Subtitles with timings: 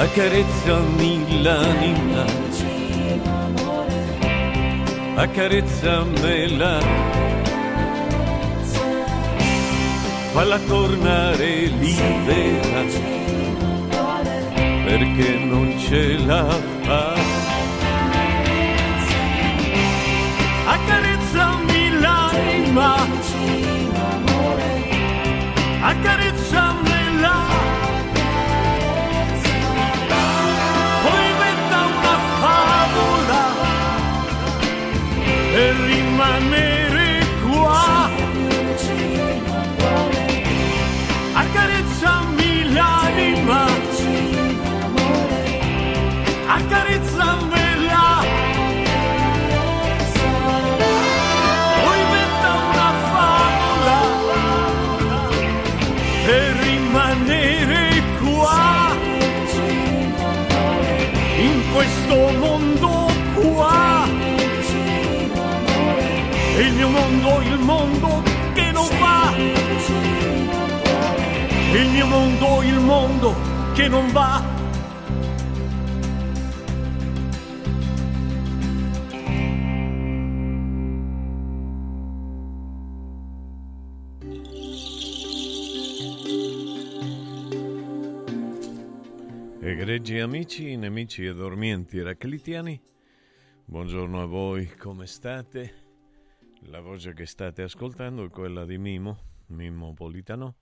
[0.00, 2.24] Accarezzami l'anima,
[5.14, 6.80] accarezzamela,
[10.32, 12.82] falla tornare libera
[14.86, 16.46] perché non ce la
[16.80, 17.14] fa.
[20.64, 22.94] Accarezzami l'anima,
[25.82, 26.29] accarezzamela.
[73.80, 74.44] Che non va.
[89.62, 92.78] Egregi amici, nemici e dormienti eraclitiani,
[93.64, 95.74] buongiorno a voi, come state?
[96.64, 99.16] La voce che state ascoltando è quella di Mimo,
[99.46, 100.56] Mimmo Politano,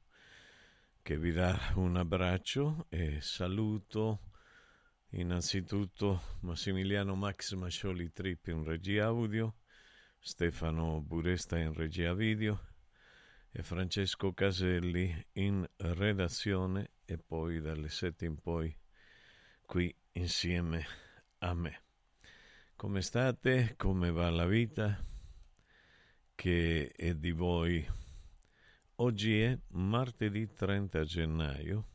[1.09, 4.25] che vi dà un abbraccio e saluto
[5.13, 9.55] innanzitutto Massimiliano Max Mascioli Trip in regia audio,
[10.19, 12.61] Stefano Buresta in regia video
[13.51, 18.77] e Francesco Caselli in redazione e poi dalle 7 in poi
[19.65, 20.85] qui insieme
[21.39, 21.81] a me.
[22.77, 23.77] Come state?
[23.79, 25.03] Come va la vita?
[26.35, 27.98] Che è di voi?
[29.01, 31.87] Oggi è martedì 30 gennaio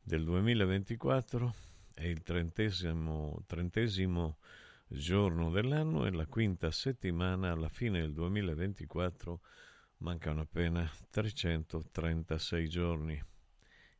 [0.00, 1.54] del 2024,
[1.92, 4.38] è il trentesimo, trentesimo
[4.86, 9.40] giorno dell'anno e la quinta settimana alla fine del 2024
[9.98, 13.20] mancano appena 336 giorni.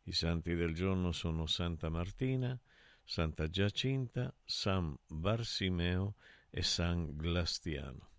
[0.05, 2.57] I santi del giorno sono Santa Martina,
[3.03, 6.15] Santa Giacinta, San Barsimeo
[6.49, 8.11] e San Glastiano.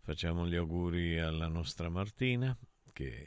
[0.00, 2.56] Facciamo gli auguri alla nostra Martina
[3.00, 3.26] che,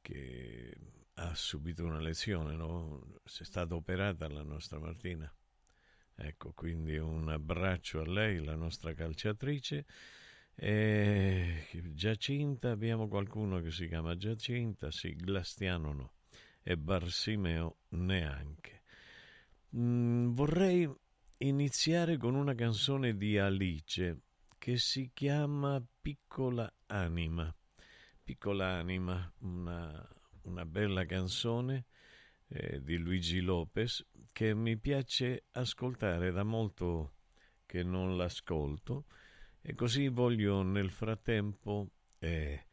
[0.00, 0.76] che
[1.14, 3.20] ha subito una lesione, no?
[3.22, 5.30] è stata operata la nostra Martina.
[6.14, 9.84] Ecco, quindi un abbraccio a lei, la nostra calciatrice.
[10.54, 16.12] E Giacinta, abbiamo qualcuno che si chiama Giacinta, sì, Glastiano no,
[16.62, 18.84] e Barsimeo neanche.
[19.76, 20.90] Mm, vorrei
[21.38, 24.20] iniziare con una canzone di Alice
[24.56, 27.54] che si chiama Piccola Anima.
[28.26, 30.04] Piccola Anima, una,
[30.42, 31.84] una bella canzone
[32.48, 37.12] eh, di Luigi Lopez che mi piace ascoltare da molto
[37.66, 39.04] che non l'ascolto.
[39.62, 42.66] E così voglio nel frattempo eh,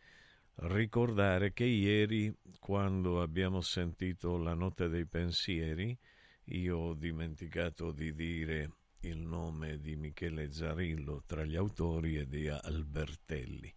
[0.56, 5.96] ricordare che ieri quando abbiamo sentito la notte dei pensieri
[6.46, 8.72] io ho dimenticato di dire
[9.02, 13.72] il nome di Michele Zarillo tra gli autori e di Albertelli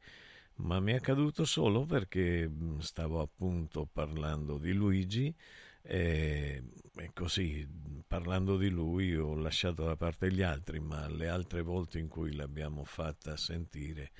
[0.56, 5.34] ma mi è accaduto solo perché mm, stavo appunto parlando di Luigi
[5.82, 6.62] e,
[6.96, 7.66] e, così
[8.06, 12.34] parlando di lui ho lasciato da parte gli altri, ma le altre volte in cui
[12.34, 14.10] l'abbiamo fatta sentire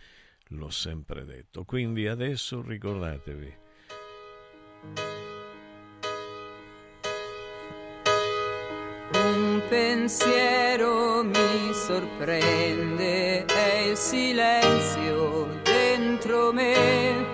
[0.51, 1.65] l'ho sempre detto.
[1.65, 3.65] Quindi adesso ricordatevi.
[9.13, 15.66] Un pensiero mi sorprende, è il silenzio
[16.17, 17.25] dentro me.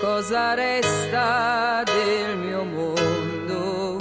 [0.00, 3.98] Cosa resta del mio mondo?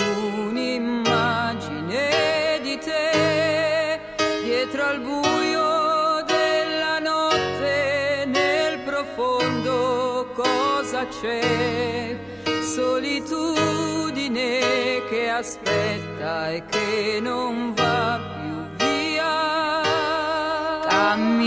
[0.48, 4.00] Un'immagine di te
[4.44, 12.15] dietro al buio della notte, nel profondo cosa c'è?
[12.62, 14.62] Solitudine
[15.09, 18.37] che aspetta e che non va più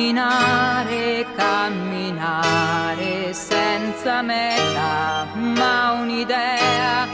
[0.00, 7.06] Camminare, camminare senza meta, ma un'idea,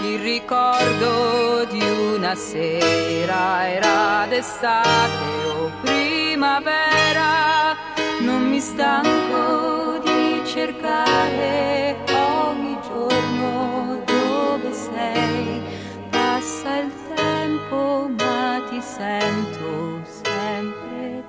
[0.00, 1.78] il ricordo di
[2.14, 7.76] una sera era d'estate o primavera,
[8.20, 15.60] non mi stanco di cercare ogni giorno dove sei,
[16.08, 21.25] passa il tempo ma ti sento sempre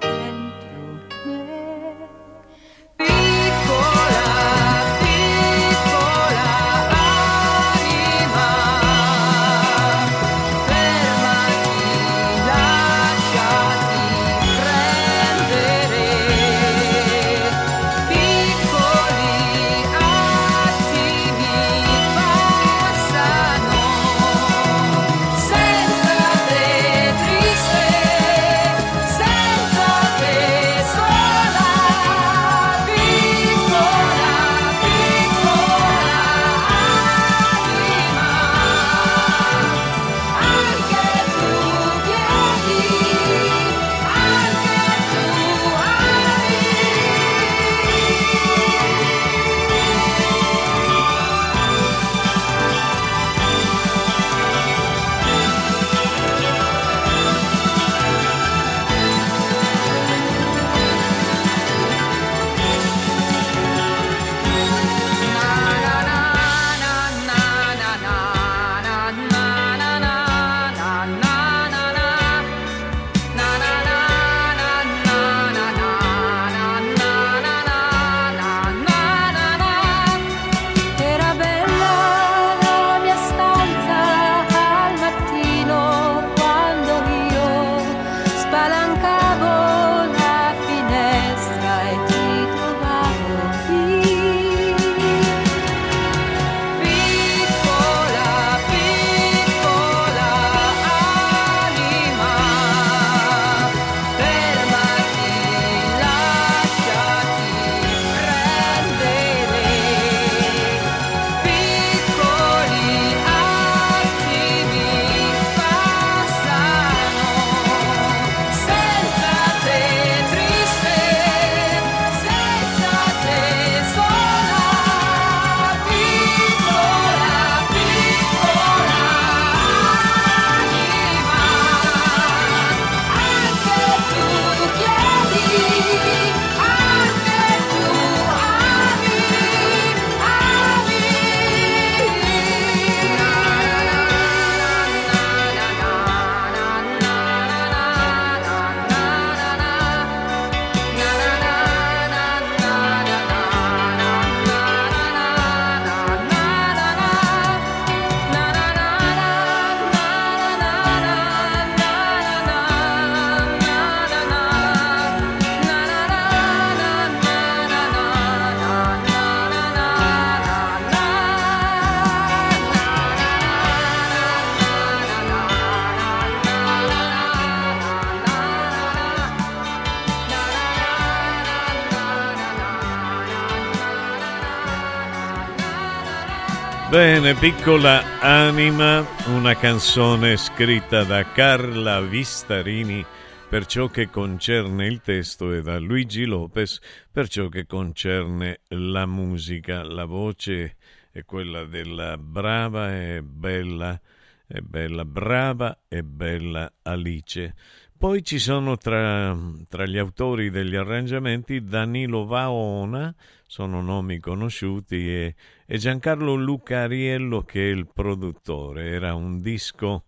[187.20, 193.04] Bene, piccola anima, una canzone scritta da Carla Vistarini
[193.50, 196.80] per ciò che concerne il testo e da Luigi Lopez
[197.12, 199.82] per ciò che concerne la musica.
[199.82, 200.76] La voce
[201.12, 204.00] è quella della brava e bella,
[204.46, 207.56] e bella, brava e bella Alice.
[207.98, 209.36] Poi ci sono tra,
[209.68, 213.12] tra, gli autori degli arrangiamenti Danilo Vaona,
[213.58, 215.36] sono nomi conosciuti, e,
[215.66, 218.90] e Giancarlo Lucariello che è il produttore.
[218.90, 220.04] Era un disco,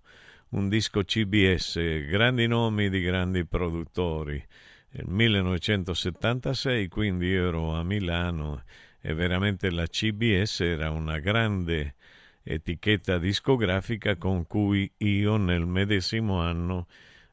[0.50, 4.40] un disco CBS, grandi nomi di grandi produttori.
[4.92, 8.62] Nel 1976, quindi io ero a Milano
[9.02, 11.96] e veramente la CBS era una grande
[12.44, 16.86] etichetta discografica con cui io nel medesimo anno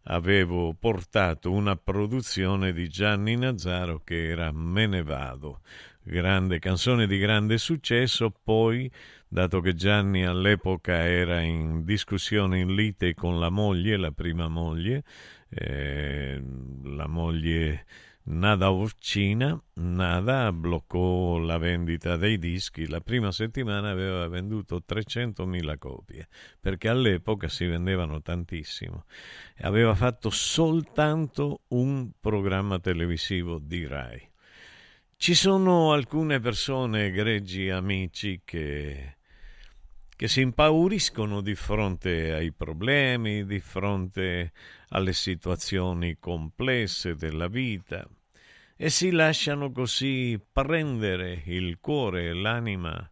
[0.08, 5.60] avevo portato una produzione di Gianni Nazzaro che era Me ne vado,
[6.06, 8.90] grande canzone di grande successo, poi
[9.26, 15.02] dato che Gianni all'epoca era in discussione in lite con la moglie, la prima moglie,
[15.48, 16.40] eh,
[16.84, 17.84] la moglie
[18.28, 26.28] Nada Orcina, Nada bloccò la vendita dei dischi, la prima settimana aveva venduto 300.000 copie,
[26.60, 29.06] perché all'epoca si vendevano tantissimo.
[29.58, 34.34] Aveva fatto soltanto un programma televisivo di Rai.
[35.18, 39.16] Ci sono alcune persone, egregi amici, che,
[40.14, 44.52] che si impauriscono di fronte ai problemi, di fronte
[44.90, 48.06] alle situazioni complesse della vita
[48.76, 53.10] e si lasciano così prendere il cuore e l'anima,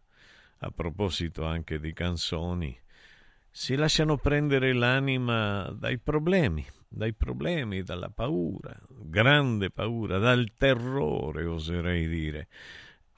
[0.59, 2.79] a proposito anche di canzoni,
[3.49, 12.07] si lasciano prendere l'anima dai problemi, dai problemi, dalla paura, grande paura, dal terrore, oserei
[12.07, 12.47] dire.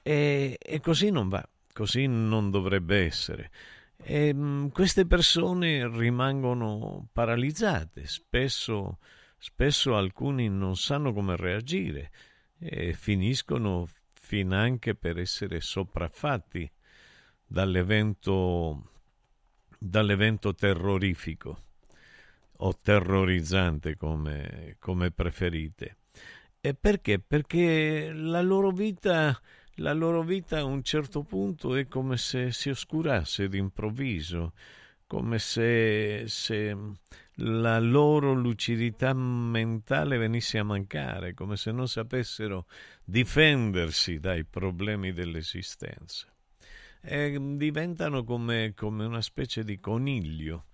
[0.02, 3.50] E, e così non va, così non dovrebbe essere.
[3.96, 8.98] E, mh, queste persone rimangono paralizzate, spesso,
[9.38, 12.10] spesso alcuni non sanno come reagire
[12.58, 16.68] e finiscono fin anche per essere sopraffatti
[17.46, 18.90] dall'evento,
[19.78, 21.66] dall'evento terrorifico
[22.58, 25.96] o terrorizzante come, come preferite.
[26.60, 27.18] E perché?
[27.18, 29.40] Perché la loro vita
[29.80, 34.52] la loro vita a un certo punto è come se si oscurasse d'improvviso,
[35.06, 36.76] come se, se,
[37.40, 42.66] la loro lucidità mentale venisse a mancare, come se non sapessero
[43.04, 46.26] difendersi dai problemi dell'esistenza.
[47.00, 50.66] E diventano come, come una specie di coniglio,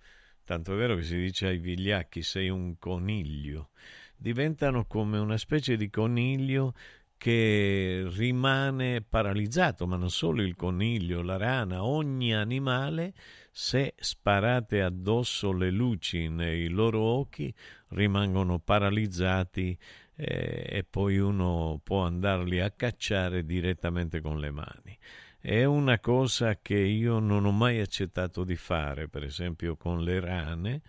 [0.45, 3.69] tanto è vero che si dice ai vigliacchi sei un coniglio,
[4.15, 6.73] diventano come una specie di coniglio
[7.17, 13.13] che rimane paralizzato, ma non solo il coniglio, la rana, ogni animale
[13.51, 17.53] se sparate addosso le luci nei loro occhi
[17.89, 19.77] rimangono paralizzati
[20.15, 24.97] eh, e poi uno può andarli a cacciare direttamente con le mani.
[25.45, 30.19] È una cosa che io non ho mai accettato di fare, per esempio con le
[30.19, 30.81] rane,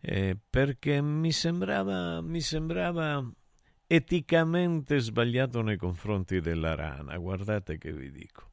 [0.00, 3.24] eh, perché mi sembrava, mi sembrava
[3.86, 7.16] eticamente sbagliato nei confronti della rana.
[7.16, 8.50] Guardate che vi dico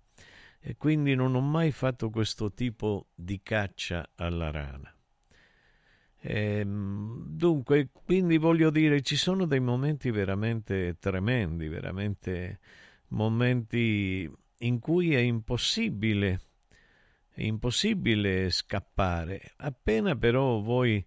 [0.60, 4.94] e quindi non ho mai fatto questo tipo di caccia alla rana.
[6.20, 12.60] E, ehm, dunque, quindi voglio dire, ci sono dei momenti veramente tremendi, veramente
[13.08, 16.42] momenti in cui è impossibile,
[17.34, 19.54] è impossibile scappare.
[19.58, 21.06] Appena però voi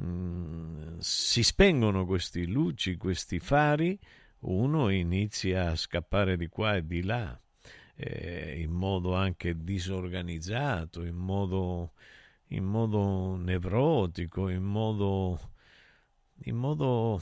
[0.00, 3.98] mm, si spengono questi luci, questi fari,
[4.40, 7.38] uno inizia a scappare di qua e di là
[7.96, 11.92] eh, in modo anche disorganizzato, in modo,
[12.48, 15.52] in modo nevrotico, in modo,
[16.44, 17.20] in modo,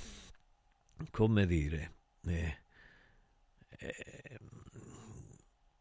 [1.10, 1.92] come dire,
[2.26, 2.58] eh,
[3.78, 4.38] eh,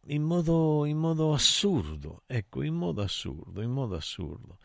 [0.07, 4.57] in, modo, in modo assurdo, ecco, in modo assurdo, in modo assurdo.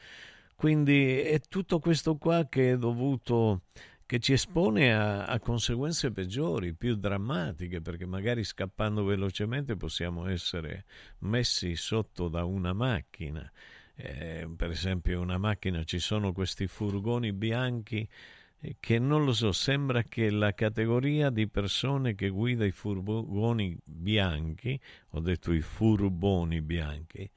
[0.54, 3.62] Quindi è tutto questo qua che è dovuto
[4.04, 10.87] che ci espone a, a, conseguenze peggiori, più drammatiche, perché magari scappando velocemente possiamo essere
[11.18, 13.50] messi sotto da una macchina.
[13.95, 18.09] Eh, per esempio, una macchina, ci sono questi furgoni bianchi
[18.80, 24.78] che non lo so, sembra che la categoria di persone che guida i furgoni bianchi,
[25.10, 27.30] ho detto i furboni bianchi,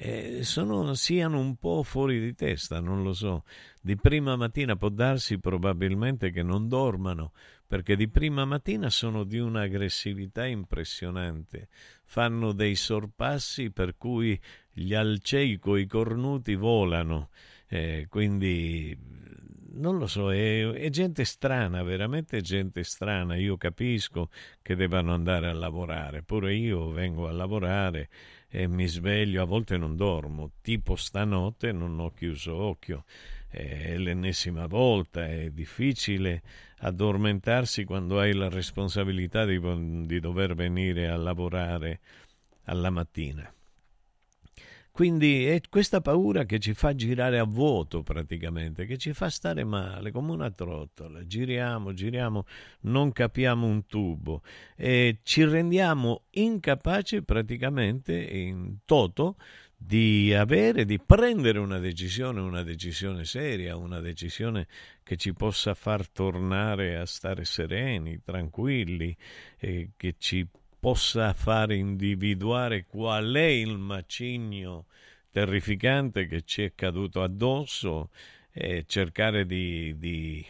[0.00, 3.42] eh, sono, siano un po' fuori di testa, non lo so.
[3.80, 7.32] Di prima mattina può darsi probabilmente che non dormano,
[7.66, 11.68] perché di prima mattina sono di un'aggressività impressionante.
[12.04, 17.30] Fanno dei sorpassi per cui gli alcei coi cornuti volano,
[17.66, 18.96] eh, quindi
[19.78, 23.36] non lo so, è, è, gente strana, veramente gente strana.
[23.36, 24.30] Io capisco
[24.62, 28.08] che debbano andare a lavorare, pure io vengo a lavorare
[28.48, 33.04] e mi sveglio, a volte non dormo, tipo stanotte non ho chiuso occhio.
[33.48, 36.42] È l'ennesima volta, è difficile
[36.80, 39.58] addormentarsi quando hai la responsabilità di,
[40.06, 42.00] di dover venire a lavorare
[42.64, 43.50] alla mattina.
[44.98, 49.62] Quindi è questa paura che ci fa girare a vuoto praticamente, che ci fa stare
[49.62, 51.24] male come una trottola.
[51.24, 52.44] Giriamo, giriamo,
[52.80, 54.42] non capiamo un tubo
[54.74, 59.36] e ci rendiamo incapaci praticamente in toto
[59.76, 64.66] di avere, di prendere una decisione, una decisione seria, una decisione
[65.04, 69.16] che ci possa far tornare a stare sereni, tranquilli,
[69.60, 70.44] e che ci
[70.78, 74.86] possa fare individuare qual è il macigno
[75.30, 78.10] terrificante che ci è caduto addosso
[78.50, 80.44] e cercare di, di,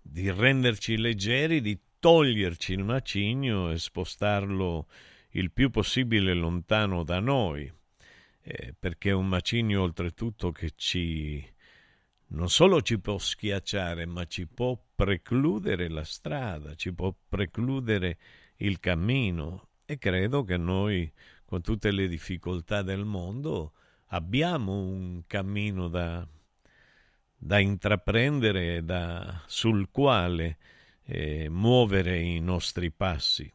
[0.00, 4.86] di renderci leggeri, di toglierci il macigno e spostarlo
[5.30, 7.72] il più possibile lontano da noi,
[8.42, 11.52] eh, perché è un macigno oltretutto che ci
[12.26, 18.18] non solo ci può schiacciare, ma ci può precludere la strada, ci può precludere
[18.56, 21.10] il cammino e credo che noi,
[21.44, 23.72] con tutte le difficoltà del mondo,
[24.08, 26.26] abbiamo un cammino da,
[27.36, 30.58] da intraprendere, da, sul quale
[31.04, 33.50] eh, muovere i nostri passi.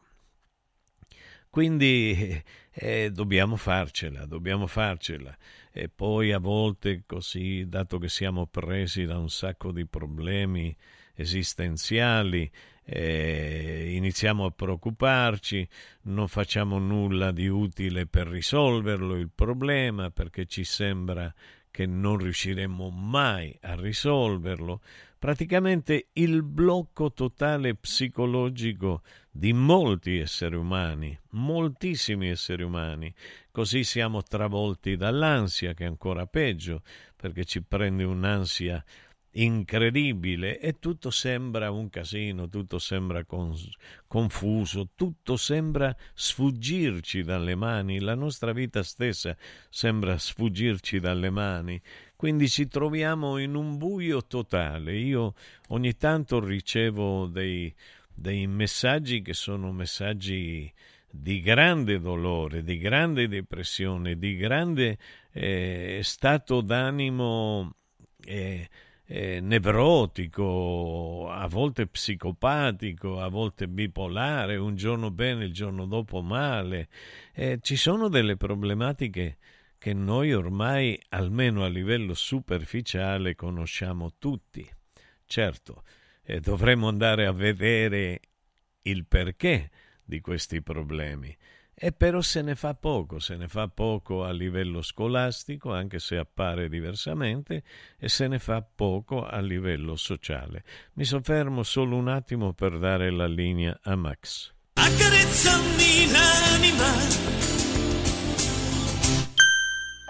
[1.50, 5.36] Quindi eh, dobbiamo farcela, dobbiamo farcela.
[5.72, 10.74] E poi a volte così, dato che siamo presi da un sacco di problemi
[11.14, 12.50] esistenziali,
[12.92, 15.66] eh, iniziamo a preoccuparci,
[16.02, 21.32] non facciamo nulla di utile per risolverlo il problema perché ci sembra
[21.70, 24.80] che non riusciremo mai a risolverlo.
[25.20, 33.14] Praticamente il blocco totale psicologico di molti esseri umani, moltissimi esseri umani.
[33.52, 36.82] Così siamo travolti dall'ansia, che è ancora peggio,
[37.14, 38.82] perché ci prende un'ansia
[39.32, 43.68] incredibile e tutto sembra un casino, tutto sembra cons-
[44.06, 49.36] confuso, tutto sembra sfuggirci dalle mani, la nostra vita stessa
[49.68, 51.80] sembra sfuggirci dalle mani,
[52.16, 54.96] quindi ci troviamo in un buio totale.
[54.96, 55.34] Io
[55.68, 57.72] ogni tanto ricevo dei,
[58.12, 60.72] dei messaggi che sono messaggi
[61.08, 64.98] di grande dolore, di grande depressione, di grande
[65.32, 67.74] eh, stato d'animo.
[68.22, 68.68] Eh,
[69.12, 76.88] eh, nevrotico, a volte psicopatico, a volte bipolare, un giorno bene, il giorno dopo male.
[77.34, 79.38] Eh, ci sono delle problematiche
[79.78, 84.64] che noi ormai, almeno a livello superficiale, conosciamo tutti.
[85.24, 85.82] Certo,
[86.22, 88.20] eh, dovremmo andare a vedere
[88.82, 89.70] il perché
[90.04, 91.36] di questi problemi
[91.82, 96.18] e però se ne fa poco, se ne fa poco a livello scolastico, anche se
[96.18, 97.62] appare diversamente,
[97.98, 100.62] e se ne fa poco a livello sociale.
[100.94, 104.52] Mi soffermo solo un attimo per dare la linea a Max.
[104.74, 106.88] Accarezzami l'anima.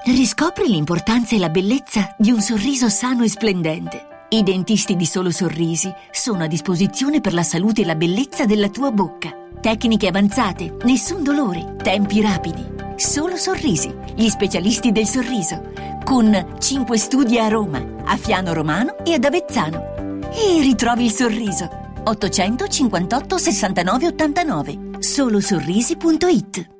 [0.06, 4.26] Riscopri l'importanza e la bellezza di un sorriso sano e splendente.
[4.30, 8.70] I dentisti di Solo Sorrisi sono a disposizione per la salute e la bellezza della
[8.70, 9.39] tua bocca.
[9.60, 12.64] Tecniche avanzate, nessun dolore, tempi rapidi.
[12.96, 15.72] Solo Sorrisi, gli specialisti del sorriso.
[16.02, 20.18] Con 5 studi a Roma, a Fiano Romano e ad Avezzano.
[20.32, 21.68] E ritrovi il sorriso.
[22.04, 24.78] 858 69 89.
[24.98, 26.79] Solosorrisi.it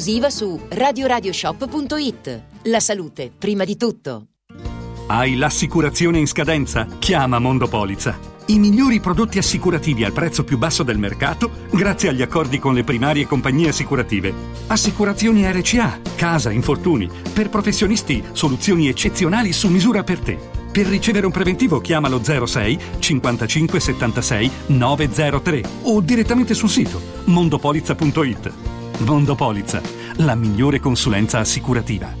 [0.29, 2.41] su radioradioshop.it.
[2.63, 4.25] La salute, prima di tutto.
[5.07, 6.87] Hai l'assicurazione in scadenza?
[6.97, 8.17] Chiama Mondopolizza.
[8.47, 12.83] I migliori prodotti assicurativi al prezzo più basso del mercato grazie agli accordi con le
[12.83, 14.33] primarie compagnie assicurative.
[14.67, 17.07] Assicurazioni RCA, casa, infortuni.
[17.33, 20.39] Per professionisti, soluzioni eccezionali su misura per te.
[20.71, 28.80] Per ricevere un preventivo chiamalo 06 55 76 903 o direttamente sul sito mondopolizza.it.
[29.03, 29.81] Mondopolizza,
[30.17, 32.20] la migliore consulenza assicurativa.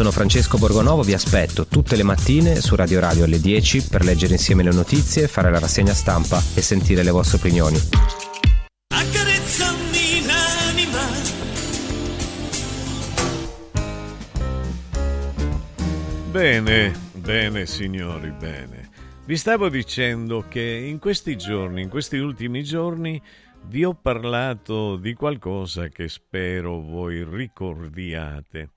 [0.00, 4.32] Sono Francesco Borgonovo, vi aspetto tutte le mattine su Radio Radio alle 10 per leggere
[4.32, 7.76] insieme le notizie, fare la rassegna stampa e sentire le vostre opinioni.
[8.94, 11.02] Accarezzami l'anima.
[16.30, 18.88] Bene, bene signori, bene.
[19.26, 23.20] Vi stavo dicendo che in questi giorni, in questi ultimi giorni,
[23.66, 28.70] vi ho parlato di qualcosa che spero voi ricordiate,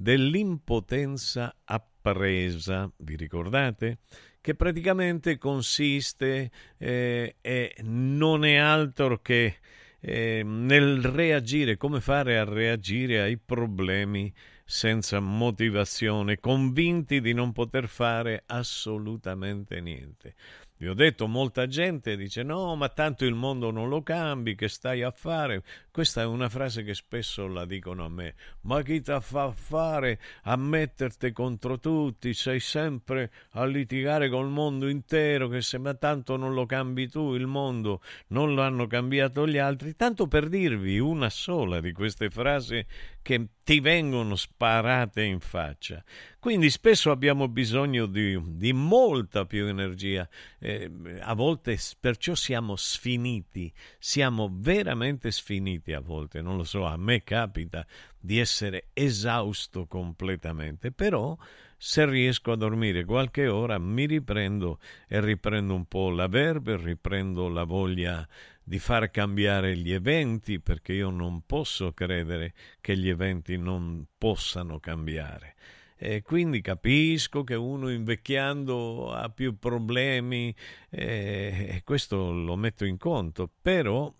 [0.00, 3.98] dell'impotenza appresa, vi ricordate?
[4.40, 9.58] Che praticamente consiste eh, e non è altro che
[10.00, 14.32] eh, nel reagire, come fare a reagire ai problemi
[14.64, 20.34] senza motivazione, convinti di non poter fare assolutamente niente.
[20.78, 24.68] Vi ho detto, molta gente dice no, ma tanto il mondo non lo cambi, che
[24.68, 25.62] stai a fare?
[25.92, 28.34] Questa è una frase che spesso la dicono a me.
[28.62, 32.32] Ma chi ti fa fare a metterti contro tutti?
[32.32, 37.34] Sei sempre a litigare col mondo intero, che se ma tanto non lo cambi tu,
[37.34, 39.96] il mondo non lo hanno cambiato gli altri.
[39.96, 42.86] Tanto per dirvi una sola di queste frasi
[43.22, 46.02] che ti vengono sparate in faccia.
[46.38, 53.72] Quindi spesso abbiamo bisogno di, di molta più energia, eh, a volte perciò siamo sfiniti,
[53.98, 57.86] siamo veramente sfiniti a volte, non lo so, a me capita
[58.18, 61.36] di essere esausto completamente, però
[61.76, 67.48] se riesco a dormire qualche ora mi riprendo e riprendo un po' la verve, riprendo
[67.48, 68.28] la voglia
[68.62, 74.78] di far cambiare gli eventi, perché io non posso credere che gli eventi non possano
[74.78, 75.54] cambiare.
[76.02, 80.54] E quindi capisco che uno invecchiando ha più problemi
[80.88, 84.10] e questo lo metto in conto, però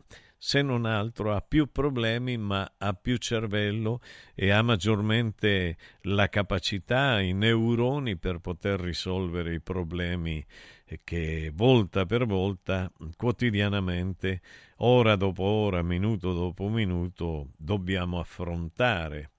[0.43, 4.01] se non altro ha più problemi ma ha più cervello
[4.35, 10.43] e ha maggiormente la capacità, i neuroni per poter risolvere i problemi
[11.05, 14.41] che volta per volta, quotidianamente,
[14.79, 19.33] ora dopo ora, minuto dopo minuto, dobbiamo affrontare.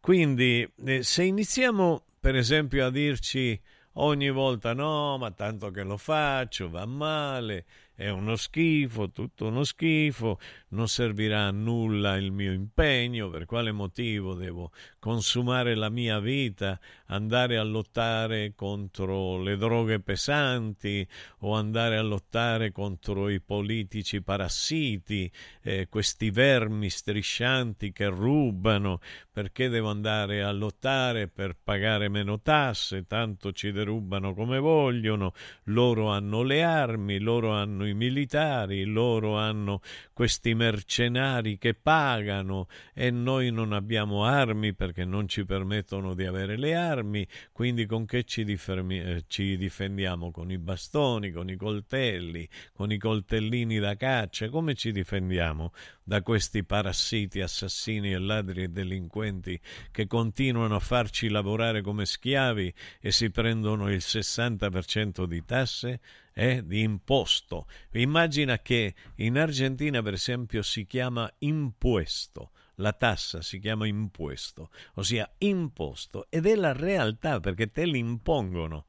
[0.00, 3.58] Quindi, eh, se iniziamo, per esempio, a dirci
[3.94, 7.64] ogni volta no, ma tanto che lo faccio, va male,
[8.02, 13.70] è uno schifo, tutto uno schifo, non servirà a nulla il mio impegno, per quale
[13.70, 21.06] motivo devo consumare la mia vita, andare a lottare contro le droghe pesanti
[21.40, 25.30] o andare a lottare contro i politici parassiti,
[25.62, 28.98] eh, questi vermi striscianti che rubano,
[29.30, 35.34] perché devo andare a lottare per pagare meno tasse, tanto ci derubano come vogliono,
[35.64, 39.80] loro hanno le armi, loro hanno i i militari, loro hanno
[40.12, 46.56] questi mercenari che pagano e noi non abbiamo armi perché non ci permettono di avere
[46.56, 50.30] le armi, quindi con che ci, differmi- eh, ci difendiamo?
[50.30, 55.72] Con i bastoni, con i coltelli, con i coltellini da caccia, come ci difendiamo
[56.04, 59.58] da questi parassiti, assassini e ladri e delinquenti
[59.90, 66.00] che continuano a farci lavorare come schiavi e si prendono il 60% di tasse?
[66.34, 67.66] Eh, di imposto.
[67.92, 72.52] Immagina che in Argentina, per esempio, si chiama impuesto.
[72.76, 78.86] La tassa si chiama impuesto, ossia imposto, ed è la realtà perché te l'impongono,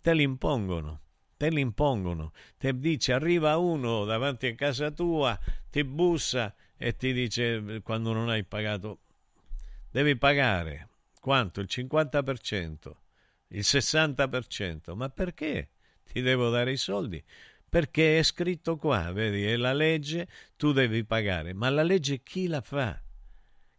[0.00, 1.02] te l'impongono,
[1.36, 2.32] te l'impongono.
[2.56, 5.38] Te dice arriva uno davanti a casa tua,
[5.70, 9.00] ti bussa e ti dice quando non hai pagato,
[9.90, 10.88] devi pagare
[11.26, 11.60] quanto?
[11.60, 12.92] Il 50%,
[13.48, 15.70] il 60%, ma perché?
[16.10, 17.22] Ti devo dare i soldi
[17.68, 21.52] perché è scritto qua, vedi, è la legge, tu devi pagare.
[21.52, 22.98] Ma la legge chi la fa?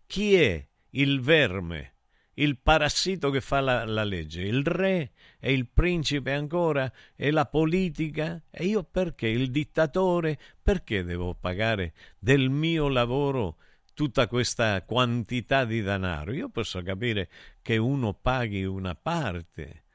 [0.05, 1.95] Chi è il verme,
[2.33, 4.43] il parassito che fa la, la legge?
[4.43, 8.39] Il re e il principe ancora e la politica?
[8.51, 9.27] E io perché?
[9.27, 10.37] Il dittatore?
[10.61, 13.57] Perché devo pagare del mio lavoro
[13.93, 16.33] tutta questa quantità di denaro?
[16.33, 17.29] Io posso capire
[17.63, 19.85] che uno paghi una parte,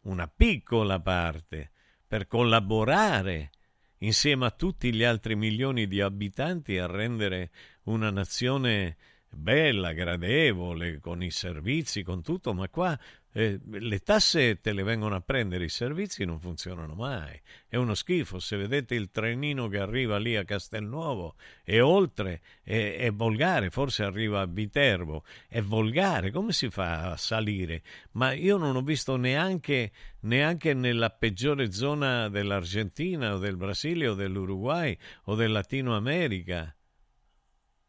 [0.00, 1.71] una piccola parte,
[2.12, 3.52] per collaborare
[4.00, 7.50] insieme a tutti gli altri milioni di abitanti a rendere
[7.84, 8.98] una nazione
[9.34, 12.98] bella, gradevole, con i servizi, con tutto, ma qua
[13.34, 17.40] eh, le tasse te le vengono a prendere, i servizi non funzionano mai.
[17.66, 18.38] È uno schifo.
[18.38, 24.04] Se vedete il trenino che arriva lì a Castelnuovo e oltre è, è volgare, forse
[24.04, 26.30] arriva a Viterbo, è volgare.
[26.30, 27.82] Come si fa a salire?
[28.12, 34.14] Ma io non ho visto neanche, neanche nella peggiore zona dell'Argentina o del Brasile o
[34.14, 36.74] dell'Uruguay o del Latino America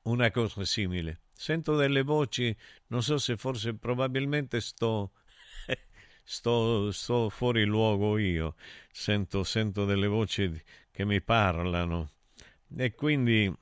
[0.03, 1.22] una cosa simile.
[1.34, 2.56] Sento delle voci,
[2.88, 5.12] non so se forse probabilmente sto
[6.24, 8.56] sto, sto fuori luogo io,
[8.91, 12.12] sento, sento delle voci che mi parlano.
[12.76, 13.54] E quindi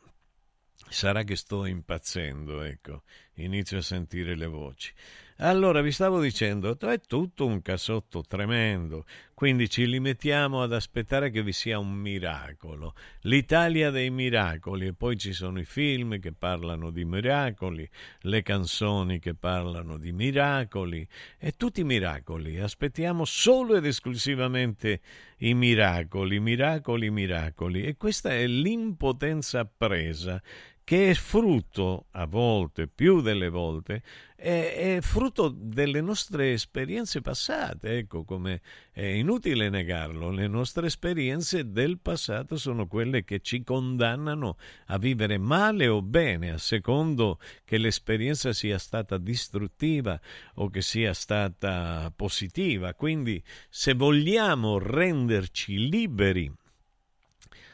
[0.90, 3.04] sarà che sto impazzendo, ecco,
[3.36, 4.94] inizio a sentire le voci.
[5.43, 11.41] Allora, vi stavo dicendo, è tutto un casotto tremendo, quindi ci limitiamo ad aspettare che
[11.41, 16.91] vi sia un miracolo, l'Italia dei miracoli, e poi ci sono i film che parlano
[16.91, 21.08] di miracoli, le canzoni che parlano di miracoli,
[21.39, 25.01] e tutti i miracoli, aspettiamo solo ed esclusivamente
[25.38, 30.39] i miracoli, miracoli, miracoli, e questa è l'impotenza presa
[30.84, 34.02] che è frutto, a volte, più delle volte,
[34.36, 37.98] è, è, frutto delle nostre esperienze passate.
[37.98, 44.58] Ecco, come è inutile negarlo, le nostre esperienze del passato sono quelle che ci condannano
[44.88, 50.20] a vivere male o bene, a secondo che l'esperienza sia stata distruttiva
[50.56, 52.94] o che sia stata positiva.
[52.96, 56.52] Quindi, se vogliamo renderci liberi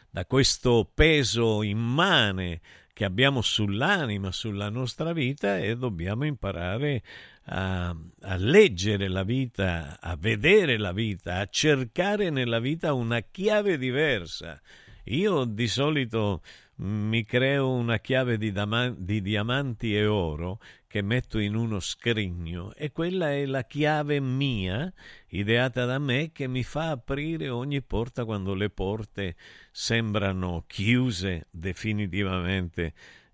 [0.10, 2.62] da questo peso immane
[2.98, 7.04] che abbiamo sull'anima, sulla nostra vita e dobbiamo imparare
[7.44, 13.78] a, a, leggere la vita, a vedere la vita, a cercare nella vita una chiave
[13.78, 14.60] diversa.
[15.04, 16.42] Io di solito
[16.78, 22.74] mi creo una chiave di, dama- di, diamanti e oro che metto in uno scrigno
[22.74, 24.92] e quella è la chiave mia,
[25.30, 29.36] ideata da me, che mi fa aprire ogni porta quando le porte
[29.72, 32.94] sembrano chiuse definitivamente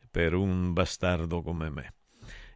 [0.09, 1.93] per un bastardo come me.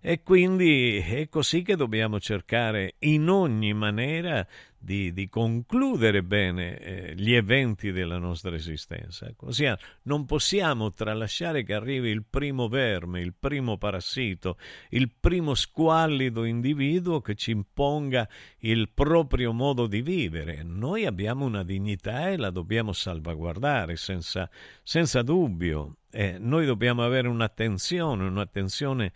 [0.02, 4.46] E quindi è così che dobbiamo cercare in ogni maniera
[4.80, 9.30] di, di concludere bene eh, gli eventi della nostra esistenza.
[9.40, 14.58] Ossia, non possiamo tralasciare che arrivi il primo verme, il primo parassito,
[14.90, 18.30] il primo squallido individuo che ci imponga
[18.60, 20.64] il proprio modo di vivere.
[20.64, 24.50] Noi abbiamo una dignità e la dobbiamo salvaguardare senza,
[24.84, 25.98] senza dubbio.
[26.10, 29.12] Eh, noi dobbiamo avere un'attenzione, un'attenzione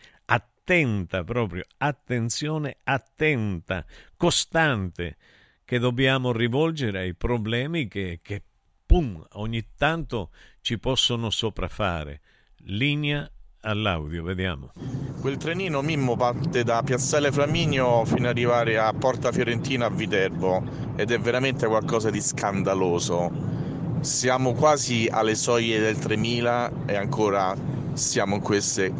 [0.71, 5.17] attenta proprio, attenzione attenta, costante
[5.65, 8.41] che dobbiamo rivolgere ai problemi che, che
[8.85, 10.29] pum, ogni tanto
[10.61, 12.21] ci possono sopraffare.
[12.65, 13.29] Linea
[13.61, 14.71] all'audio, vediamo.
[15.19, 20.63] Quel trenino Mimmo parte da Piazzale Flaminio fino ad arrivare a Porta Fiorentina a Viterbo
[20.95, 23.70] ed è veramente qualcosa di scandaloso.
[24.01, 27.55] Siamo quasi alle soglie del 3000 e ancora
[27.93, 28.91] siamo in queste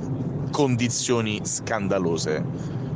[0.52, 2.46] condizioni scandalose.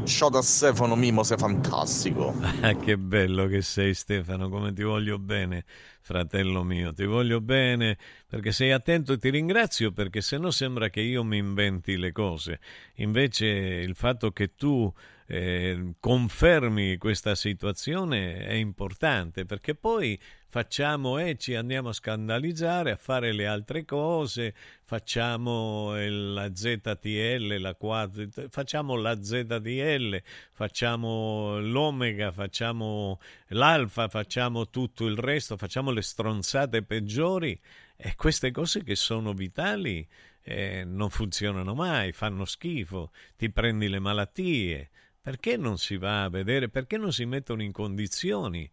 [0.04, 2.36] ciao da Stefano Mimo, sei fantastico.
[2.80, 5.65] Che bello che sei Stefano, come ti voglio bene,
[6.00, 10.89] fratello mio, ti voglio bene perché sei attento e ti ringrazio perché se no sembra
[10.89, 12.60] che io mi inventi le cose.
[12.98, 14.94] Invece il fatto che tu
[15.28, 20.20] eh, confermi questa situazione è importante perché poi
[20.56, 24.54] facciamo e eh, ci andiamo a scandalizzare, a fare le altre cose,
[24.86, 35.18] facciamo la ZTL, la 4, facciamo la ZDL, facciamo l'Omega, facciamo l'Alfa, facciamo tutto il
[35.18, 37.60] resto, facciamo le stronzate peggiori
[37.98, 40.08] e queste cose che sono vitali
[40.41, 44.89] eh, non funzionano mai, fanno schifo, ti prendi le malattie.
[45.22, 46.70] Perché non si va a vedere?
[46.70, 48.72] Perché non si mettono in condizioni?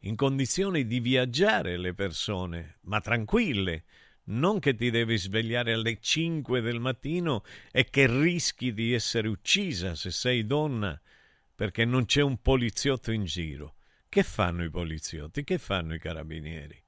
[0.00, 3.84] In condizioni di viaggiare le persone, ma tranquille,
[4.24, 9.94] non che ti devi svegliare alle 5 del mattino e che rischi di essere uccisa
[9.94, 11.00] se sei donna
[11.54, 13.74] perché non c'è un poliziotto in giro.
[14.08, 15.44] Che fanno i poliziotti?
[15.44, 16.82] Che fanno i carabinieri?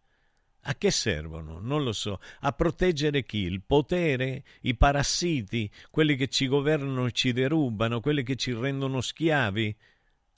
[0.62, 1.58] A che servono?
[1.58, 2.20] Non lo so.
[2.40, 3.38] A proteggere chi?
[3.38, 4.44] Il potere?
[4.62, 5.70] I parassiti?
[5.90, 8.00] Quelli che ci governano e ci derubano?
[8.00, 9.76] Quelli che ci rendono schiavi?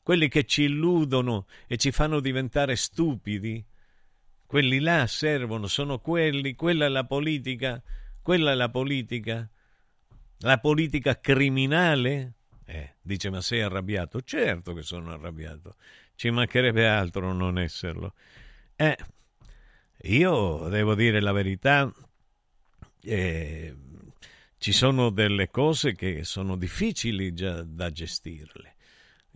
[0.04, 3.64] Quelli che ci illudono e ci fanno diventare stupidi,
[4.44, 7.82] quelli là servono, sono quelli, quella è la politica,
[8.20, 9.48] quella è la politica,
[10.40, 12.34] la politica criminale.
[12.66, 14.20] Eh, dice, ma sei arrabbiato?
[14.20, 15.76] Certo che sono arrabbiato,
[16.16, 18.12] ci mancherebbe altro non esserlo.
[18.76, 18.98] Eh,
[20.02, 21.90] io devo dire la verità,
[23.00, 23.74] eh,
[24.58, 28.73] ci sono delle cose che sono difficili già da gestirle.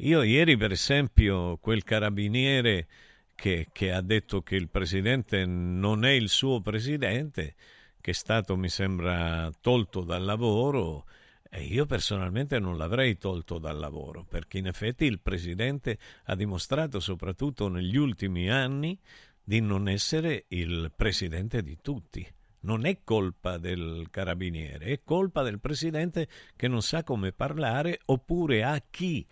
[0.03, 2.87] Io ieri, per esempio, quel carabiniere
[3.35, 7.57] che, che, ha detto che il presidente non è il suo presidente,
[8.01, 11.05] che è stato, mi sembra, tolto dal lavoro,
[11.51, 17.01] e io personalmente non l'avrei tolto dal lavoro, perché in effetti il presidente ha dimostrato,
[17.01, 18.97] soprattutto negli ultimi anni,
[19.43, 22.25] di non essere il presidente di tutti.
[22.61, 28.63] Non è colpa del carabiniere, è colpa del presidente che non sa come parlare oppure
[28.63, 29.27] ha chi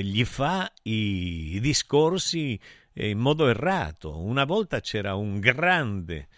[0.00, 2.58] gli fa i, discorsi
[2.94, 4.18] in modo errato.
[4.18, 6.28] Una volta c'era un grande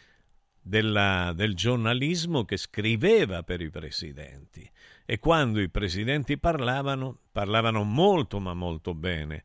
[0.61, 4.69] della, del giornalismo che scriveva per i presidenti
[5.05, 9.45] e quando i presidenti parlavano, parlavano molto ma molto bene,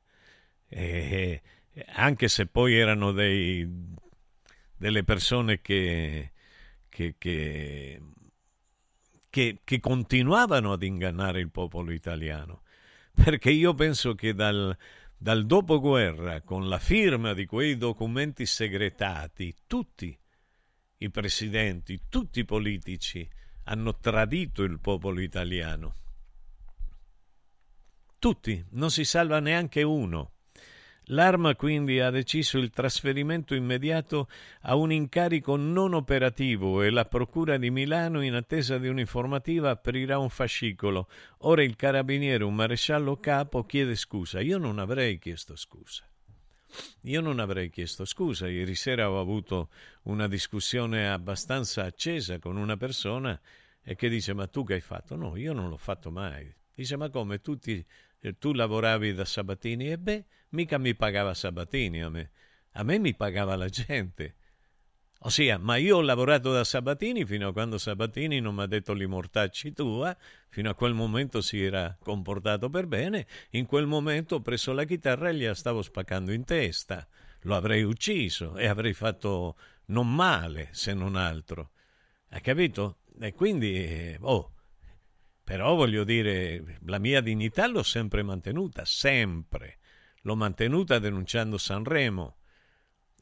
[0.67, 1.41] e,
[1.93, 3.67] anche se poi erano dei,
[4.75, 6.31] delle persone che,
[6.87, 8.01] che, che,
[9.29, 12.63] che continuavano ad ingannare il popolo italiano
[13.23, 14.75] perché io penso che dal,
[15.17, 20.17] dal dopoguerra, con la firma di quei documenti segretati, tutti
[21.01, 23.27] i presidenti, tutti i politici
[23.65, 25.95] hanno tradito il popolo italiano.
[28.17, 30.33] Tutti, non si salva neanche uno.
[31.11, 34.27] L'Arma quindi ha deciso il trasferimento immediato
[34.61, 40.19] a un incarico non operativo e la Procura di Milano, in attesa di un'informativa, aprirà
[40.19, 41.07] un fascicolo.
[41.39, 44.39] Ora il carabiniere, un maresciallo capo, chiede scusa.
[44.39, 46.07] Io non avrei chiesto scusa.
[47.03, 48.47] Io non avrei chiesto scusa.
[48.47, 49.69] Ieri sera ho avuto
[50.03, 53.39] una discussione abbastanza accesa con una persona
[53.81, 55.15] e che dice: Ma tu che hai fatto?
[55.15, 56.53] No, io non l'ho fatto mai.
[56.75, 57.41] Dice: Ma come?
[57.41, 57.83] Tu, ti,
[58.37, 59.89] tu lavoravi da Sabatini?
[59.89, 62.31] E beh mica mi pagava Sabatini a me,
[62.73, 64.35] a me mi pagava la gente.
[65.23, 68.93] Ossia, ma io ho lavorato da Sabatini fino a quando Sabatini non mi ha detto
[68.93, 70.15] li mortacci tua,
[70.47, 74.85] fino a quel momento si era comportato per bene, in quel momento ho preso la
[74.85, 77.05] chitarra e gliela stavo spaccando in testa.
[77.41, 81.71] Lo avrei ucciso e avrei fatto non male, se non altro.
[82.29, 82.99] Hai capito?
[83.19, 84.53] E quindi, oh,
[85.43, 89.78] però voglio dire, la mia dignità l'ho sempre mantenuta, sempre
[90.21, 92.37] l'ho mantenuta denunciando Sanremo.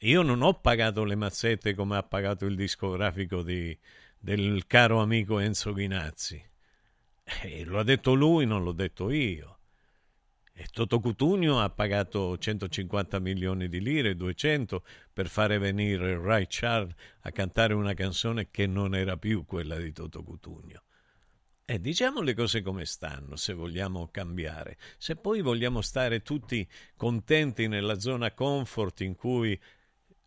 [0.01, 3.77] Io non ho pagato le mazzette come ha pagato il discografico di,
[4.17, 6.43] del caro amico Enzo Ghinazzi.
[7.23, 9.57] Eh, lo ha detto lui, non l'ho detto io.
[10.53, 14.83] E Toto Cutugno ha pagato 150 milioni di lire, 200,
[15.13, 19.91] per fare venire Ray Charles a cantare una canzone che non era più quella di
[19.91, 20.81] Toto Cutugno.
[21.69, 24.77] Eh, diciamo le cose come stanno, se vogliamo cambiare.
[24.97, 26.65] Se poi vogliamo stare tutti
[26.95, 29.59] contenti nella zona comfort in cui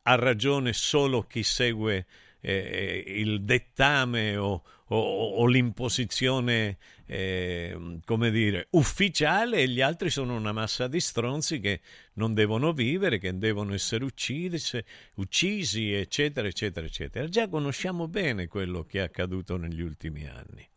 [0.03, 2.07] ha ragione solo chi segue
[2.41, 6.77] eh, il dettame o, o, o l'imposizione,
[7.07, 11.81] eh, come dire, ufficiale e gli altri sono una massa di stronzi che
[12.17, 14.85] non devono vivere, che devono essere uccisi,
[15.15, 17.27] uccisi eccetera, eccetera, eccetera.
[17.29, 20.69] Già conosciamo bene quello che è accaduto negli ultimi anni.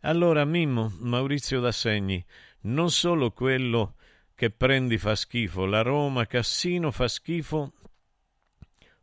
[0.00, 2.24] Allora, Mimmo, Maurizio D'Assegni,
[2.62, 3.94] non solo quello
[4.34, 7.72] che prendi fa schifo, la Roma Cassino fa schifo,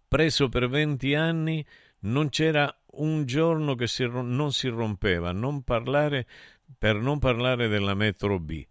[0.08, 1.66] preso per 20 anni,
[2.02, 6.28] non c'era un giorno che si, non si rompeva, non parlare,
[6.78, 8.66] per non parlare della metro B.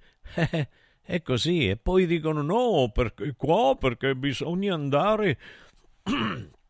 [1.05, 5.39] È così, e poi dicono no, perché qua, perché bisogna andare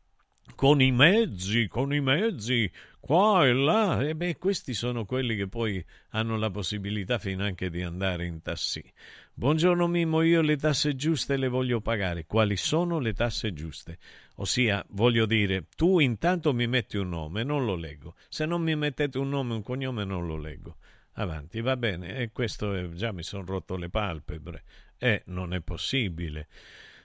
[0.55, 2.70] con i mezzi, con i mezzi,
[3.01, 4.03] qua e là.
[4.07, 8.43] E beh, questi sono quelli che poi hanno la possibilità fin anche di andare in
[8.43, 8.82] tassi.
[9.34, 12.26] Buongiorno Mimmo, io le tasse giuste le voglio pagare.
[12.26, 13.99] Quali sono le tasse giuste?
[14.36, 18.14] Ossia, voglio dire, tu intanto mi metti un nome, non lo leggo.
[18.28, 20.76] Se non mi mettete un nome un cognome, non lo leggo.
[21.14, 22.16] Avanti, va bene.
[22.16, 24.64] E questo è, già mi sono rotto le palpebre.
[24.99, 26.49] E non è possibile.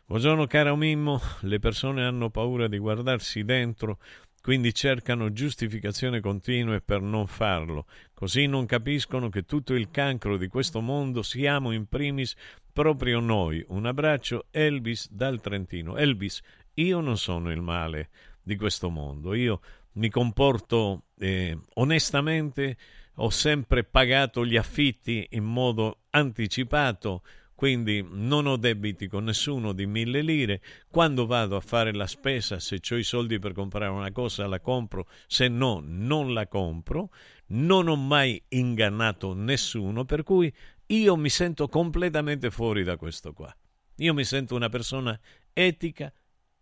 [0.10, 4.00] Buongiorno caro Mimmo, le persone hanno paura di guardarsi dentro,
[4.42, 7.88] quindi cercano giustificazioni continue per non farlo.
[8.14, 12.38] Così non capiscono che tutto il cancro di questo mondo siamo in primis
[12.72, 13.62] proprio noi.
[13.68, 15.98] Un abbraccio Elvis dal Trentino.
[15.98, 16.42] Elvis,
[16.76, 18.08] io non sono il male
[18.42, 19.34] di questo mondo.
[19.34, 19.60] Io
[19.96, 22.78] mi comporto eh, onestamente,
[23.16, 27.24] ho sempre pagato gli affitti in modo anticipato,
[27.58, 30.62] quindi non ho debiti con nessuno di mille lire.
[30.88, 34.60] Quando vado a fare la spesa, se ho i soldi per comprare una cosa, la
[34.60, 37.10] compro, se no, non la compro.
[37.48, 40.54] Non ho mai ingannato nessuno, per cui
[40.86, 43.52] io mi sento completamente fuori da questo qua.
[43.96, 45.20] Io mi sento una persona
[45.52, 46.14] etica,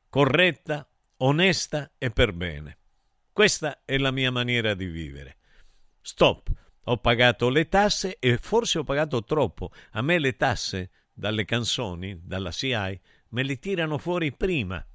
[0.07, 0.87] corretta,
[1.17, 2.77] onesta e per bene.
[3.33, 5.39] Questa è la mia maniera di vivere.
[5.99, 6.49] Stop.
[6.86, 9.71] Ho pagato le tasse e forse ho pagato troppo.
[9.91, 14.86] A me le tasse dalle canzoni, dalla CI, me le tirano fuori prima.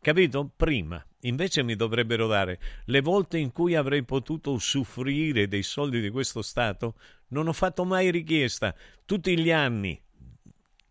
[0.00, 0.52] Capito?
[0.54, 1.02] Prima.
[1.22, 6.42] Invece mi dovrebbero dare le volte in cui avrei potuto usufruire dei soldi di questo
[6.42, 6.94] Stato.
[7.28, 8.74] Non ho fatto mai richiesta.
[9.04, 10.00] Tutti gli anni,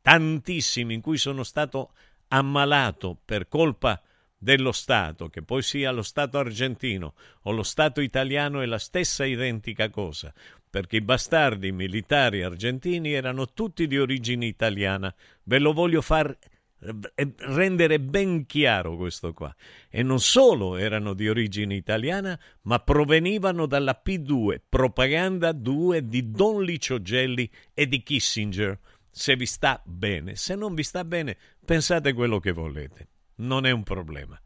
[0.01, 1.93] tantissimi, in cui sono stato
[2.29, 4.01] ammalato per colpa
[4.37, 9.25] dello Stato, che poi sia lo Stato argentino o lo Stato italiano, è la stessa
[9.25, 10.33] identica cosa,
[10.69, 15.13] perché i bastardi militari argentini erano tutti di origine italiana.
[15.43, 16.37] Ve lo voglio far
[16.79, 19.53] eh, rendere ben chiaro questo qua.
[19.89, 26.61] E non solo erano di origine italiana, ma provenivano dalla P2, Propaganda 2 di Don
[26.63, 28.77] Licio Gelli e di Kissinger
[29.09, 30.35] se vi sta bene.
[30.35, 31.35] Se non vi sta bene,
[31.65, 33.07] pensate quello che volete.
[33.37, 34.39] Non è un problema.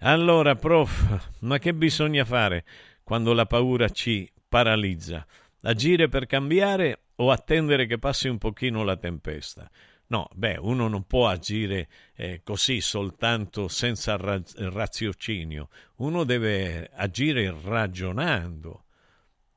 [0.00, 2.64] Allora, prof, ma che bisogna fare
[3.02, 5.26] quando la paura ci paralizza?
[5.62, 9.70] Agire per cambiare o attendere che passi un pochino la tempesta?
[10.06, 17.54] No, beh, uno non può agire eh, così soltanto senza ra- raziocinio, uno deve agire
[17.62, 18.84] ragionando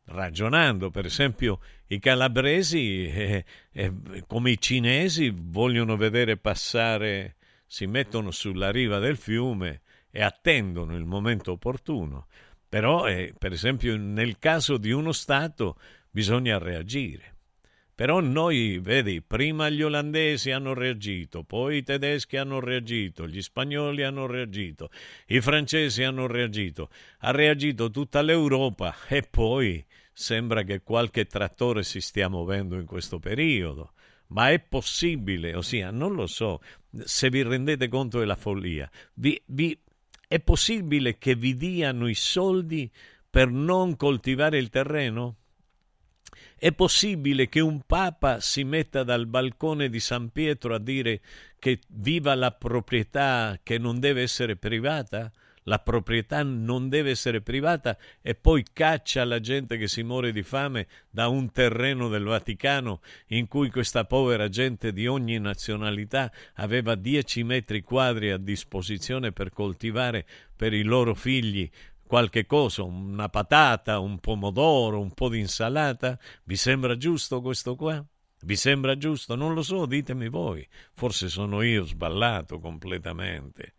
[0.06, 0.90] ragionando.
[0.90, 3.94] Per esempio, i calabresi, eh, eh,
[4.28, 7.36] come i cinesi, vogliono vedere passare,
[7.72, 9.80] si mettono sulla riva del fiume
[10.12, 12.28] e attendono il momento opportuno.
[12.68, 17.38] Però, eh, per esempio, nel caso di uno Stato bisogna reagire.
[17.96, 24.04] Però noi, vedi, prima gli olandesi hanno reagito, poi i tedeschi hanno reagito, gli spagnoli
[24.04, 24.90] hanno reagito,
[25.28, 32.02] i francesi hanno reagito, ha reagito tutta l'Europa e poi sembra che qualche trattore si
[32.02, 33.94] stia muovendo in questo periodo.
[34.32, 36.62] Ma è possibile, ossia, non lo so
[37.04, 39.78] se vi rendete conto della follia, vi, vi,
[40.28, 42.90] è possibile che vi diano i soldi
[43.30, 45.36] per non coltivare il terreno?
[46.58, 51.22] È possibile che un papa si metta dal balcone di San Pietro a dire
[51.60, 55.32] che viva la proprietà che non deve essere privata?
[55.64, 60.42] La proprietà non deve essere privata e poi caccia la gente che si muore di
[60.42, 66.96] fame da un terreno del Vaticano in cui questa povera gente di ogni nazionalità aveva
[66.96, 71.70] dieci metri quadri a disposizione per coltivare per i loro figli
[72.12, 76.20] qualche cosa, una patata, un pomodoro, un po' di insalata?
[76.44, 78.06] Vi sembra giusto questo qua?
[78.44, 79.36] Vi sembra giusto?
[79.36, 80.68] Non lo so, ditemi voi.
[80.94, 83.76] Forse sono io sballato completamente.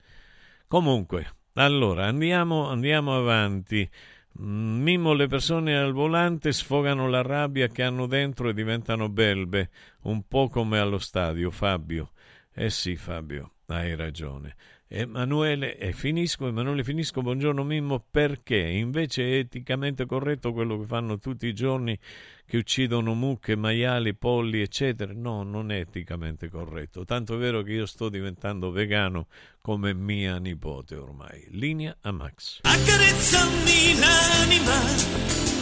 [0.67, 3.89] Comunque, allora andiamo, andiamo avanti.
[4.35, 9.71] Mimmo, le persone al volante sfogano la rabbia che hanno dentro e diventano belbe,
[10.03, 12.13] un po' come allo stadio, Fabio.
[12.55, 14.57] Eh sì, Fabio, hai ragione.
[14.95, 21.19] Emanuele, e finisco, Emanuele finisco, buongiorno Mimmo, perché invece è eticamente corretto quello che fanno
[21.19, 21.99] tutti i giorni
[22.45, 25.15] che uccidono mucche, maiali, polli, eccetera?
[25.15, 27.07] No, non è eticamente corretto.
[27.07, 29.29] Tanto è vero che io sto diventando vegano
[29.63, 31.47] come mia nipote ormai.
[31.53, 32.61] Linea a Max.
[32.61, 35.62] Accarezzami l'anima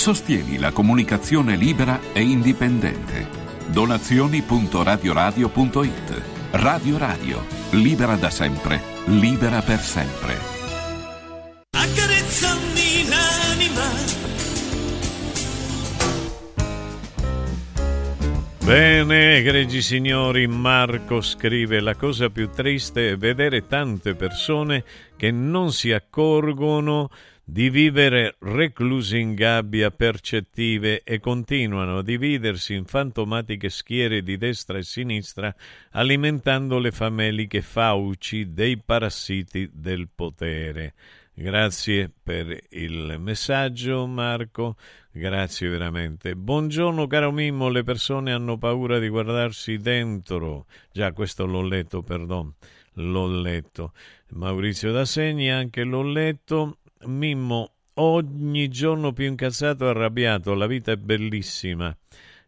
[0.00, 3.28] Sostieni la comunicazione libera e indipendente.
[3.66, 6.22] Donazioni.radioradio.it
[6.52, 10.38] Radio Radio, libera da sempre, libera per sempre.
[11.68, 13.84] Accarezzami l'anima.
[18.64, 24.82] Bene, egregi signori, Marco scrive: La cosa più triste è vedere tante persone
[25.18, 27.10] che non si accorgono
[27.50, 34.78] di vivere reclusi in gabbia percettive e continuano a dividersi in fantomatiche schiere di destra
[34.78, 35.52] e sinistra,
[35.90, 40.94] alimentando le fameliche fauci dei parassiti del potere.
[41.34, 44.76] Grazie per il messaggio, Marco.
[45.10, 46.36] Grazie veramente.
[46.36, 47.68] Buongiorno, caro Mimmo.
[47.68, 50.66] Le persone hanno paura di guardarsi dentro.
[50.92, 52.54] Già, questo l'ho letto, perdono.
[52.94, 53.92] L'ho letto.
[54.32, 56.78] Maurizio da Segni, anche l'ho letto.
[57.04, 61.96] Mimmo, ogni giorno più incazzato e arrabbiato, la vita è bellissima.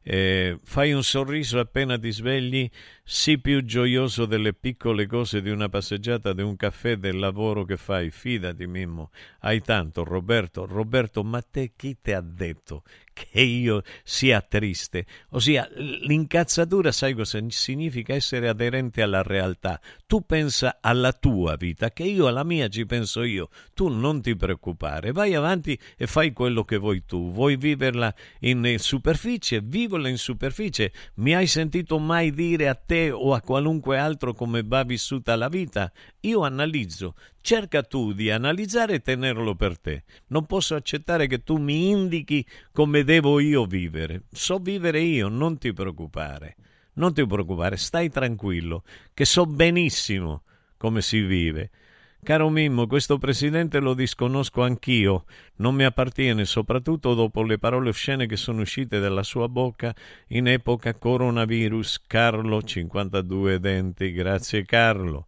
[0.04, 2.68] Eh, fai un sorriso appena ti svegli
[3.04, 7.76] sii più gioioso delle piccole cose di una passeggiata, di un caffè, del lavoro che
[7.76, 8.10] fai.
[8.10, 9.10] Fidati, Mimmo.
[9.40, 10.66] Hai tanto, Roberto.
[10.66, 15.04] Roberto, ma te chi ti ha detto che io sia triste?
[15.30, 18.14] Ossia, l'incazzatura, sai cosa significa?
[18.14, 19.80] Essere aderente alla realtà.
[20.06, 23.48] Tu pensa alla tua vita, che io alla mia ci penso io.
[23.74, 27.32] Tu non ti preoccupare, vai avanti e fai quello che vuoi tu.
[27.32, 29.60] Vuoi viverla in superficie?
[29.60, 30.92] Vivola in superficie.
[31.14, 35.48] Mi hai sentito mai dire a te o a qualunque altro come va vissuta la
[35.48, 35.90] vita?
[36.20, 37.14] Io analizzo.
[37.40, 40.04] Cerca tu di analizzare e tenerlo per te.
[40.28, 44.24] Non posso accettare che tu mi indichi come devo io vivere.
[44.30, 46.56] So vivere io, non ti preoccupare.
[46.94, 48.84] Non ti preoccupare, stai tranquillo,
[49.14, 50.42] che so benissimo
[50.76, 51.70] come si vive.
[52.24, 55.24] Caro Mimmo, questo presidente lo disconosco anch'io,
[55.56, 59.92] non mi appartiene, soprattutto dopo le parole oscene che sono uscite dalla sua bocca
[60.28, 62.02] in epoca coronavirus.
[62.06, 65.26] Carlo, 52 denti, grazie Carlo.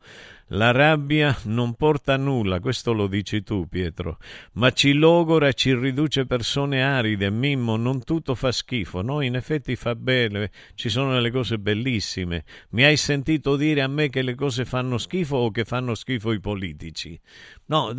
[0.48, 4.18] La rabbia non porta a nulla, questo lo dici tu, Pietro,
[4.52, 7.30] ma ci logora e ci riduce persone aride.
[7.30, 9.22] Mimmo, non tutto fa schifo, no?
[9.22, 12.44] In effetti fa bene, ci sono delle cose bellissime.
[12.70, 16.30] Mi hai sentito dire a me che le cose fanno schifo o che fanno schifo
[16.30, 17.18] i politici?
[17.66, 17.94] No,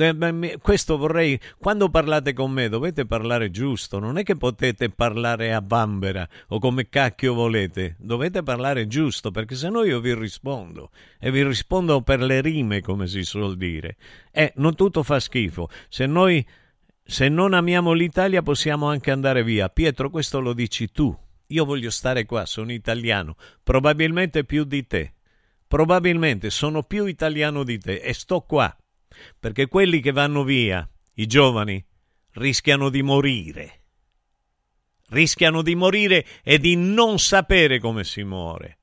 [0.62, 1.40] questo vorrei.
[1.58, 6.60] Quando parlate con me dovete parlare giusto, non è che potete parlare a bambera o
[6.60, 12.02] come cacchio volete, dovete parlare giusto perché se no io vi rispondo e vi rispondo
[12.02, 13.98] per le rime, come si suol dire.
[14.32, 15.68] E non tutto fa schifo.
[15.90, 16.46] Se noi
[17.04, 19.70] se non amiamo l'Italia possiamo anche andare via.
[19.70, 21.16] Pietro, questo lo dici tu.
[21.48, 25.14] Io voglio stare qua, sono italiano, probabilmente più di te.
[25.68, 28.76] Probabilmente sono più italiano di te e sto qua
[29.40, 31.84] perché quelli che vanno via, i giovani,
[32.34, 33.82] rischiano di morire.
[35.10, 38.80] Rischiano di morire e di non sapere come si muore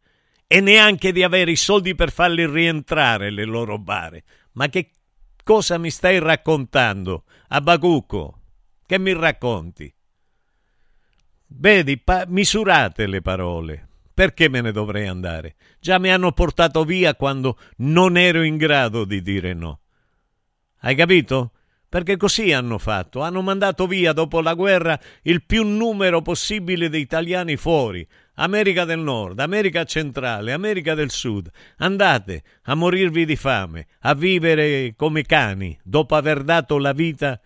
[0.52, 4.22] e neanche di avere i soldi per farli rientrare le loro bare.
[4.52, 4.90] Ma che
[5.42, 8.40] cosa mi stai raccontando, Abacucco?
[8.84, 9.90] Che mi racconti?
[11.46, 13.88] Vedi, pa- misurate le parole.
[14.12, 15.56] Perché me ne dovrei andare?
[15.80, 19.80] Già mi hanno portato via quando non ero in grado di dire no.
[20.84, 21.52] Hai capito?
[21.88, 26.98] Perché così hanno fatto, hanno mandato via dopo la guerra il più numero possibile di
[26.98, 28.06] italiani fuori,
[28.36, 31.50] America del Nord, America centrale, America del Sud.
[31.76, 37.38] Andate a morirvi di fame, a vivere come cani, dopo aver dato la vita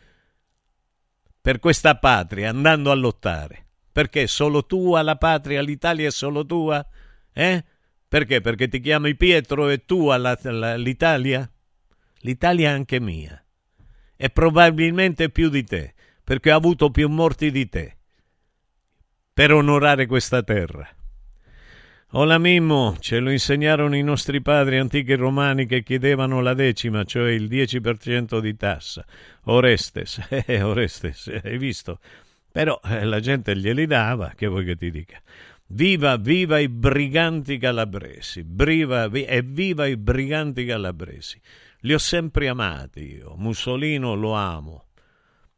[1.40, 3.66] per questa patria, andando a lottare.
[3.92, 6.86] Perché solo tua la patria, l'Italia è solo tua?
[7.32, 7.64] Eh?
[8.08, 8.40] Perché?
[8.40, 10.76] Perché ti chiami Pietro e tua la, la,
[12.20, 12.70] l'Italia?
[12.70, 13.42] È anche mia.
[14.16, 15.94] E probabilmente più di te,
[16.24, 17.96] perché ho avuto più morti di te.
[19.32, 20.88] Per onorare questa terra.
[22.10, 27.32] Ola Mimmo, ce lo insegnarono i nostri padri antichi romani che chiedevano la decima, cioè
[27.32, 29.04] il 10% di tassa.
[29.44, 31.98] Orestes, eh, Orestes, hai visto?
[32.50, 35.20] Però eh, la gente glieli dava, che vuoi che ti dica?
[35.66, 41.40] Viva, viva i briganti calabresi, viva, vi, e viva i briganti calabresi.
[41.80, 43.34] Li ho sempre amati io.
[43.36, 44.86] Mussolino lo amo.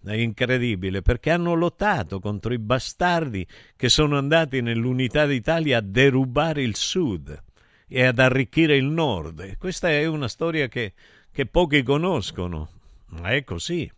[0.03, 3.47] È incredibile perché hanno lottato contro i bastardi
[3.77, 7.45] che sono andati nell'unità d'Italia a derubare il sud
[7.89, 9.57] e ad arricchire il nord.
[9.57, 10.95] Questa è una storia che,
[11.33, 12.71] che pochi conoscono,
[13.09, 13.91] ma è così.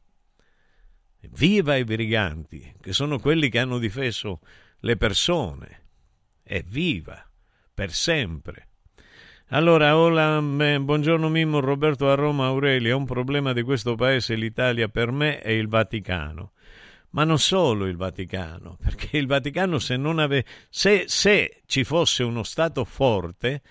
[1.33, 4.41] Viva i briganti, che sono quelli che hanno difeso
[4.81, 5.83] le persone.
[6.43, 7.23] Evviva,
[7.75, 8.70] per sempre.
[9.53, 12.93] Allora, hola, buongiorno Mimmo, Roberto a Roma, Aurelio.
[12.93, 16.53] È un problema di questo paese, l'Italia, per me è il Vaticano.
[17.11, 20.45] Ma non solo il Vaticano, perché il Vaticano se ave...
[20.69, 23.63] se, se ci fosse uno Stato forte,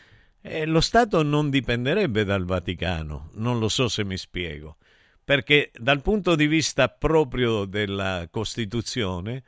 [0.41, 3.29] eh, lo Stato non dipenderebbe dal Vaticano.
[3.35, 4.75] Non lo so se mi spiego.
[5.23, 9.43] Perché dal punto di vista proprio della Costituzione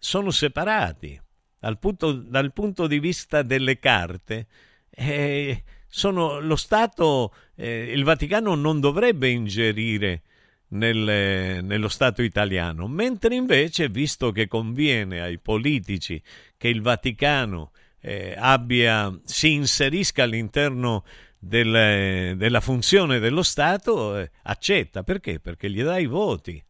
[0.00, 1.16] sono separati.
[1.60, 4.48] Dal punto, dal punto di vista delle carte
[4.94, 10.22] eh, sono, lo Stato, eh, il Vaticano non dovrebbe ingerire
[10.68, 16.20] nel, nello Stato italiano, mentre invece, visto che conviene ai politici
[16.56, 21.04] che il Vaticano eh, abbia, si inserisca all'interno
[21.38, 25.02] del, della funzione dello Stato, eh, accetta.
[25.02, 25.40] Perché?
[25.40, 26.62] Perché gli dà i voti.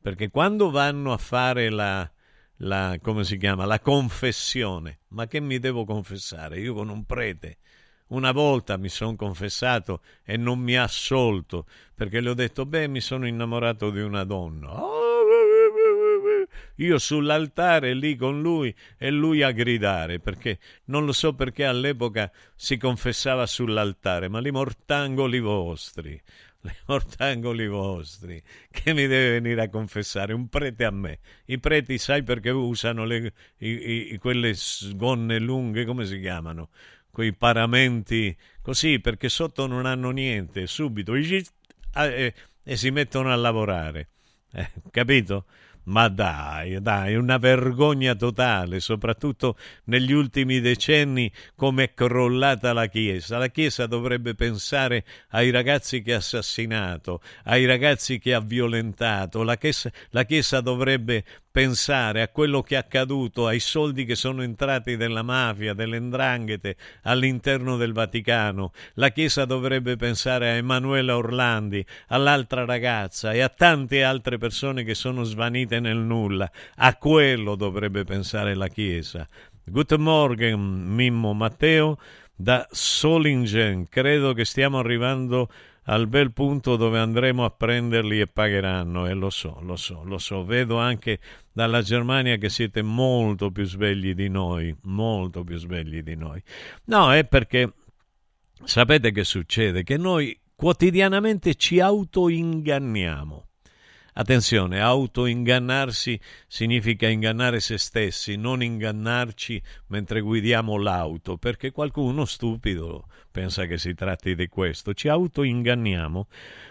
[0.00, 2.10] Perché quando vanno a fare la,
[2.60, 5.00] la, come si chiama, la confessione.
[5.08, 6.60] Ma che mi devo confessare?
[6.60, 7.58] Io con un prete
[8.10, 12.88] una volta mi sono confessato e non mi ha assolto perché le ho detto, beh,
[12.88, 14.68] mi sono innamorato di una donna.
[16.76, 22.30] io sull'altare lì con lui e lui a gridare, perché non lo so perché all'epoca
[22.56, 26.20] si confessava sull'altare, ma li mortangoli vostri,
[26.62, 31.18] li mortangoli vostri, che mi deve venire a confessare un prete a me.
[31.46, 34.54] I preti sai perché usano le, i, i, quelle
[34.94, 36.70] gonne lunghe, come si chiamano?
[37.10, 41.44] Quei paramenti così, perché sotto non hanno niente, subito, e,
[41.94, 44.08] e, e si mettono a lavorare.
[44.52, 45.46] Eh, capito?
[45.84, 53.38] Ma dai, dai, una vergogna totale, soprattutto negli ultimi decenni come è crollata la Chiesa.
[53.38, 59.42] La Chiesa dovrebbe pensare ai ragazzi che ha assassinato, ai ragazzi che ha violentato.
[59.42, 64.42] La Chiesa, la Chiesa dovrebbe pensare a quello che è accaduto, ai soldi che sono
[64.42, 68.72] entrati della mafia, delle ndranghete all'interno del Vaticano.
[68.94, 74.94] La Chiesa dovrebbe pensare a Emanuela Orlandi, all'altra ragazza e a tante altre persone che
[74.94, 76.50] sono svanite nel nulla.
[76.76, 79.28] A quello dovrebbe pensare la Chiesa.
[79.64, 81.98] Guten Morgen, Mimmo Matteo
[82.34, 83.88] da Solingen.
[83.88, 85.48] Credo che stiamo arrivando
[85.84, 90.18] al bel punto dove andremo a prenderli e pagheranno e lo so, lo so, lo
[90.18, 91.18] so, vedo anche
[91.52, 96.42] dalla Germania che siete molto più svegli di noi, molto più svegli di noi.
[96.86, 97.72] No, è perché
[98.62, 99.82] sapete che succede?
[99.82, 103.49] Che noi quotidianamente ci autoinganniamo.
[104.14, 113.66] Attenzione, autoingannarsi significa ingannare se stessi, non ingannarci mentre guidiamo l'auto, perché qualcuno stupido pensa
[113.66, 114.94] che si tratti di questo.
[114.94, 116.26] Ci autoinganniamo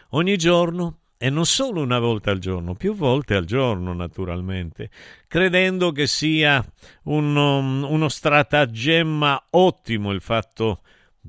[0.09, 4.89] ogni giorno e non solo una volta al giorno, più volte al giorno naturalmente,
[5.27, 6.65] credendo che sia
[7.03, 10.81] uno, um, uno stratagemma ottimo il fatto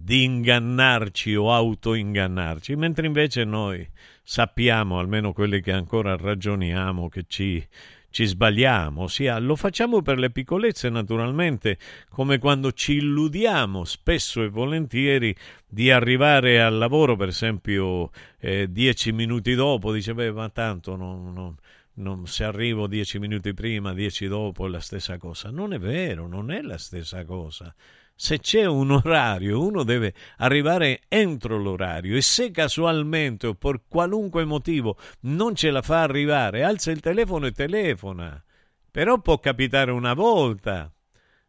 [0.03, 3.87] di ingannarci o autoingannarci, mentre invece noi
[4.23, 7.65] sappiamo, almeno quelli che ancora ragioniamo, che ci,
[8.11, 11.79] ci sbagliamo, ossia lo facciamo per le piccolezze naturalmente,
[12.09, 15.35] come quando ci illudiamo spesso e volentieri
[15.67, 21.33] di arrivare al lavoro, per esempio eh, dieci minuti dopo, dice beh ma tanto non,
[21.33, 21.57] non,
[21.95, 25.51] non, se arrivo dieci minuti prima, dieci dopo è la stessa cosa.
[25.51, 27.75] Non è vero, non è la stessa cosa
[28.23, 34.45] se c'è un orario, uno deve arrivare entro l'orario e se casualmente o per qualunque
[34.45, 38.45] motivo non ce la fa arrivare, alza il telefono e telefona.
[38.91, 40.93] Però può capitare una volta,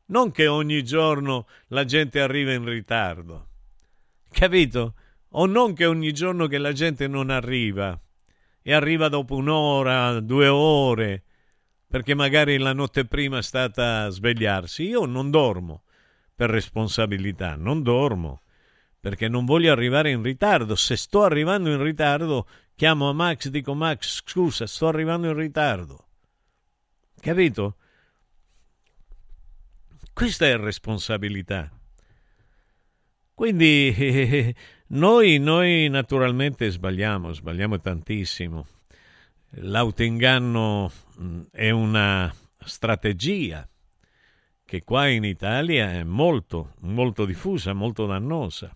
[0.05, 3.49] non che ogni giorno la gente arriva in ritardo.
[4.31, 4.93] Capito?
[5.31, 7.99] O non che ogni giorno che la gente non arriva
[8.61, 11.23] e arriva dopo un'ora, due ore,
[11.85, 14.83] perché magari la notte prima è stata a svegliarsi.
[14.83, 15.83] Io non dormo
[16.41, 18.41] per responsabilità, non dormo
[18.99, 20.75] perché non voglio arrivare in ritardo.
[20.75, 26.07] Se sto arrivando in ritardo, chiamo a Max, dico Max, scusa, sto arrivando in ritardo.
[27.19, 27.75] Capito?
[30.11, 31.69] Questa è responsabilità.
[33.35, 33.93] Quindi
[34.97, 38.65] noi, noi naturalmente sbagliamo, sbagliamo tantissimo.
[39.57, 43.67] L'autoinganno mm, è una strategia
[44.71, 48.73] che qua in Italia è molto, molto diffusa, molto dannosa,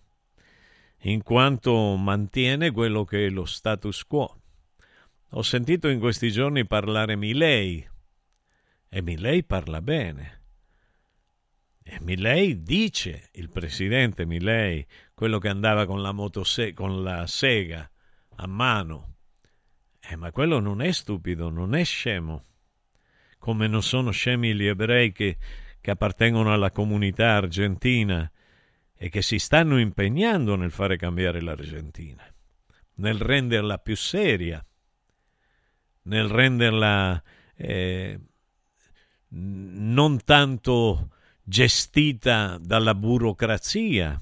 [1.04, 4.42] in quanto mantiene quello che è lo status quo.
[5.30, 7.88] Ho sentito in questi giorni parlare Milei
[8.90, 10.42] e Milei parla bene.
[11.82, 17.90] E Milei dice, il presidente Milei, quello che andava con la, motose- con la sega
[18.34, 19.14] a mano.
[19.98, 22.44] Eh, ma quello non è stupido, non è scemo.
[23.38, 25.38] Come non sono scemi gli ebrei che
[25.86, 28.28] che appartengono alla comunità argentina
[28.96, 32.24] e che si stanno impegnando nel fare cambiare l'Argentina,
[32.94, 34.66] nel renderla più seria,
[36.02, 37.22] nel renderla
[37.54, 38.18] eh,
[39.28, 41.10] non tanto
[41.44, 44.20] gestita dalla burocrazia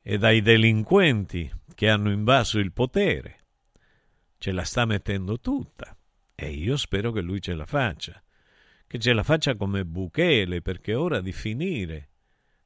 [0.00, 3.46] e dai delinquenti che hanno invaso il potere.
[4.38, 5.96] Ce la sta mettendo tutta
[6.32, 8.20] e io spero che lui ce la faccia
[8.86, 12.08] che ce la faccia come Bukele, perché è ora di finire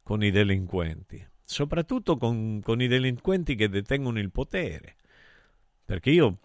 [0.03, 4.97] con i delinquenti, soprattutto con, con i delinquenti che detengono il potere.
[5.85, 6.39] Perché io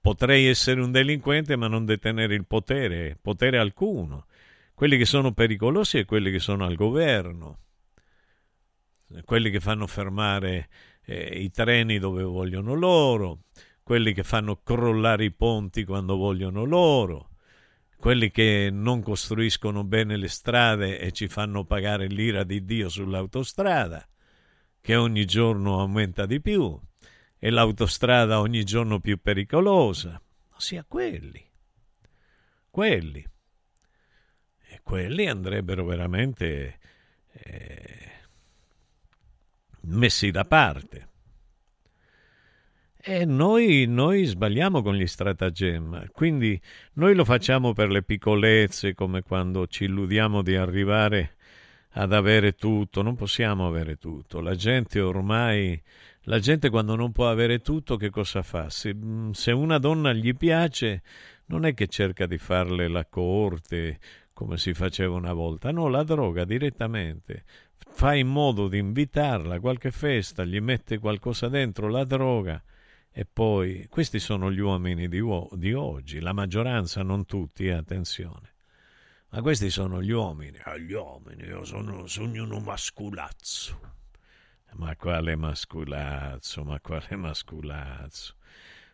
[0.00, 4.26] potrei essere un delinquente ma non detenere il potere, potere alcuno.
[4.74, 7.58] Quelli che sono pericolosi e quelli che sono al governo,
[9.24, 10.68] quelli che fanno fermare
[11.04, 13.44] eh, i treni dove vogliono loro,
[13.82, 17.30] quelli che fanno crollare i ponti quando vogliono loro,
[18.04, 24.06] quelli che non costruiscono bene le strade e ci fanno pagare l'ira di Dio sull'autostrada,
[24.78, 26.78] che ogni giorno aumenta di più,
[27.38, 31.42] e l'autostrada ogni giorno più pericolosa, ossia quelli,
[32.68, 33.26] quelli.
[34.82, 36.78] quelli andrebbero veramente
[37.32, 38.12] eh,
[39.80, 41.08] messi da parte.
[43.06, 46.58] E noi, noi, sbagliamo con gli stratagemma, quindi
[46.94, 51.34] noi lo facciamo per le piccolezze, come quando ci illudiamo di arrivare
[51.96, 54.40] ad avere tutto, non possiamo avere tutto.
[54.40, 55.78] La gente ormai,
[56.22, 58.70] la gente quando non può avere tutto, che cosa fa?
[58.70, 58.96] Se,
[59.32, 61.02] se una donna gli piace,
[61.48, 63.98] non è che cerca di farle la corte
[64.32, 67.44] come si faceva una volta, no, la droga direttamente.
[67.86, 72.62] Fa in modo di invitarla a qualche festa, gli mette qualcosa dentro, la droga
[73.16, 75.20] e poi, questi sono gli uomini di,
[75.52, 78.54] di oggi, la maggioranza, non tutti, eh, attenzione.
[79.28, 80.58] Ma questi sono gli uomini.
[80.64, 83.92] Ah, gli uomini, io sono, sono uno masculazzo.
[84.72, 88.34] Ma quale masculazzo, ma quale masculazzo.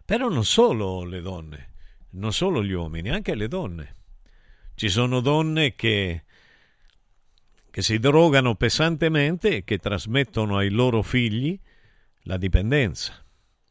[0.05, 1.73] Però non solo le donne,
[2.11, 3.97] non solo gli uomini, anche le donne.
[4.75, 6.25] Ci sono donne che,
[7.71, 11.59] che si drogano pesantemente e che trasmettono ai loro figli
[12.25, 13.25] la dipendenza.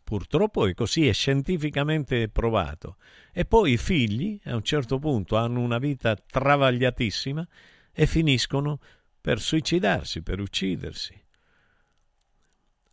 [0.09, 2.95] Purtroppo è così, è scientificamente provato.
[3.31, 7.47] E poi i figli, a un certo punto, hanno una vita travagliatissima
[7.93, 8.79] e finiscono
[9.21, 11.13] per suicidarsi, per uccidersi,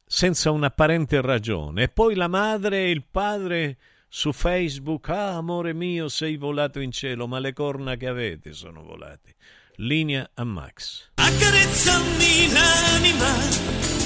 [0.04, 1.84] senza un'apparente ragione.
[1.84, 6.92] E poi la madre e il padre su Facebook, ah amore mio, sei volato in
[6.92, 9.36] cielo, ma le corna che avete sono volate.
[9.76, 11.12] Linea a Max.
[11.14, 14.05] Accarezzami l'anima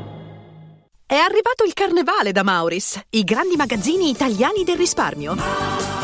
[1.11, 6.00] È arrivato il carnevale da Mauris, i grandi magazzini italiani del risparmio.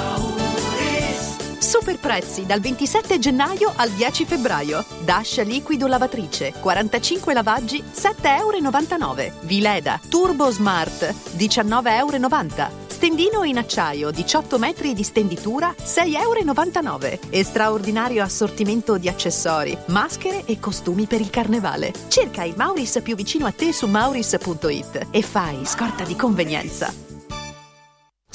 [1.59, 4.85] Super prezzi dal 27 gennaio al 10 febbraio.
[5.03, 9.33] Dash liquido lavatrice 45 lavaggi 7,99 euro.
[9.41, 12.85] Vileda Turbo Smart 19,90 euro.
[12.87, 17.19] Stendino in acciaio 18 metri di stenditura 6,99 euro.
[17.29, 21.91] E straordinario assortimento di accessori, maschere e costumi per il carnevale.
[22.07, 27.06] Cerca il Mauris più vicino a te su mauris.it e fai scorta di convenienza.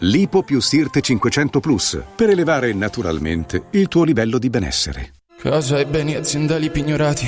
[0.00, 5.12] Lipo più Sirte 500 Plus per elevare naturalmente il tuo livello di benessere.
[5.38, 7.26] Casa e beni aziendali pignorati,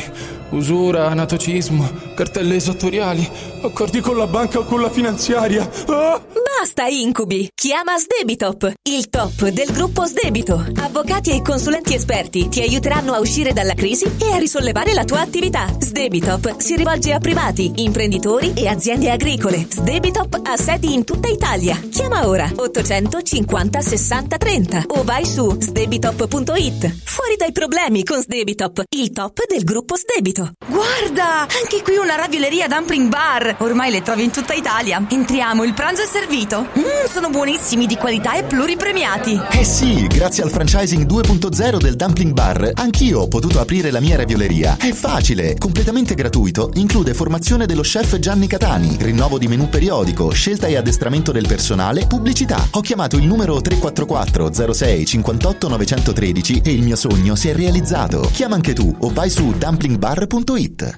[0.51, 3.27] usura, anatocismo, cartelle esattoriali,
[3.63, 5.67] accordi con la banca o con la finanziaria.
[5.87, 6.48] Ah!
[6.59, 7.49] Basta incubi!
[7.55, 10.55] Chiama Sdebitop, il top del gruppo Sdebito.
[10.81, 15.21] Avvocati e consulenti esperti ti aiuteranno a uscire dalla crisi e a risollevare la tua
[15.21, 15.69] attività.
[15.79, 19.69] Sdebitop si rivolge a privati, imprenditori e aziende agricole.
[19.71, 21.81] Sdebitop ha sedi in tutta Italia.
[21.93, 27.03] Chiama ora 850 60 30 o vai su sdebitop.it.
[27.05, 30.55] Fuori dai problemi con Sdebitop, il top del gruppo Sdebito.
[30.67, 33.57] Guarda, anche qui una ravioleria dumpling bar.
[33.61, 35.01] Ormai le trovi in tutta Italia.
[35.09, 36.67] Entriamo, il pranzo è servito servito.
[36.75, 39.41] Mmm, sono buonissimi, di qualità e pluripremiati.
[39.51, 44.17] Eh sì, grazie al franchising 2.0 del Dumpling Bar, anch'io ho potuto aprire la mia
[44.17, 44.77] ravioleria.
[44.79, 50.67] È facile, completamente gratuito, include formazione dello chef Gianni Catani, rinnovo di menù periodico, scelta
[50.67, 52.69] e addestramento del personale, pubblicità.
[52.73, 58.29] Ho chiamato il numero 344 06 58 913 e il mio sogno si è realizzato.
[58.33, 60.97] Chiama anche tu o vai su dumplingbar.it.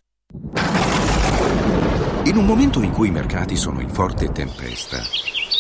[2.31, 4.99] In un momento in cui i mercati sono in forte tempesta,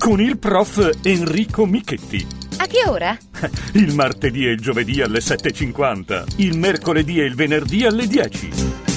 [0.00, 2.26] Con il prof Enrico Michetti.
[2.56, 3.18] A che ora?
[3.74, 6.36] Il martedì e il giovedì alle 7.50.
[6.36, 8.89] Il mercoledì e il venerdì alle 10.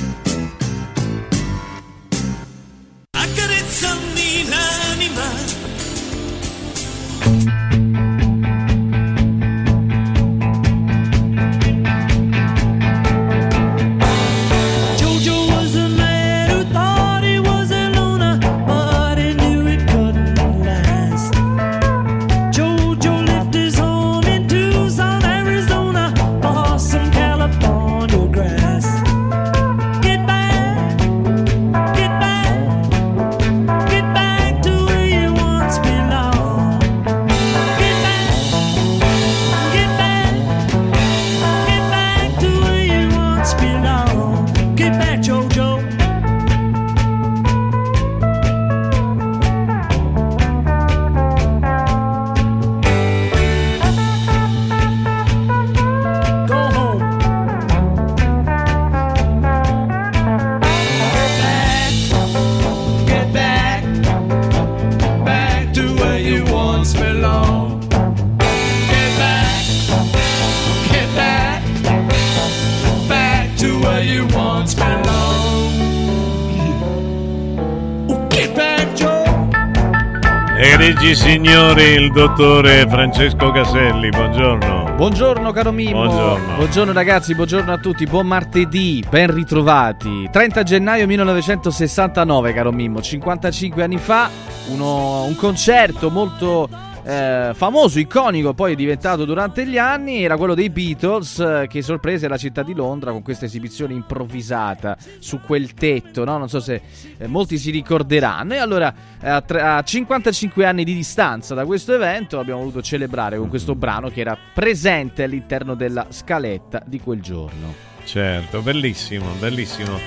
[82.13, 84.93] Dottore Francesco Caselli, buongiorno.
[84.95, 86.03] Buongiorno caro Mimmo.
[86.03, 86.55] Buongiorno.
[86.93, 90.29] ragazzi, buongiorno a tutti, buon martedì, ben ritrovati.
[90.31, 94.29] 30 gennaio 1969 caro Mimmo, 55 anni fa,
[94.69, 96.69] uno- un concerto molto
[97.03, 101.81] eh, famoso, iconico, poi è diventato durante gli anni, era quello dei Beatles eh, che
[101.81, 106.37] sorprese la città di Londra con questa esibizione improvvisata su quel tetto, no?
[106.37, 106.81] non so se
[107.17, 108.53] eh, molti si ricorderanno.
[108.53, 112.81] E allora eh, a, tre- a 55 anni di distanza da questo evento abbiamo voluto
[112.81, 117.91] celebrare con questo brano che era presente all'interno della scaletta di quel giorno.
[118.05, 119.99] Certo, bellissimo, bellissimo.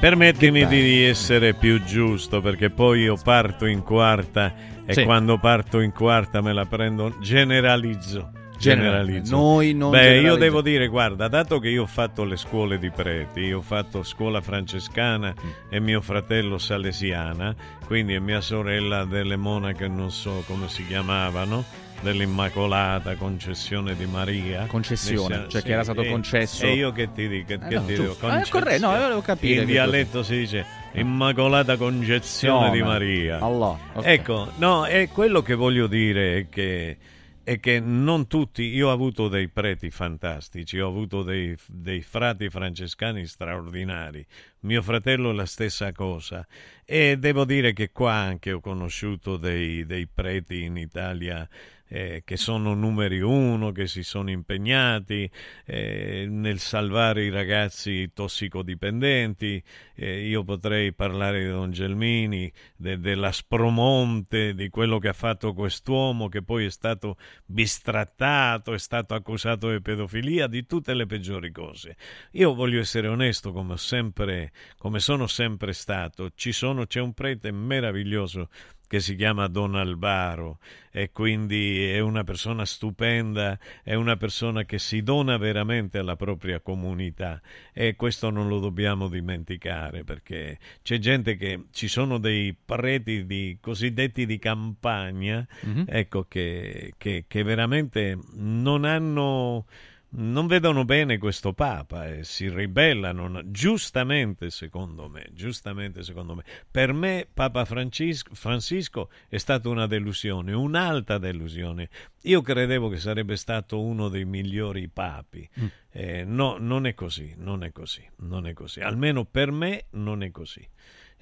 [0.00, 5.04] Permettimi di essere più giusto perché poi io parto in quarta e Sì.
[5.04, 8.32] quando parto in quarta me la prendo, generalizzo.
[8.58, 9.36] General- Generalizzo.
[9.36, 12.90] noi non Beh, io devo dire, guarda, dato che io ho fatto le scuole di
[12.90, 15.48] preti, io ho fatto scuola francescana Mm.
[15.70, 17.54] e mio fratello salesiana,
[17.86, 21.64] quindi e mia sorella delle monache, non so come si chiamavano,
[22.02, 24.66] dell'Immacolata Concessione di Maria.
[24.66, 27.46] Concessione, Messia- cioè che era stato concesso- E io che ti dico?
[27.46, 28.02] Che, Eh no, ti dico?
[28.04, 28.28] giusto.
[28.28, 32.90] Eh, corretto, no, io volevo capire In dialetto si dice Immacolata Concezione di Sione.
[32.90, 33.38] Maria.
[33.38, 34.04] Allah, ok.
[34.04, 36.98] Ecco, no, è quello che voglio dire è che,
[37.44, 42.50] è che non tutti, io ho avuto dei preti fantastici, ho avuto dei, dei frati
[42.50, 44.26] francescani straordinari,
[44.60, 46.44] mio fratello la stessa cosa
[46.84, 51.48] e devo dire che qua anche ho conosciuto dei, dei preti in Italia
[51.92, 55.28] eh, che sono numeri uno, che si sono impegnati
[55.66, 59.62] eh, nel salvare i ragazzi tossicodipendenti.
[59.96, 65.52] Eh, io potrei parlare di Don Gelmini, de- della Spromonte, di quello che ha fatto
[65.52, 71.50] quest'uomo che poi è stato bistrattato, è stato accusato di pedofilia, di tutte le peggiori
[71.50, 71.96] cose.
[72.32, 76.30] Io voglio essere onesto come sempre come, sono sempre stato.
[76.36, 78.48] Sono, c'è un prete meraviglioso
[78.90, 80.58] che si chiama Don Albaro
[80.90, 86.58] e quindi è una persona stupenda, è una persona che si dona veramente alla propria
[86.58, 87.40] comunità
[87.72, 93.58] e questo non lo dobbiamo dimenticare perché c'è gente che ci sono dei preti di,
[93.60, 95.84] cosiddetti di campagna Mhm.
[95.86, 99.66] ecco che, che- che veramente non hanno
[100.12, 106.42] non vedono bene questo Papa e si ribellano, giustamente secondo me, giustamente secondo me.
[106.68, 111.88] Per me Papa Francisco, Francisco è stata una delusione, un'alta delusione.
[112.22, 115.48] Io credevo che sarebbe stato uno dei migliori papi.
[115.60, 115.66] Mm.
[115.92, 118.80] Eh, no, non è così, non è così, non è così.
[118.80, 120.66] Almeno per me non è così.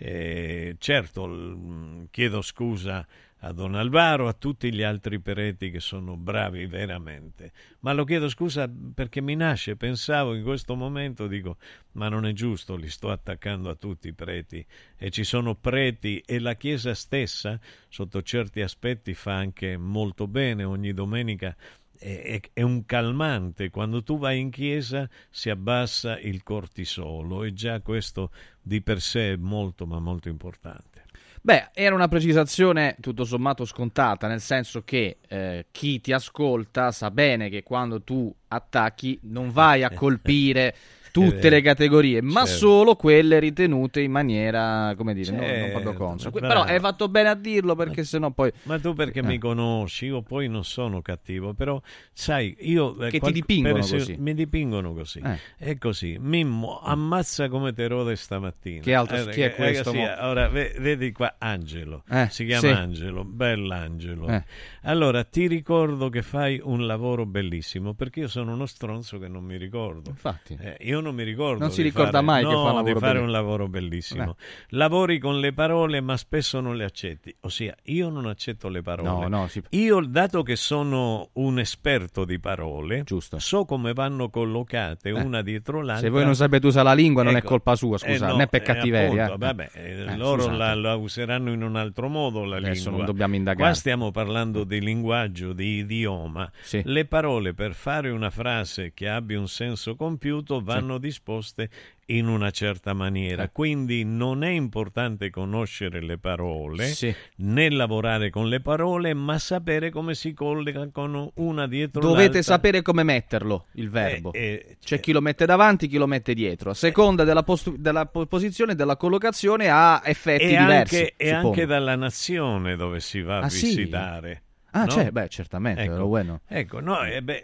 [0.01, 3.07] Eh, certo, chiedo scusa
[3.41, 8.29] a Don Alvaro, a tutti gli altri preti che sono bravi veramente, ma lo chiedo
[8.29, 11.57] scusa perché mi nasce, pensavo in questo momento, dico,
[11.93, 14.65] ma non è giusto, li sto attaccando a tutti i preti
[14.97, 17.59] e ci sono preti e la Chiesa stessa,
[17.89, 21.57] sotto certi aspetti, fa anche molto bene ogni domenica
[21.99, 23.71] è, un calmante.
[23.71, 28.31] Quando tu vai in chiesa si abbassa il cortisolo e già questo
[28.61, 30.98] di per sé è molto ma molto importante.
[31.41, 37.11] Beh, era una precisazione tutto sommato scontata, nel senso che eh, chi ti ascolta sa
[37.11, 40.75] bene che quando tu attacchi non vai a colpire
[41.11, 41.49] tutte vero.
[41.57, 42.59] le categorie, ma Certo.
[42.59, 46.31] solo quelle ritenute in maniera, come dire, non- non, Certo, proprio.
[46.31, 46.47] Que- bravo.
[46.49, 48.51] Però hai fatto bene a dirlo perché sennò poi...
[48.65, 49.23] Ma tu perché Eh.
[49.23, 51.81] mi conosci, io poi non sono cattivo, però
[52.13, 52.95] sai, io...
[53.01, 54.21] eh, Che ti qual- dipingono per esempio, così.
[54.21, 55.21] Mi dipingono così.
[55.25, 55.39] Eh.
[55.57, 56.17] È così.
[56.21, 58.83] Mimmo, ammazza come te rode stamattina.
[58.83, 60.03] Che altro- chi è questo, mo?
[60.21, 62.03] ora, ve- vedi qua, Angelo.
[62.11, 62.69] Eh, si chiama sì.
[62.69, 64.29] Angelo, bell'Angelo.
[64.29, 64.45] Eh.
[64.83, 69.45] Allora, ti ricordo che fai un lavoro bellissimo, perché io sono uno stronzo che non
[69.45, 70.11] mi ricordo.
[70.11, 70.57] Infatti.
[70.61, 71.61] Eh, io non mi ricordo.
[71.61, 73.31] Non si di ricorda fare- mai che no, fa un di lavoro fare belli- un
[73.33, 74.37] lavoro bellissimo.
[74.71, 77.35] Lavori con le parole, ma spesso non le accetti.
[77.41, 79.09] Ossia, io non accetto le parole.
[79.09, 83.05] No, no, si- Io, dato che sono un esperto di parole,
[83.37, 85.97] so come vanno collocate una dietro l'altra.
[86.07, 86.11] Eh.
[86.11, 88.33] Se voi non sapete usare la lingua non è Ecco, colpa sua, eh, scusa, no,
[88.33, 89.25] non è per eh, cattiveria.
[89.27, 89.47] appunto, eh.
[89.47, 92.97] vabbè, eh, Eh, loro la, la useranno in un altro modo la Adesso lingua.
[92.97, 93.65] non dobbiamo indagare.
[93.71, 96.51] Qua stiamo parlando di linguaggio, di idioma.
[96.61, 96.83] Sì.
[96.85, 101.69] Le parole per fare una frase che abbia un senso compiuto vanno disposte
[102.07, 103.51] in una certa maniera.
[103.51, 107.15] Quindi non è importante conoscere le parole Sì.
[107.37, 112.43] né lavorare con le parole, ma sapere come si collegano una dietro Dovete l'altra.
[112.43, 114.33] sapere come metterlo il verbo.
[114.33, 116.71] eh, C'è chi lo mette davanti, chi lo mette dietro.
[116.71, 120.97] A seconda della, postu- della po- posizione della collocazione ha effetti e diversi.
[120.97, 123.67] anche, e anche dalla nazione dove si va a Ah, sì?
[123.67, 124.43] visitare.
[124.71, 124.91] Ah, no?
[124.91, 126.41] cioè, beh, certamente, Ecco, però bueno.
[126.47, 127.43] ecco, no, e beh...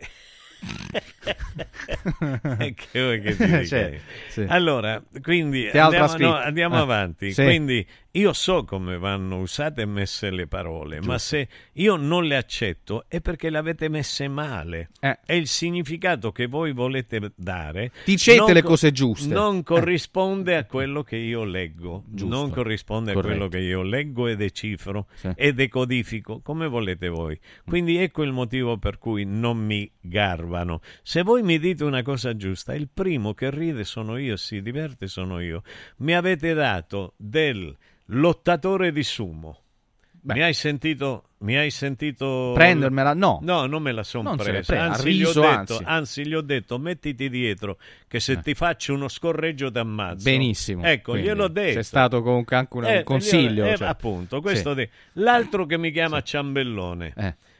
[2.74, 3.98] Che vuoi che ti dica Cioè, io?
[4.28, 4.44] sì.
[4.48, 7.32] Allora, quindi andiamo, no, andiamo Eh, avanti.
[7.32, 7.42] sì.
[7.42, 12.36] Quindi io so come vanno usate e messe le parole, ma se io non le
[12.36, 14.90] accetto è perché le avete messe male.
[15.00, 15.18] Eh.
[15.26, 19.32] E il significato che voi volete dare Dicete non le co- cose giuste.
[19.32, 19.62] Non Eh.
[19.62, 22.04] corrisponde a quello che io leggo.
[22.06, 22.34] Giusto.
[22.34, 23.32] Non corrisponde Corretto.
[23.34, 27.38] a quello che io leggo e decifro e decodifico come volete voi.
[27.64, 29.90] Quindi ecco il motivo per cui non mi
[30.54, 30.80] garbano.
[31.02, 35.08] Se voi mi dite una cosa giusta, il primo che ride sono io, si diverte
[35.08, 35.62] sono io.
[35.98, 37.74] Mi avete dato del
[38.06, 39.58] lottatore di sumo.
[40.26, 41.24] Mi hai sentito?
[41.44, 43.12] Mi hai sentito Prendermela?
[43.12, 43.40] No.
[43.42, 44.80] No, non me la sono presa.
[44.80, 45.82] ha Anzi, gli ho riso, detto, anzi.
[45.84, 47.76] anzi, gli ho detto, mettiti dietro,
[48.08, 50.22] che se ti faccio uno scorreggio ti ammazzo.
[50.24, 50.82] Benissimo.
[50.82, 51.74] Ecco, Quindi gliel'ho detto.
[51.76, 53.66] C'è stato comunque anche un, Eh, consiglio.
[53.66, 53.86] eh, cioè.
[53.88, 54.76] appunto, questo Sì.
[54.76, 57.12] de- l'altro che mi chiama ciambellone.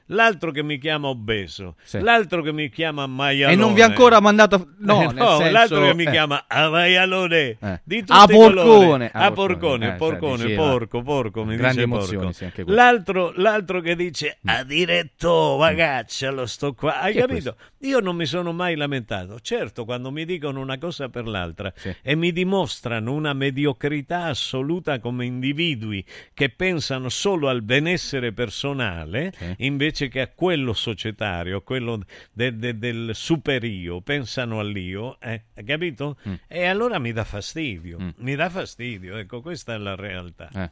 [0.09, 1.99] L'altro che mi chiama obeso, Sì.
[2.01, 3.53] l'altro che mi chiama maialone.
[3.53, 4.69] E non vi ha ancora mandato...
[4.79, 6.11] No, Eh, no, senso- l'altro che mi eh.
[6.11, 7.81] chiama a maialone Eh.
[7.85, 9.11] di tutti A porcone.
[9.13, 10.69] a A porcone, porcone, eh, porcone, cioè, diceva.
[10.71, 12.33] porco, porco, mi Grandi dice emozioni, porco.
[12.55, 17.01] sì, l'altro, l'altro che dice a diretto, ragazzialo sto qua.
[17.01, 17.57] Hai Chi è capito?
[17.85, 19.41] Io non mi sono mai lamentato.
[19.41, 21.95] Certo, quando mi dicono una cosa per l'altra Sì.
[22.03, 26.05] e mi dimostrano una mediocrità assoluta come individui
[26.35, 32.03] che pensano solo al benessere personale invece che a quello societario, quello
[32.33, 36.17] de- de- del superio, pensano all'io, eh, capito?
[36.29, 36.35] Mm.
[36.49, 40.49] E allora mi dà fastidio, mi dà fastidio, ecco, questa è la realtà.
[40.55, 40.71] Eh.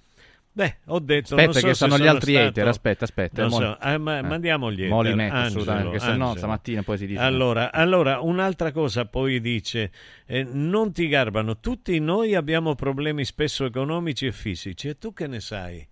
[0.55, 3.81] Beh, ho detto Aspetta so che stanno gli sono altri stato- hater, aspetta, aspetta, so,
[3.81, 4.23] eh, ma- eh.
[4.23, 8.71] mandiamo gli hater, metto, Angelo, assolutamente, se no stamattina poi si dice- Allora, allora, un'altra
[8.71, 9.91] cosa poi dice,
[10.27, 15.27] eh, non ti garbano, tutti noi abbiamo problemi spesso economici e fisici, e tu che
[15.27, 15.89] ne sai?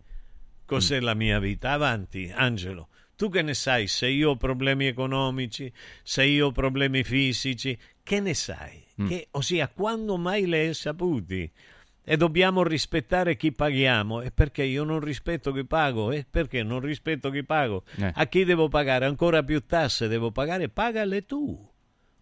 [0.66, 1.04] Cos'è Mm.
[1.04, 1.70] la mia vita?
[1.72, 2.88] Avanti, Angelo.
[3.20, 5.70] Tu che ne sai se io ho problemi economici,
[6.02, 7.78] se io ho problemi fisici?
[8.02, 8.82] Che ne sai?
[9.02, 9.08] Mm.
[9.08, 11.50] Che, ossia, quando mai le hai saputi?
[12.02, 14.22] E dobbiamo rispettare chi paghiamo.
[14.22, 16.12] E perché io non rispetto chi pago?
[16.12, 17.84] E perché non rispetto chi pago?
[17.98, 18.10] Eh.
[18.14, 19.04] A chi devo pagare?
[19.04, 20.70] Ancora più tasse devo pagare?
[20.70, 21.69] Pagale tu.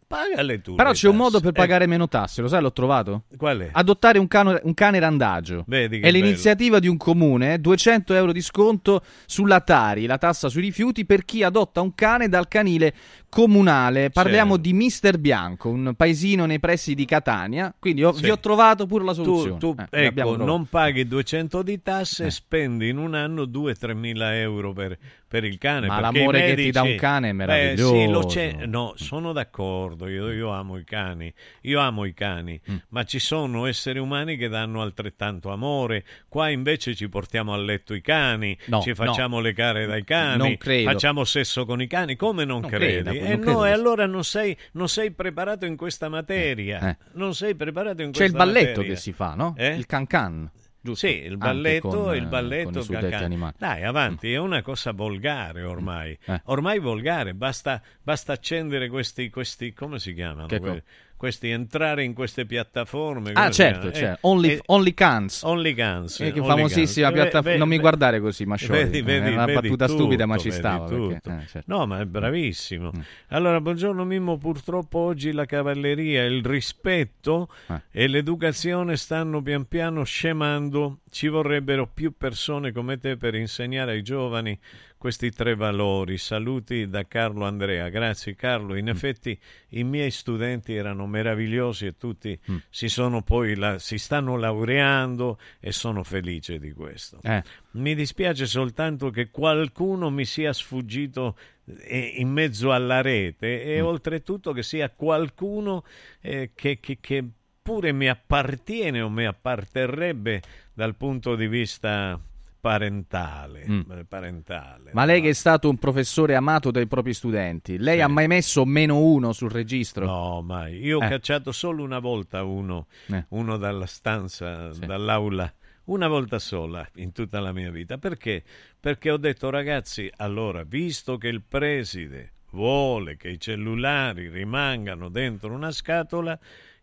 [0.09, 0.75] Pagale tu.
[0.75, 1.23] Però c'è un tasse.
[1.25, 3.25] modo per Eh, pagare meno tasse, lo sai, l'ho trovato?
[3.37, 3.69] Qual è?
[3.73, 5.65] Adottare un, cano- un cane randagio.
[5.67, 10.63] Vedi È l'iniziativa di un comune, 200 euro di sconto sulla Tari, la tassa sui
[10.63, 12.95] rifiuti, per chi adotta un cane dal canile
[13.29, 14.11] comunale.
[14.11, 14.69] Parliamo Certo.
[14.69, 17.75] di Mister Bianco, un paesino nei pressi di Catania.
[17.79, 18.23] Quindi ho- Sì.
[18.23, 19.59] vi ho trovato pure la Tu, soluzione.
[19.59, 22.31] tu, Eh, l'abbiamo ecco, non paghi 200 di tasse Eh.
[22.31, 24.97] spendi in un anno 2-3 mila euro per,
[25.29, 25.87] per il cane.
[25.89, 28.27] Ma l'amore i che ti medici- dà un cane è sì, meraviglioso.
[28.29, 31.33] c'è- no, sono d'accordo, io, io amo i cani,
[31.63, 32.77] io amo i cani, Mm.
[32.91, 36.05] ma ci sono esseri umani che danno altrettanto amore.
[36.29, 40.59] Qua invece ci portiamo a letto i cani, No, ci facciamo le care dai cani,
[40.85, 42.17] facciamo sesso con i cani.
[42.17, 43.03] Come non, Non credi?
[43.03, 46.91] credo, Eh non credo no, e allora non sei, non sei preparato in questa materia.
[46.91, 46.97] Eh.
[47.13, 48.95] Non sei preparato in C'è il questa balletto materia.
[48.95, 49.55] che si fa, no?
[49.57, 49.75] Eh?
[49.75, 50.51] Il can-can.
[50.81, 51.07] Giusto?
[51.07, 53.53] Sì, il balletto, con, il eh, balletto con.
[53.59, 56.17] Dai, avanti, è una cosa volgare ormai.
[56.25, 56.41] Eh.
[56.45, 60.47] Ormai volgare, basta, basta accendere questi, questi, come si chiamano?
[60.47, 60.83] Che Que- co-
[61.19, 63.33] questi, entrare in queste piattaforme.
[63.35, 64.15] Ah, certo, certo.
[64.15, 65.43] Eh, Only, eh, Only Cans.
[65.43, 66.21] Only Cans.
[66.21, 67.59] Eh, famosissima piattaforma.
[67.59, 68.85] Non mi guardare così, Mascioli.
[68.85, 70.87] Vedi, vedi, è una vedi battuta tutto, stupida, ma ci stava.
[70.87, 71.65] perché- eh, certo.
[71.77, 72.91] No, ma è bravissimo.
[72.97, 73.01] Mm.
[73.29, 77.81] Allora, buongiorno Mimmo, purtroppo oggi la cavalleria, il rispetto Eh.
[77.91, 81.01] e l'educazione stanno pian piano scemando.
[81.11, 84.59] Ci vorrebbero più persone come te per insegnare ai giovani
[84.99, 86.19] questi tre valori.
[86.19, 87.89] Saluti da Carlo Andrea.
[87.89, 88.75] Grazie Carlo.
[88.75, 88.79] Mm.
[88.79, 89.39] In effetti
[89.71, 92.57] i miei studenti erano meravigliosi e tutti Mm.
[92.69, 97.21] si sono poi la- si stanno laureando e sono felice di questo.
[97.23, 97.43] Eh.
[97.73, 101.37] Mi dispiace soltanto che qualcuno mi sia sfuggito
[101.85, 103.85] eh, in mezzo alla rete e Mm.
[103.85, 105.85] oltretutto che sia qualcuno
[106.23, 107.25] eh, che, che- che
[107.63, 110.41] pure mi appartiene o mi apparterrebbe
[110.73, 112.19] dal punto di vista
[112.61, 113.65] parentale.
[113.69, 113.81] Mm.
[113.91, 114.91] eh, parentale.
[114.93, 118.03] Ma lei che è stato un professore amato dai propri studenti, lei Sì.
[118.03, 120.05] ha mai messo meno uno sul registro?
[120.07, 120.79] No, mai.
[120.81, 121.09] Io ho Eh.
[121.09, 123.25] cacciato solo una volta uno, Eh.
[123.31, 125.53] uno dalla stanza, dall'aula,
[125.85, 127.97] una volta sola in tutta la mia vita.
[127.99, 128.43] Perché?
[128.79, 135.53] Perché ho detto, ragazzi, allora, visto che il preside vuole che i cellulari rimangano dentro
[135.53, 136.39] una scatola,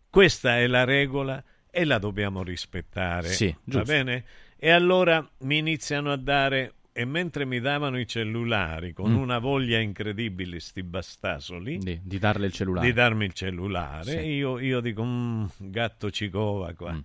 [0.08, 3.28] questa è la regola e la dobbiamo rispettare.
[3.28, 3.84] Sì, Va giusto.
[3.92, 4.24] bene?
[4.58, 9.16] E allora mi iniziano a dare e mentre mi davano i cellulari con Mm.
[9.16, 12.86] una voglia incredibile sti bastasoli Di, di darle il cellulare.
[12.86, 14.10] di darmi il cellulare.
[14.12, 14.18] Sì.
[14.28, 16.92] Io, io dico, "Mm, gatto cicova qua.
[16.92, 16.98] Mm.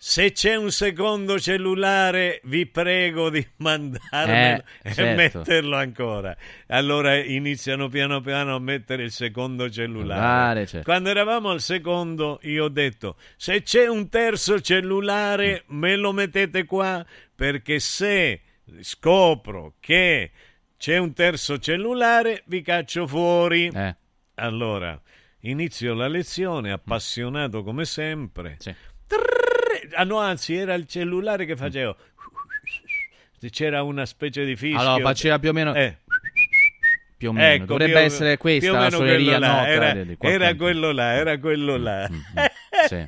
[0.00, 5.38] Se c'è un secondo cellulare, vi prego di mandarmelo Eh, e certo.
[5.38, 6.36] metterlo ancora.
[6.68, 10.66] Allora iniziano piano piano a mettere il secondo cellulare.
[10.66, 10.84] Certo.
[10.88, 15.76] Quando eravamo al secondo, io ho detto: se c'è un terzo cellulare, Mm.
[15.78, 17.04] me lo mettete qua
[17.34, 18.40] perché se
[18.80, 20.30] scopro che
[20.76, 23.66] c'è un terzo cellulare, vi caccio fuori.
[23.74, 23.96] Eh.
[24.36, 25.00] Allora,
[25.40, 28.54] inizio la lezione, appassionato come sempre.
[28.60, 28.72] Sì.
[29.08, 29.47] Trrr,
[29.94, 31.96] ah, no, anzi, era il cellulare che facevo.
[33.50, 34.80] C'era una specie di fischio.
[34.80, 35.96] Allora, faceva più o meno- Eh.
[37.16, 37.46] Più o meno.
[37.54, 39.38] Ecco, Dovrebbe più essere questa la quello là.
[39.38, 42.08] nota Era, era quello là, era quello là.
[42.88, 43.06] sì.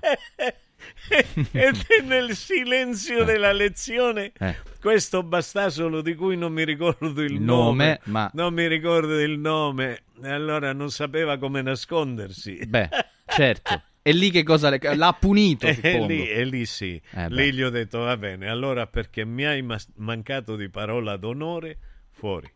[1.52, 1.72] e
[2.04, 4.56] nel silenzio della lezione Eh.
[4.80, 9.38] questo bastasolo di cui non mi ricordo il, nome, nome, ma- non mi ricordo il
[9.38, 12.88] nome e allora non sapeva come nascondersi Beh,
[13.26, 13.82] certo.
[14.02, 14.78] E lì che cosa le...
[14.94, 18.86] l'ha punito, e lì, e lì sì, Eh, lì gli ho detto va bene, allora
[18.86, 21.78] perché mi hai mas- mancato di parola d'onore,
[22.10, 22.50] fuori.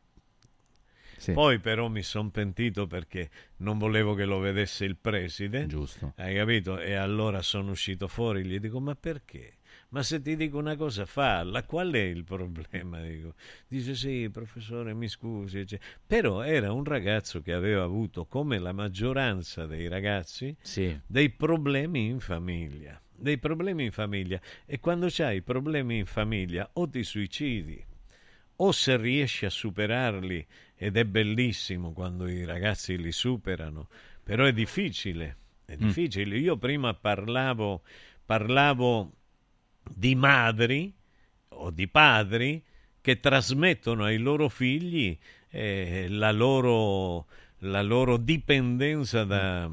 [1.18, 1.32] Sì.
[1.32, 5.66] Poi però mi sono pentito perché non volevo che lo vedesse il preside.
[5.66, 6.12] Giusto.
[6.16, 6.78] Hai capito?
[6.78, 9.54] E allora sono uscito fuori, gli dico ma perché?
[9.94, 13.00] Ma se ti dico una cosa falla, qual è il problema?
[13.00, 13.34] Dico.
[13.68, 15.60] Dice sì, professore, mi scusi.
[15.60, 20.98] ecce- Però era un ragazzo che aveva avuto, come la maggioranza dei ragazzi, Sì.
[21.06, 23.00] dei problemi in famiglia.
[23.08, 24.40] Dei problemi in famiglia.
[24.66, 27.80] E quando c'hai problemi in famiglia o ti suicidi
[28.56, 30.44] o se riesci a superarli
[30.74, 33.88] ed è bellissimo quando i ragazzi li superano,
[34.24, 35.86] però è difficile, è Mm.
[35.86, 36.36] difficile.
[36.36, 37.82] Io prima parlavo,
[38.26, 39.12] parlavo
[39.88, 40.92] di madri
[41.48, 42.62] o di padri
[43.00, 45.16] che trasmettono ai loro figli
[45.50, 47.26] eh, la, loro,
[47.58, 49.70] la loro dipendenza da,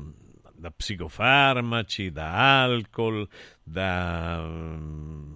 [0.53, 3.27] da psicofarmaci, da alcol,
[3.63, 5.33] da mm,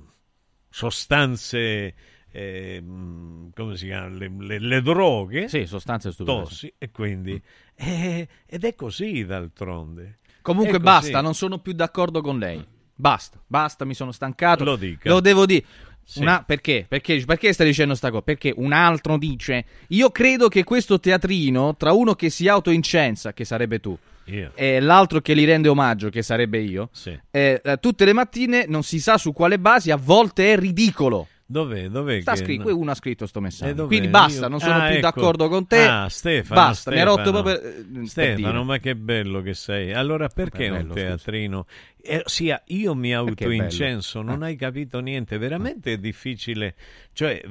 [0.70, 1.96] sostanze,
[2.32, 6.76] eh, mm, come si chiama, le, le- le droghe, Sì, sostanze stupefacenti.
[6.78, 7.42] e quindi,
[7.76, 10.20] eh, ed è così d'altronde.
[10.42, 10.84] Comunque È così.
[10.84, 12.64] basta, non sono più d'accordo con lei.
[12.96, 14.64] Basta, basta, mi sono stancato.
[14.64, 15.10] Lo dica.
[15.10, 15.64] Lo devo dire.
[16.08, 16.20] Sì.
[16.22, 16.86] Una- perché?
[16.88, 17.24] perché?
[17.26, 18.22] Perché stai dicendo sta cosa?
[18.22, 23.44] Perché un altro dice: Io credo che questo teatrino, tra uno che si autoincensa, che
[23.44, 24.52] sarebbe tu, Io.
[24.54, 27.18] e l'altro che gli rende omaggio, che sarebbe io, Sì.
[27.32, 31.28] eh, eh, tutte le mattine non si sa su quale base, a volte è ridicolo.
[31.48, 31.90] Dov'è?
[31.90, 33.86] Dov'è Sta scritto, uno ha scritto sto messaggio.
[33.86, 35.02] Quindi basta, Io- non sono Ah, più ecco.
[35.02, 35.78] d'accordo con te.
[35.86, 37.44] Ah, Stefano, Basta, mi ha rotto Stefano.
[37.44, 37.70] proprio.
[37.70, 38.64] eh, per Stefano, dire.
[38.64, 39.94] ma che bello che sei.
[39.94, 41.66] Allora perché Vabbè, un bello, teatrino?
[42.08, 45.38] Eh, sia io mi è autoincenso, non hai capito niente.
[45.38, 46.76] Veramente è difficile.
[47.14, 47.42] Cioè,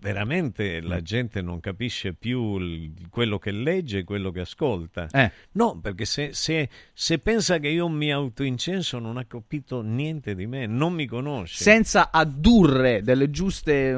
[0.00, 5.08] veramente la gente non capisce più il- quello che legge quello che ascolta.
[5.12, 5.30] Eh.
[5.52, 10.46] No, perché se, se- se pensa che io mi autoincenso non ha capito niente di
[10.46, 11.62] me, non mi conosce.
[11.62, 13.94] senza addurre delle giuste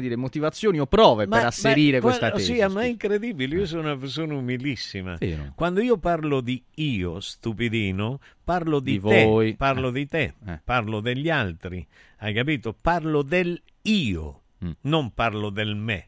[0.00, 2.54] dire, motivazioni o prove per asserire qua- questa tesi.
[2.54, 5.16] Sì, ma è incredibile, io sono una persona umilissima.
[5.18, 5.52] Vero.
[5.54, 9.54] Quando io parlo di io, stupidino, parlo di, Di te, voi.
[9.56, 9.92] parlo Eh.
[9.92, 10.60] di te, Eh.
[10.64, 11.86] parlo degli altri,
[12.20, 12.72] hai capito?
[12.72, 14.70] Parlo del io, Mm.
[14.82, 16.07] non parlo del me.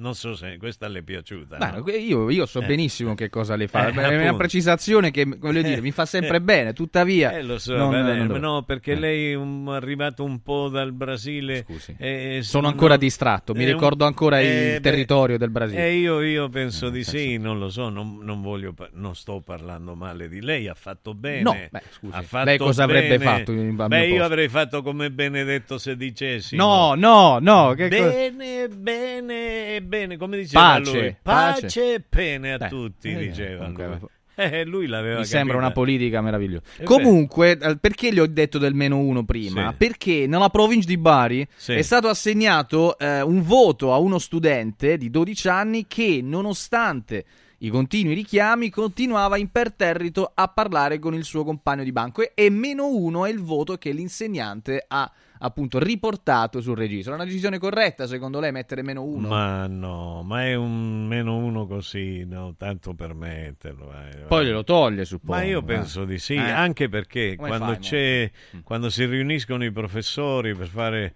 [0.00, 1.58] Non so se questa le è piaciuta.
[1.58, 1.84] No?
[1.90, 2.66] io, io so Eh.
[2.66, 3.88] benissimo che cosa le fa.
[3.88, 6.72] Eh, È una precisazione che voglio dire, mi fa sempre bene.
[6.72, 8.98] Tuttavia, Eh, lo so, non- vabbè, non no, perché Eh.
[8.98, 11.66] lei è un- arrivato un po' dal Brasile.
[11.98, 15.86] eh, Sono no- ancora distratto, mi ricordo ancora il eh, beh, territorio del Brasile.
[15.86, 19.94] eh, io, io penso di sì, non lo so, non, non voglio, non sto parlando
[19.94, 21.42] male di lei, ha fatto bene.
[21.42, 22.12] No, beh, scusi,
[22.44, 23.24] lei cosa avrebbe bene.
[23.24, 26.62] fatto in- Beh, io avrei fatto come Benedetto sedicesimo.
[26.64, 27.74] No, no, no.
[27.74, 31.16] Che co- Bene, bene, bene, come diceva Pace, lui.
[31.22, 31.60] pace.
[31.62, 33.98] Pace e pene a Beh, tutti, eh, diceva comunque, lui.
[34.40, 35.66] Eh, lui l'aveva Mi sembra capita.
[35.66, 36.62] una politica meravigliosa.
[36.78, 39.68] Eh, Comunque, eh, perché gli ho detto del meno uno prima?
[39.70, 39.76] Sì.
[39.76, 41.74] Perché nella provincia di Bari Sì.
[41.74, 47.24] è stato assegnato eh, un voto a uno studente di 12 anni che, nonostante
[47.62, 52.22] i continui richiami, continuava imperterrito a parlare con il suo compagno di banco.
[52.22, 55.10] E, e meno uno è il voto che l'insegnante ha
[55.42, 57.12] appunto riportato sul registro.
[57.12, 59.28] È una decisione corretta, secondo lei, mettere meno uno?
[59.28, 63.92] Ma no, ma è un meno uno così, no, tanto per metterlo.
[63.92, 64.24] eh.
[64.26, 65.34] Poi glielo toglie, suppongo.
[65.34, 65.64] Ma io eh.
[65.64, 66.50] penso di sì, Eh.
[66.50, 68.30] anche perché quando, fai, c'è,
[68.64, 71.12] quando si riuniscono i professori per fare eh,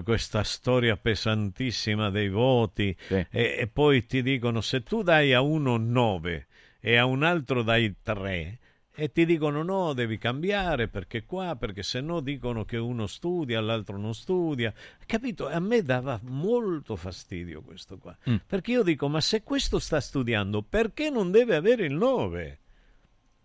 [0.00, 5.76] questa storia pesantissima dei voti e, e poi ti dicono se tu dai a uno
[5.76, 6.46] 9
[6.80, 8.58] e a un altro dai 3
[8.94, 13.58] e ti dicono no, devi cambiare perché qua, perché se no dicono che uno studia,
[13.60, 14.72] l'altro non studia.
[15.06, 15.48] Capito?
[15.48, 18.16] A me dava molto fastidio questo qua.
[18.28, 18.36] Mm.
[18.46, 22.58] Perché io dico, ma se questo sta studiando, perché non deve avere il 9?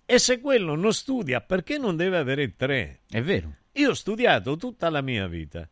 [0.05, 2.99] E se quello non studia, perché non deve avere il 3?
[3.09, 3.55] È vero.
[3.73, 5.67] Io ho studiato tutta la mia vita.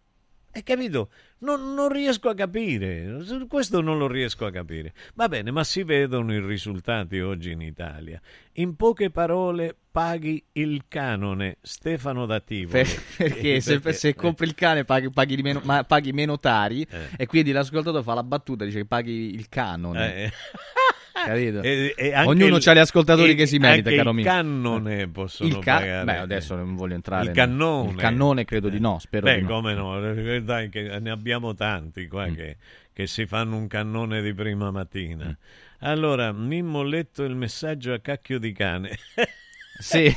[0.56, 1.10] Hai capito?
[1.40, 3.18] Non, non riesco a capire,
[3.50, 4.94] questo non lo riesco a capire.
[5.16, 8.22] Va bene, ma si vedono i risultati oggi in Italia.
[8.54, 12.84] In poche parole, paghi il canone Stefano da Tivoli.
[12.84, 16.88] Per- perché se, se compri il cane paghi, paghi di meno, ma paghi meno tari
[16.90, 17.08] Eh.
[17.18, 20.16] e quindi l'ascoltatore fa la battuta dice che paghi il canone.
[20.16, 20.32] Eh.
[21.26, 21.62] Capito?
[21.62, 24.26] E- e Ognuno il- ha gli ascoltatori e- che si merita, caro il mio.
[24.26, 26.04] cannone possono il ca- pagare.
[26.04, 27.26] Beh, adesso non voglio entrare.
[27.28, 27.90] Il cannone.
[27.92, 29.48] Il cannone credo di no, spero Beh, di no.
[29.48, 32.34] come no, dai, che ne abbiamo tanti qua Mm.
[32.36, 32.58] che,
[32.94, 35.26] che si fanno un cannone di prima mattina.
[35.28, 35.32] Mm.
[35.80, 38.98] Allora, Mimmo ho letto il messaggio a cacchio di cane.
[39.78, 40.06] Sì.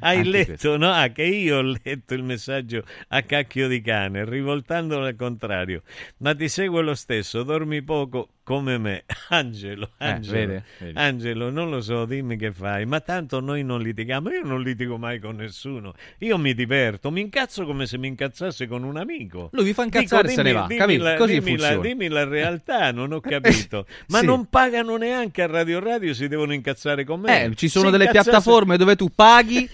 [0.00, 0.76] Hai Anche letto, questo.
[0.76, 0.92] no?
[0.92, 5.82] Ah, che io ho letto il messaggio a cacchio di cane, rivoltandolo al contrario.
[6.18, 9.04] Ma ti seguo lo stesso, dormi poco come me.
[9.30, 10.98] Angelo, Eh, Angelo, vede, vede.
[11.00, 12.86] Angelo, non lo so, dimmi che fai.
[12.86, 15.94] Ma tanto noi non litighiamo, io non litigo mai con nessuno.
[16.18, 19.50] Io mi diverto, mi incazzo come se mi incazzasse con un amico.
[19.52, 21.02] Lui vi fa incazzare e se ne va, capito?
[21.02, 21.82] la, Così dimmi, la, funziona.
[21.88, 23.86] dimmi la realtà, non ho capito.
[24.08, 24.26] Ma Sì.
[24.26, 27.44] non pagano neanche a Radio Radio, si devono incazzare con me.
[27.44, 29.68] Eh, ci sono Si delle incazzasse- piattaforme dove tu paghi,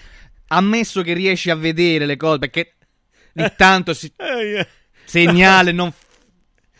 [0.47, 2.75] ammesso che riesci a vedere le cose, perché
[3.35, 4.11] ogni tanto si...
[4.15, 4.67] Eh, eh.
[5.05, 5.91] segnale non...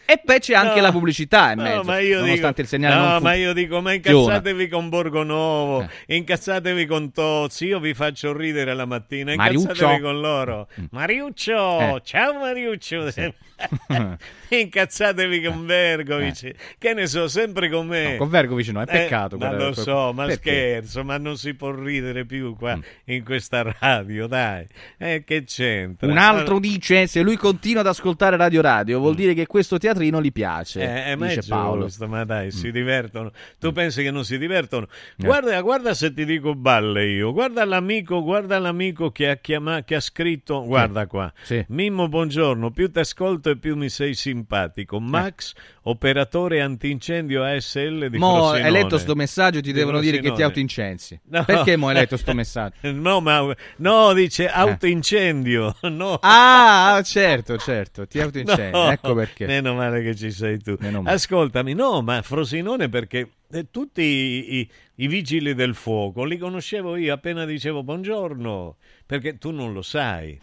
[0.10, 2.96] E poi c'è anche No, la pubblicità in no, mezzo, io nonostante dico, il segnale
[2.96, 8.32] no, fu- ma io dico, ma incazzatevi con Borgonovo, incazzatevi con Tozzi, io vi faccio
[8.32, 10.02] ridere la mattina, incazzatevi Mariuccio.
[10.02, 10.70] con loro.
[10.92, 12.02] Mariuccio, Eh.
[12.06, 13.12] ciao Mariuccio.
[14.50, 18.04] incazzatevi con Vergovic, che ne so, sempre con me.
[18.06, 18.12] Eh.
[18.12, 19.38] No, con Vergovic no, è Eh, peccato.
[19.38, 20.50] ma guarda, lo so, ma perché?
[20.80, 24.66] scherzo, ma non si può ridere più qua in questa radio, dai.
[24.98, 26.08] Eh, che c'entra?
[26.10, 30.22] Un altro dice: Se lui continua ad ascoltare Radio Radio, vuol dire che questo teatrino
[30.22, 30.82] gli piace.
[30.82, 31.84] Eh, eh, ma dice Paolo.
[31.86, 32.50] giusto, ma dai, Mm.
[32.50, 33.32] si divertono.
[33.60, 34.88] Tu pensi che non si divertono?
[35.16, 37.34] Guarda, guarda se ti dico balle io.
[37.34, 40.64] Guarda l'amico, guarda l'amico che ha, chiama- che ha scritto.
[40.66, 41.32] Guarda qua.
[41.44, 41.64] Sì.
[41.70, 42.72] Mimmo, buongiorno.
[42.72, 45.00] Più ti ascolto e più mi sei simpatico.
[45.00, 45.54] Max,
[45.84, 48.64] operatore antincendio ASL di Mo Frosinone.
[48.64, 50.46] hai letto sto messaggio, ti devono dire che ti Frosinone.
[50.54, 51.20] autoincensi.
[51.26, 51.44] No.
[51.46, 52.76] Perché mo hai letto sto messaggio?
[52.92, 55.76] No, ma no, dice autoincendio.
[55.90, 56.20] No.
[56.22, 58.72] Ah, certo, certo, ti autoincendi.
[58.72, 59.46] No, Ecco perché.
[59.46, 60.76] Meno male che ci sei tu.
[61.04, 64.70] Ascoltami, no, ma Frosinone perché eh, tutti i, i-
[65.00, 70.38] i vigili del fuoco li conoscevo io appena dicevo buongiorno, perché tu non lo sai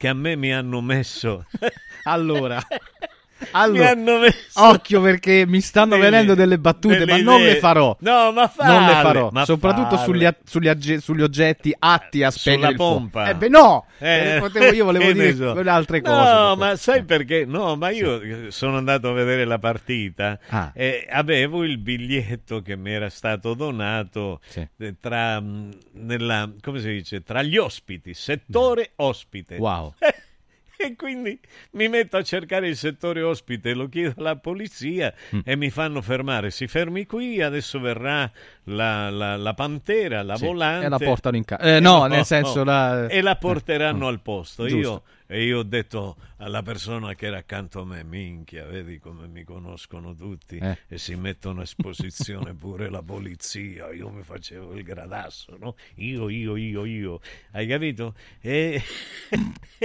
[0.00, 1.44] che a me mi hanno messo.
[2.04, 2.58] Allora,
[3.52, 7.54] allora hanno messo occhio perché mi stanno delle- venendo delle battute, delle ma non idee.
[7.54, 7.96] le farò.
[8.00, 12.30] No, ma falle, non le farò, soprattutto sugli, a- sugli agge- sugli oggetti atti a
[12.30, 12.94] sulla spegnere fuoco.
[12.94, 13.28] pompa.
[13.30, 15.52] Eh beh, no, Eh, Eh, potevo- io volevo che dire so.
[15.52, 16.32] quelle altre cose.
[16.32, 17.44] No, ma sai perché?
[17.44, 20.70] No, ma io eh, sono andato a vedere la partita Ah.
[20.74, 26.88] e avevo il biglietto che mi era stato donato eh, tra, mh, nella, come si
[26.88, 29.56] dice, tra gli ospiti, settore ospite.
[29.56, 29.92] Wow.
[30.82, 31.38] E quindi
[31.72, 35.40] mi metto a cercare il settore ospite, lo chiedo alla polizia Mm.
[35.44, 36.50] e mi fanno fermare.
[36.50, 38.30] Si fermi qui, adesso verrà
[38.64, 40.86] la, la- la pantera, la Sì, volante.
[40.86, 41.62] e la portano in casa.
[41.76, 44.66] Eh, no, nel senso la- E la porteranno al posto.
[44.66, 44.88] Giusto.
[44.88, 45.02] Io,
[45.32, 49.44] e io ho detto alla persona che era accanto a me, minchia, vedi come mi
[49.44, 50.76] conoscono tutti Eh.
[50.88, 53.92] e si mettono a esposizione pure la polizia.
[53.92, 55.76] Io mi facevo il gradasso, no?
[55.98, 57.20] Io, io, io, io.
[57.52, 58.16] Hai capito?
[58.40, 58.82] E,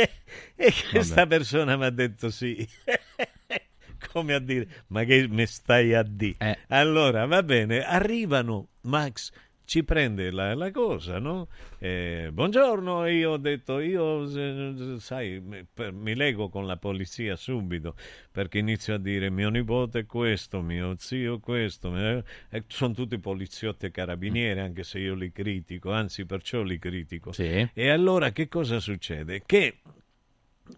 [0.56, 2.68] e questa persona mi ha detto sì.
[4.12, 6.38] Come a dire, ma che mi stai a dire?
[6.40, 6.58] Eh.
[6.70, 9.32] Allora, va bene, arrivano, Max
[9.66, 11.48] ci prende la, la cosa, no?
[11.80, 17.36] Eh, buongiorno, io ho detto, io, eh, sai, mi, per- mi lego con la polizia
[17.36, 17.96] subito,
[18.32, 22.24] perché inizio a dire mio nipote è questo, mio zio questo, eh,
[22.68, 27.32] sono tutti poliziotti e carabinieri, anche se io li critico, anzi perciò li critico.
[27.32, 27.68] Sì.
[27.74, 29.42] E allora che cosa succede?
[29.46, 29.80] Che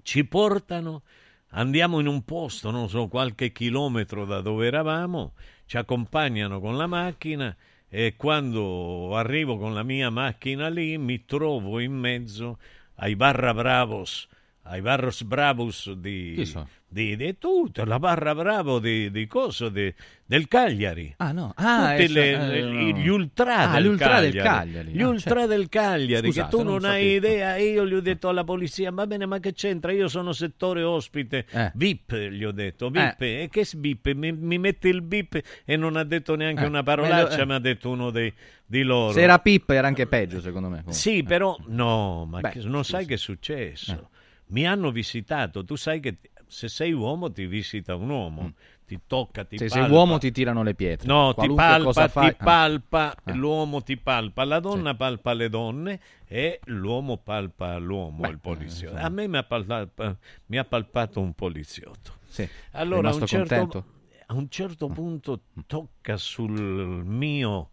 [0.01, 1.03] ci portano,
[1.49, 5.33] andiamo in un posto, non so, qualche chilometro da dove eravamo,
[5.65, 7.55] ci accompagnano con la macchina
[7.89, 12.57] e quando arrivo con la mia macchina lì mi trovo in mezzo
[12.95, 14.27] ai barra bravos,
[14.63, 16.35] ai barros bravos di?
[16.89, 19.93] Di, di tutto, la barra bravo di, di coso, di-
[20.25, 21.13] del Cagliari.
[21.17, 21.51] Ah, no.
[21.55, 22.97] Ah, eh, le- eh, le- no.
[22.97, 24.47] gli ultra Ah, del ultra del Cagliari.
[24.71, 24.91] Cagliari.
[24.91, 25.47] Gli Ah, ultra certo.
[25.47, 27.57] del Cagliari, Scusate, che tu non non, hai idea.
[27.57, 29.91] Io gli ho detto alla polizia, va bene, ma che c'entra?
[29.91, 31.45] Io sono settore ospite.
[31.51, 31.71] Eh.
[31.75, 33.21] VIP, gli ho detto, VIP.
[33.21, 34.11] E che bip?
[34.13, 37.45] Mi, mi mette il bip e non ha detto neanche Eh, una parolaccia, eh.
[37.45, 38.33] mi ha detto uno dei,
[38.65, 39.11] di loro.
[39.11, 40.75] Se era Pip era anche peggio, secondo me.
[40.77, 40.93] comunque.
[40.93, 44.09] Sì, però no, ma Beh, che- non sai che è successo.
[44.47, 48.53] Mi hanno visitato, tu sai che se sei uomo ti visita un uomo,
[48.85, 49.59] ti tocca, ti Mm.
[49.59, 49.95] Se sei palpa.
[49.95, 51.07] uomo ti tirano le pietre.
[51.07, 53.33] No, ti Qualunque palpa, cosa fai- ti palpa, Ah.
[53.33, 58.97] l'uomo ti palpa, la donna palpa le donne e l'uomo palpa l'uomo, Beh, il poliziotto.
[58.97, 59.87] eh, A me mi ha, palpa-
[60.47, 62.13] mi ha palpato un poliziotto.
[62.27, 62.47] Sì.
[62.71, 63.85] Allora, a un, certo,
[64.27, 66.51] a un certo punto tocca sul
[67.05, 67.69] mio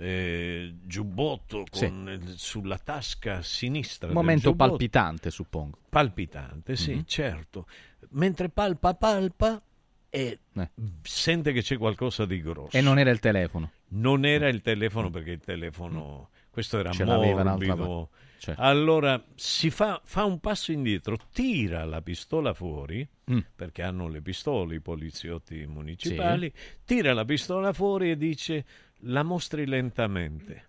[0.00, 4.06] eh, giubbotto con il- sulla tasca sinistra.
[4.06, 5.78] del Momento palpitante, suppongo.
[5.88, 7.04] Palpitante, sì, Mhm.
[7.04, 7.66] certo.
[8.10, 9.60] Mentre palpa, palpa
[10.08, 10.70] e Eh.
[11.02, 12.76] sente che c'è qualcosa di grosso.
[12.76, 13.72] E non era il telefono.
[13.88, 18.10] Non era il telefono perché il telefono, questo era Ce morbido.
[18.40, 18.60] Certo.
[18.62, 23.38] Allora si fa, fa un passo indietro, tira la pistola fuori, Mm.
[23.56, 26.52] perché hanno le pistole i poliziotti municipali,
[26.84, 28.64] tira la pistola fuori e dice
[29.02, 30.66] la mostri lentamente.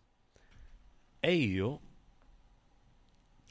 [1.20, 1.80] E io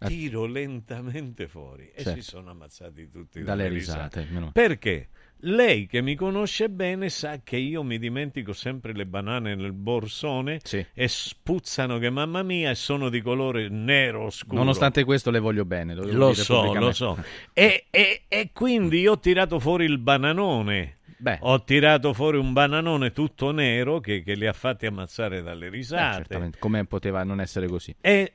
[0.06, 2.04] tiro lentamente fuori e Eh.
[2.04, 2.20] Certo.
[2.20, 5.08] si sono ammazzati tutti Dalle risate, meno- Perché?
[5.42, 10.58] Lei che mi conosce bene sa che io mi dimentico sempre le banane nel borsone
[10.94, 14.56] e spuzzano che mamma mia e sono di colore nero scuro.
[14.56, 15.94] Nonostante questo le voglio bene.
[15.94, 17.16] Lo, Lo so, lo so.
[17.52, 20.97] E, e- e quindi io ho tirato fuori il bananone.
[21.20, 21.38] Beh.
[21.40, 25.70] Ho tirato fuori un bananone tutto nero che, che li ha fatti ammazzare dalle Eh,
[25.70, 26.14] risate.
[26.16, 26.58] certamente.
[26.58, 27.94] Come poteva non essere così?
[28.00, 28.34] e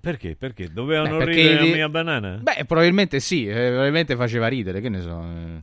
[0.00, 0.36] perché?
[0.36, 0.70] Perché?
[0.72, 2.38] Dovevano Beh, perché ridere la mia banana?
[2.42, 5.22] Beh, probabilmente sì, eh, probabilmente faceva ridere, che ne so.
[5.22, 5.62] eh.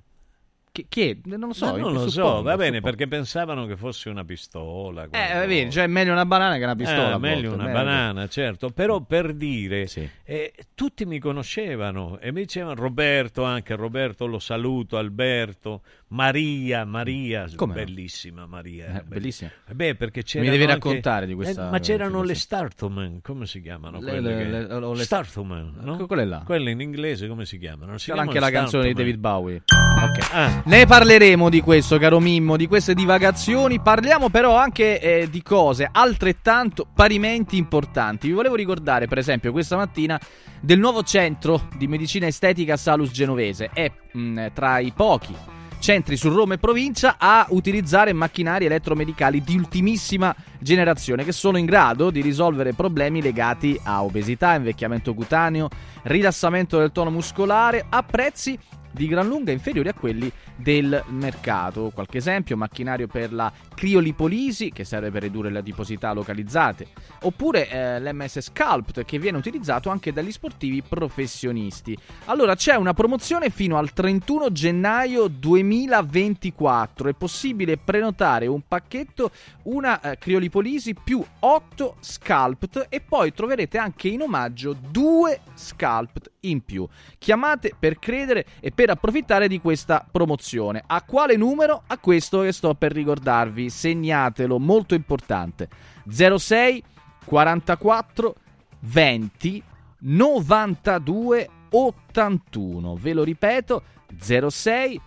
[0.74, 1.18] Chi, chi è?
[1.26, 1.66] Non lo so.
[1.66, 2.82] Ma non lo so, suppongo, va bene, suppongo.
[2.96, 5.04] perché pensavano che fosse una pistola.
[5.12, 7.16] Eh, va bene, cioè è meglio una banana che una pistola.
[7.16, 7.78] Eh, meglio volte, una meglio.
[7.78, 9.86] banana, certo, però per dire,
[10.24, 17.50] eh, tutti mi conoscevano e mi dicevano Roberto anche, Roberto lo saluto, Alberto, Maria, Maria,
[17.54, 17.84] Come no?
[17.84, 18.86] bellissima Maria.
[18.86, 19.52] era Eh, bellissima.
[19.68, 22.34] Eh Beh, perché c'erano Mi devi anche- raccontare di questa- Eh, ma c'erano le.
[22.36, 24.00] Startman, come si chiamano?
[24.00, 25.98] Le- le- che- le- le- Startman, no?
[25.98, 26.44] Que- quelle là.
[26.46, 27.98] Quelle in inglese come si chiamano?
[27.98, 28.94] Si C'era anche la canzone di.
[28.94, 29.64] David Bowie.
[30.02, 30.64] Ok.
[30.66, 33.80] Ne parleremo di questo, caro Mimmo, di queste divagazioni.
[33.80, 38.28] Parliamo però anche eh, di cose altrettanto parimenti importanti.
[38.28, 40.20] Vi volevo ricordare, per esempio, questa mattina
[40.60, 43.70] del nuovo centro di medicina estetica Salus Genovese.
[43.72, 45.36] È mh, tra i pochi
[45.82, 51.66] centri su Roma e provincia a utilizzare macchinari elettromedicali di ultimissima generazione che sono in
[51.66, 55.70] grado di risolvere problemi legati a obesità, invecchiamento cutaneo,
[56.04, 58.58] rilassamento del tono muscolare a prezzi
[58.92, 61.92] di gran lunga inferiori a quelli del mercato.
[61.94, 66.88] Qualche esempio, macchinario per la criolipolisi che serve per ridurre le adiposità localizzate,
[67.22, 71.98] oppure eh, l'MS Sculpt che viene utilizzato anche dagli sportivi professionisti.
[72.26, 79.32] Allora c'è una promozione fino al 31 gennaio 2024, è possibile prenotare un pacchetto,
[79.64, 86.64] una eh, criolipolisi più 8 Sculpt e poi troverete anche in omaggio due Sculpt in
[86.64, 86.88] più.
[87.18, 90.84] Chiamate per credere e per approfittare di questa promozione.
[90.86, 91.84] A quale numero?
[91.88, 93.70] A questo che sto per ricordarvi.
[93.70, 95.70] Segnatelo, molto importante.
[96.10, 96.84] 06
[97.26, 98.36] 44
[98.80, 99.64] 20
[100.00, 102.96] 92 81.
[102.96, 103.84] Ve lo ripeto,
[104.20, 105.00] 06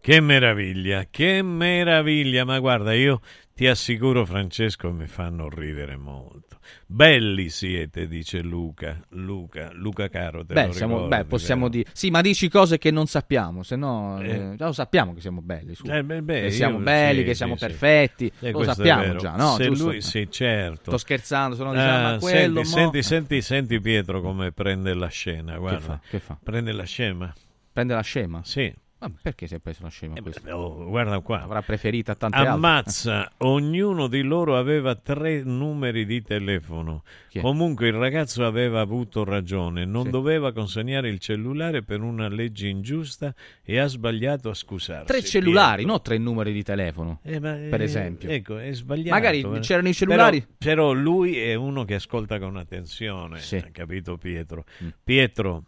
[0.00, 3.20] Che meraviglia, che meraviglia, ma guarda, io
[3.56, 6.58] ti assicuro Francesco mi fanno ridere molto.
[6.84, 9.00] Belli siete, dice Luca.
[9.10, 11.88] Luca, Luca caro, te Beh, lo siamo- ricordi, beh, possiamo dire.
[11.94, 14.20] Sì, ma dici cose che non sappiamo, se no.
[14.20, 14.28] Eh.
[14.52, 15.74] eh, già lo sappiamo che siamo belli.
[15.86, 17.66] Eh, beh, beh, che siamo io- belli, sì, che sì, siamo sì.
[17.66, 18.32] perfetti.
[18.40, 19.54] Eh, lo sappiamo già, no?
[19.54, 19.84] Se Giusto?
[19.86, 20.90] lui, sì, certo.
[20.90, 22.28] Sto scherzando, se no diciamo, Ah, quello.
[22.28, 25.80] senti, mo- senti, senti, senti, Pietro come prende la scena, guarda.
[25.80, 26.00] fa?
[26.06, 26.38] Che fa?
[26.42, 27.32] Prende la scema.
[27.72, 28.42] Prende la scema?
[28.44, 28.70] Sì.
[28.98, 30.50] Ma perché si è preso la scema questo?
[30.50, 31.42] Oh, guarda qua.
[31.42, 32.52] Avrà preferita tante altre.
[32.52, 37.02] Ammazza, ognuno di loro aveva tre numeri di telefono.
[37.38, 40.10] Comunque il ragazzo aveva avuto ragione, non Sì.
[40.10, 45.04] doveva consegnare il cellulare per una legge ingiusta e ha sbagliato a scusarsi.
[45.04, 45.92] Tre cellulari, Pietro.
[45.92, 47.20] no tre numeri di telefono.
[47.22, 48.30] Eh, ma, per eh, esempio.
[48.30, 49.10] Ecco, è sbagliato.
[49.10, 49.58] Magari eh.
[49.58, 50.40] c'erano i cellulari.
[50.40, 54.64] Però, però lui è uno che ascolta con attenzione, ha capito Pietro?
[54.82, 54.88] Mm.
[55.04, 55.64] Pietro,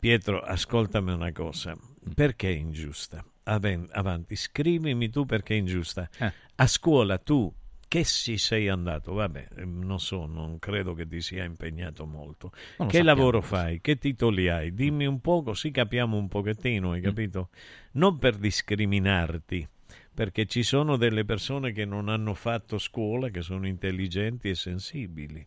[0.00, 1.76] Pietro, ascoltami una cosa.
[2.08, 2.12] Mm.
[2.12, 3.24] Perché è ingiusta?
[3.44, 6.08] Aven- avanti, scrivimi tu perché è ingiusta.
[6.18, 6.32] Eh.
[6.56, 7.52] A scuola tu
[7.88, 9.12] che ci sei andato?
[9.12, 12.50] Vabbè, eh, non so, non credo che ti sia impegnato molto.
[12.78, 13.56] Non Che lavoro questo.
[13.56, 13.80] fai?
[13.80, 14.74] Che titoli hai?
[14.74, 17.50] Dimmi un po' così capiamo un pochettino, hai capito?
[17.92, 19.66] Non per discriminarti,
[20.12, 25.46] perché ci sono delle persone che non hanno fatto scuola, che sono intelligenti e sensibili.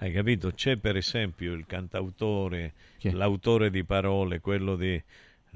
[0.00, 0.52] Hai capito?
[0.52, 5.02] C'è per esempio il cantautore, l'autore di parole, quello di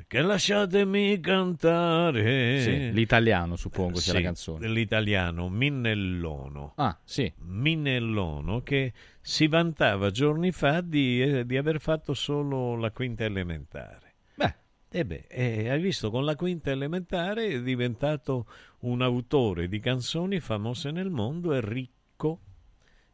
[0.06, 2.60] che lasciatemi cantare.
[2.60, 4.68] Sì, l'italiano, suppongo sia la Sì, canzone.
[4.68, 6.72] L'italiano Minnellono.
[6.76, 7.32] Ah, sì.
[7.38, 14.14] Minnellono che si vantava giorni fa di, eh, di aver fatto solo la quinta elementare.
[14.34, 14.54] Beh.
[14.90, 18.46] E beh, eh, hai visto, con la quinta elementare è diventato
[18.80, 22.40] un autore di canzoni famose nel mondo, è ricco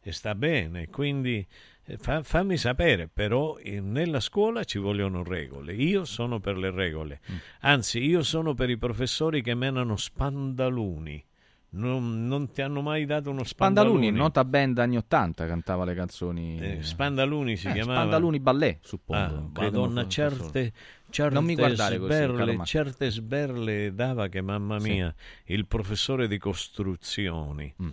[0.01, 1.45] e sta bene, quindi
[1.97, 7.19] fa- fammi sapere, però eh, nella scuola ci vogliono regole, io sono per le regole,
[7.31, 7.35] Mm.
[7.61, 11.23] anzi io sono per i professori che menano spandaluni,
[11.71, 13.97] non, non ti hanno mai dato uno spandaluni?
[13.97, 16.59] Spandaluni, nota band anni 80, cantava le canzoni.
[16.59, 19.35] Eh, Spandaluni si Eh, chiamava Spandaluni Ballet, suppongo.
[19.35, 20.73] Ah, Madonna, certe,
[21.11, 22.67] certe Non mi guardare così, sberle, Max.
[22.67, 24.89] certe sberle dava che mamma Sì.
[24.93, 25.13] mia,
[25.45, 27.71] il professore di costruzioni.
[27.83, 27.89] Mm.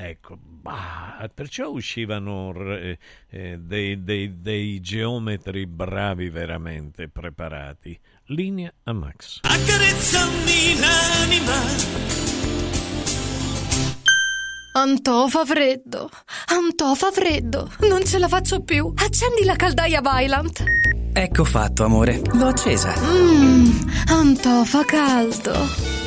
[0.00, 2.98] Ecco, bah, perciò uscivano re-
[3.30, 7.98] eh, dei, dei- dei geometri bravi veramente preparati.
[8.26, 9.40] Linea a Max.
[9.42, 11.56] Accarezzami l'anima
[14.74, 16.08] Antò fa freddo.
[16.46, 17.68] Antò fa freddo.
[17.88, 18.92] Non ce la faccio più.
[18.94, 20.62] Accendi la caldaia Vylant.
[21.12, 22.20] Ecco fatto, amore.
[22.34, 22.94] L'ho accesa.
[23.00, 25.87] Mmm, Antò fa caldo.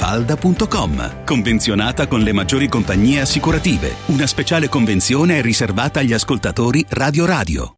[0.00, 1.24] villamafalda.com.
[1.24, 3.96] Convenzionata con le maggiori compagnie assicurative.
[4.06, 7.74] Una speciale convenzione è riservata agli ascoltatori Radio Radio.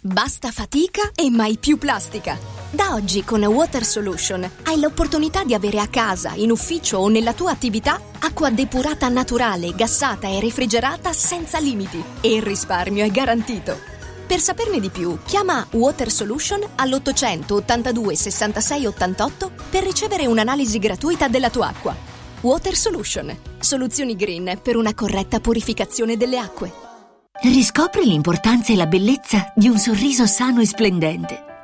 [0.00, 2.38] Basta fatica e mai più plastica.
[2.70, 7.32] Da oggi con Water Solution hai l'opportunità di avere a casa, in ufficio o nella
[7.32, 12.02] tua attività acqua depurata naturale, gassata e refrigerata senza limiti.
[12.20, 13.95] E il risparmio è garantito.
[14.26, 21.28] Per saperne di più, chiama Water Solution all'800 82 66 88 per ricevere un'analisi gratuita
[21.28, 21.94] della tua acqua.
[22.40, 26.72] Water Solution, soluzioni green per una corretta purificazione delle acque.
[27.42, 31.55] Riscopri l'importanza e la bellezza di un sorriso sano e splendente.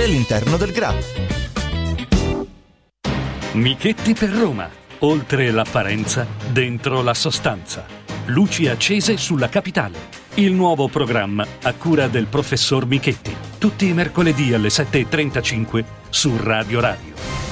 [0.00, 0.94] all'interno del GRA.
[3.52, 4.68] Michetti per Roma.
[5.00, 7.84] Oltre l'apparenza, dentro la sostanza.
[8.26, 10.20] Luci accese sulla capitale.
[10.34, 13.34] Il nuovo programma a cura del professor Michetti.
[13.58, 17.51] Tutti i mercoledì alle 7.35 su Radio Radio.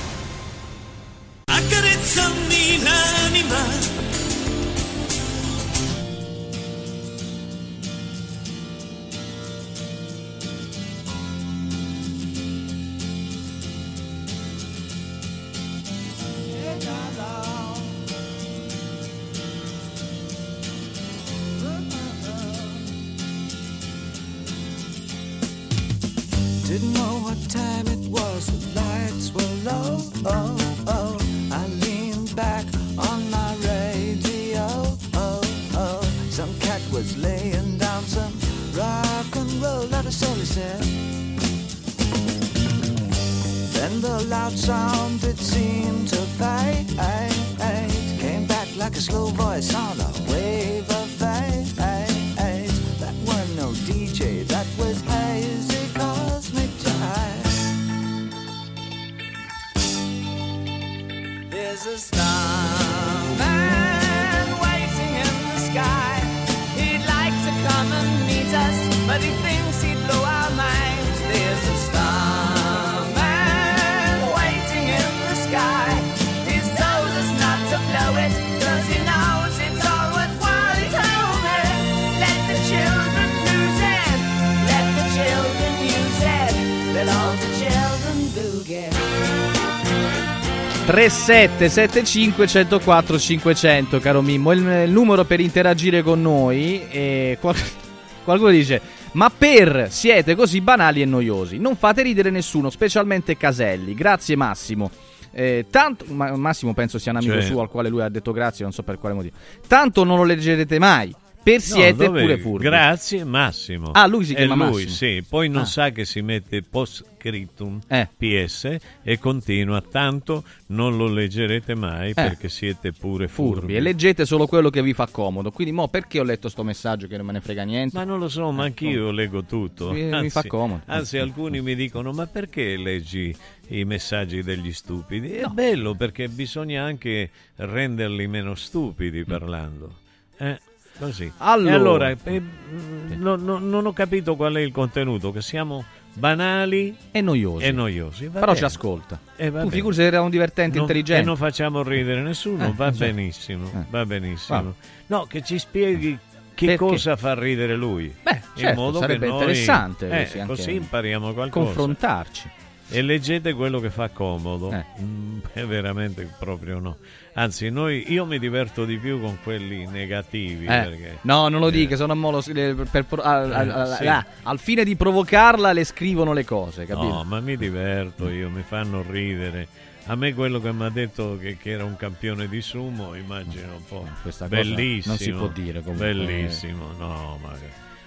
[91.30, 94.50] 3775 104 500 caro Mimmo.
[94.50, 97.54] Il, il numero per interagire con noi e qual-
[98.24, 98.80] qualcuno dice
[99.12, 101.58] ma per siete così banali e noiosi.
[101.58, 103.94] Non fate ridere nessuno specialmente Caselli.
[103.94, 104.90] Grazie Massimo.
[105.30, 108.32] Eh, tanto, ma- Massimo penso sia un amico Cioè- suo al quale lui ha detto
[108.32, 109.36] grazie non so per quale motivo.
[109.68, 113.90] Tanto non lo leggerete mai per No, pure furbi Grazie Massimo.
[113.92, 114.90] Ah, lui si chiama lui, Massimo.
[114.90, 115.24] sì.
[115.28, 115.66] Poi non Ah.
[115.66, 118.08] sa che si mette post scriptum Eh.
[118.16, 119.80] PS e continua.
[119.82, 123.50] Tanto non lo leggerete mai perché siete pure furbi.
[123.50, 123.60] Eh.
[123.60, 126.62] furbi e leggete solo quello che vi fa comodo quindi mo perché ho letto sto
[126.62, 129.92] messaggio che non me ne frega niente Ma non lo so, ma anch'io leggo tutto.
[129.92, 130.82] Mi- mi fa comodo.
[130.86, 133.34] Anzi, alcuni mi dicono: Ma perché leggi
[133.68, 135.30] i messaggi degli stupidi?
[135.32, 139.96] È bello perché bisogna anche renderli meno stupidi parlando.
[140.38, 140.58] Eh,
[141.00, 141.32] così.
[141.38, 141.70] Allora.
[141.70, 145.84] E allora eh, mm, no- no- non ho capito qual è il contenuto, che siamo
[146.12, 147.64] banali e noiosi.
[147.64, 148.28] E noiosi.
[148.28, 148.56] Però bene.
[148.58, 149.18] ci ascolta.
[149.36, 151.22] Eh, Tu figuri se eravamo divertenti, Non- intelligenti.
[151.22, 153.04] E non facciamo ridere nessuno, Eh, va esatto.
[153.12, 153.84] benissimo, Eh.
[153.90, 154.62] va benissimo.
[154.62, 154.72] Va.
[155.06, 156.18] No, che ci spieghi
[156.54, 156.84] che Perché?
[156.84, 158.14] cosa fa ridere lui.
[158.22, 161.64] Beh, certo, sarebbe che noi- interessante eh, così così impariamo qualcosa.
[161.66, 162.50] confrontarci.
[162.92, 164.72] E leggete quello che fa comodo.
[164.72, 164.84] Eh.
[165.00, 166.96] Mm, veramente proprio no.
[167.34, 170.64] Anzi, noi, io mi diverto di più con quelli negativi.
[170.64, 173.52] Eh, perché- No, non lo eh, dica, sono a mo- lo- le- per pro- al,
[173.52, 174.06] al- Eh, sì.
[174.08, 177.06] ah, al fine di provocarla le scrivono le cose, capito?
[177.12, 179.68] No, ma mi diverto io, mi fanno ridere.
[180.06, 183.74] A me quello che mi ha detto che, che era un campione di sumo, immagino
[183.76, 184.06] un po'.
[184.22, 185.14] Questa cosa Bellissimo.
[185.14, 186.06] non si può dire comunque.
[186.12, 187.52] Bellissimo, no, ma...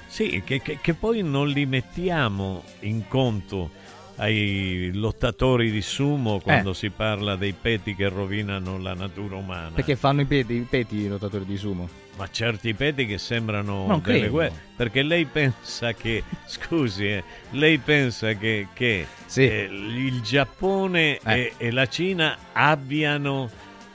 [0.08, 3.72] Sì, che, che- che poi non li mettiamo in conto
[4.18, 6.76] ai lottatori di sumo quando Eh.
[6.76, 9.72] si parla dei peti che rovinano la natura umana.
[9.74, 11.90] Perché fanno i peti, i peti i lottatori di sumo?
[12.16, 14.54] Ma certi peti che sembrano Non delle guerre.
[14.76, 21.72] Perché lei pensa che, scusi, eh, lei pensa che, che, eh, il Giappone e, e
[21.72, 23.50] la Cina abbiano,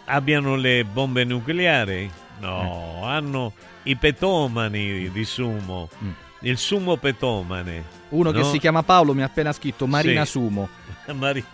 [0.06, 2.10] abbiano le bombe nucleari?
[2.40, 3.52] No, hanno
[3.84, 5.88] i petomani di sumo.
[6.40, 7.84] Il sumo petomane.
[8.10, 8.44] Uno che no?
[8.44, 10.30] si chiama Paolo mi ha appena scritto Marina Sì.
[10.32, 10.68] Sumo.
[11.12, 11.44] Mari-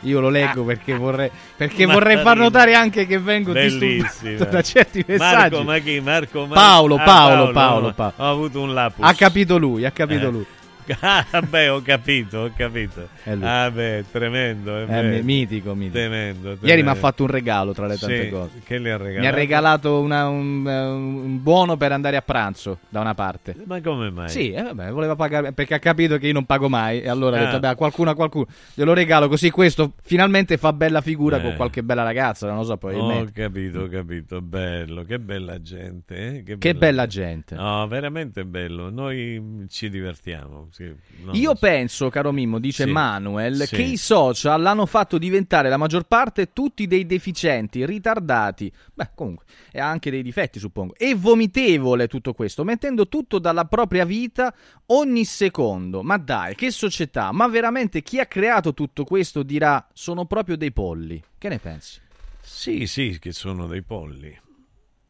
[0.00, 5.04] Io lo leggo perché vorrei, perché vorrei far notare anche che vengo disturbato da certi
[5.06, 5.54] messaggi.
[5.54, 6.00] Marco, ma chi?
[6.00, 8.14] Marco, Mar- Paolo, Ah, Paolo, Paolo, no, Paolo.
[8.16, 9.04] Ho avuto un lapus.
[9.06, 10.30] Ha capito lui, ha capito Eh.
[10.30, 10.46] lui.
[11.00, 13.08] Ah, vabbè, ho capito, ho capito.
[13.24, 13.38] Lui.
[13.42, 14.76] Ah, beh, tremendo.
[14.78, 15.24] È Eh, vero.
[15.24, 15.98] mitico, mitico.
[15.98, 16.82] Tremendo, Ieri tremendo.
[16.84, 18.60] mi ha fatto un regalo tra le tante Sì, cose.
[18.64, 19.20] Che le ha regalato?
[19.20, 23.54] Mi ha regalato una- un, eh, un buono per andare a pranzo da una parte.
[23.64, 24.28] Ma come mai?
[24.28, 27.36] Sì, eh, vabbè, voleva pagare perché ha capito che io non pago mai e allora
[27.36, 27.44] ha Ah.
[27.44, 31.42] detto, vabbè, a qualcuno a qualcuno glielo regalo così questo finalmente fa bella figura Eh.
[31.42, 33.32] con qualche bella ragazza, non lo so, Ho probabilmente.
[33.32, 36.42] capito, ho capito, bello, che bella gente.
[36.44, 37.54] eh, Che bella gente.
[37.54, 40.68] No, veramente bello, noi ci divertiamo.
[40.74, 40.92] Sì,
[41.22, 42.90] no, Io penso, caro Mimmo, dice Sì.
[42.90, 43.76] Manuel, Sì.
[43.76, 49.44] che i social hanno fatto diventare la maggior parte tutti dei deficienti, ritardati, beh comunque,
[49.70, 54.52] e anche dei difetti suppongo, e vomitevole tutto questo, mettendo tutto dalla propria vita
[54.86, 56.02] ogni secondo.
[56.02, 60.72] Ma dai, che società, ma veramente chi ha creato tutto questo dirà sono proprio dei
[60.72, 61.22] polli.
[61.38, 62.00] Che ne pensi?
[62.40, 64.36] Sì, sì, che sono dei polli.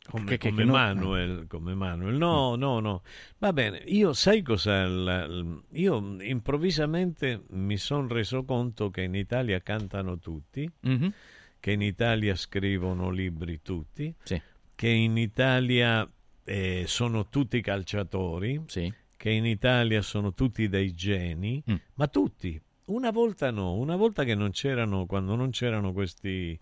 [0.06, 2.14] Come, Che- che- come che Manuel, come Manuel.
[2.16, 3.02] No, no, no.
[3.39, 4.86] Va bene, io sai cosa?
[4.86, 11.12] l- l- io improvvisamente mi sono reso conto che in Italia cantano tutti, Mhm.
[11.59, 14.40] che in Italia scrivono libri tutti, Sì.
[14.74, 16.09] che in Italia
[16.47, 18.93] eh, sono tutti calciatori, Sì.
[19.16, 21.74] che in Italia sono tutti dei geni, Mm.
[21.94, 22.60] ma tutti.
[22.86, 26.60] Una volta no, una volta che non c'erano, quando non c'erano questi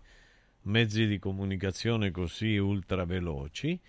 [0.63, 3.79] mezzi di comunicazione così ultraveloci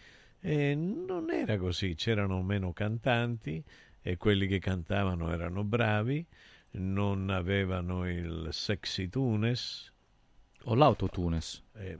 [0.40, 3.62] e non era così, c'erano meno cantanti
[4.02, 6.24] e quelli che cantavano erano bravi,
[6.72, 9.90] non avevano il sexy tunes.
[10.64, 11.62] O l'autotunes.
[11.74, 11.98] Eh,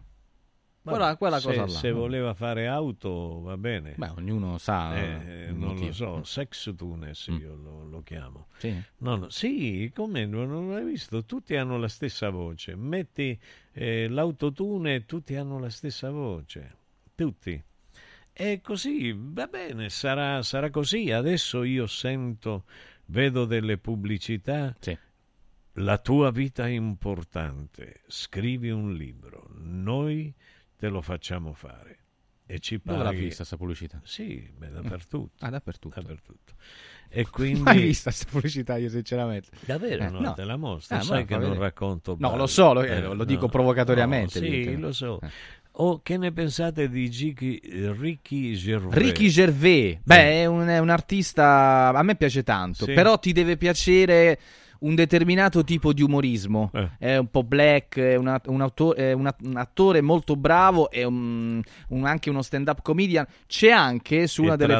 [0.90, 1.68] Quella- quella se, cosa là.
[1.68, 3.94] se voleva fare auto va bene.
[3.96, 5.86] Beh, ognuno sa, Eh, il non motivo.
[5.86, 8.48] lo so, sex tunes io lo, lo chiamo.
[8.58, 8.74] Sì?
[8.98, 11.24] No, no, sì, come non l'hai visto?
[11.24, 12.74] Tutti hanno la stessa voce.
[12.76, 13.38] Metti
[13.72, 16.76] eh, l'autotune tutti hanno la stessa voce.
[17.14, 17.62] Tutti.
[18.36, 21.10] E così, va bene, sarà, sarà così.
[21.12, 22.64] Adesso io sento,
[23.06, 24.76] vedo delle pubblicità.
[25.78, 28.02] La tua vita è importante.
[28.06, 29.48] Scrivi un libro.
[29.56, 30.32] Noi
[30.84, 31.98] te lo facciamo fare.
[32.46, 33.20] E ci Dove l'ha paghi.
[33.20, 34.00] vista questa pubblicità?
[34.04, 35.30] Sì, beh, dappertutto.
[35.46, 35.98] Ah, dappertutto.
[35.98, 36.52] Dappertutto.
[37.08, 37.60] E quindi...
[37.62, 39.48] Mai vista questa pubblicità io sinceramente.
[39.64, 40.04] Davvero?
[40.04, 40.96] Eh, no, te la mostro.
[40.98, 41.60] Ah, Sai che non vedere.
[41.60, 42.36] racconto No, bene.
[42.36, 44.40] lo so, lo, Eh, lo no, dico provocatoriamente.
[44.40, 45.20] no, sì, lo so.
[45.22, 45.28] Eh.
[45.76, 47.62] O che ne pensate di Gigi-
[47.98, 48.94] Ricky Gervais?
[48.94, 51.88] Ricky Gervais, beh, è un, è un artista.
[51.94, 52.92] A me piace tanto, Sì.
[52.92, 54.38] però ti deve piacere
[54.84, 56.70] un determinato tipo di umorismo.
[56.74, 56.90] Eh.
[56.98, 61.62] È un po' black, è, una- un, auto- è un attore molto bravo, è un-
[61.88, 63.26] un- anche uno stand-up comedian.
[63.46, 64.72] C'è anche su una È delle.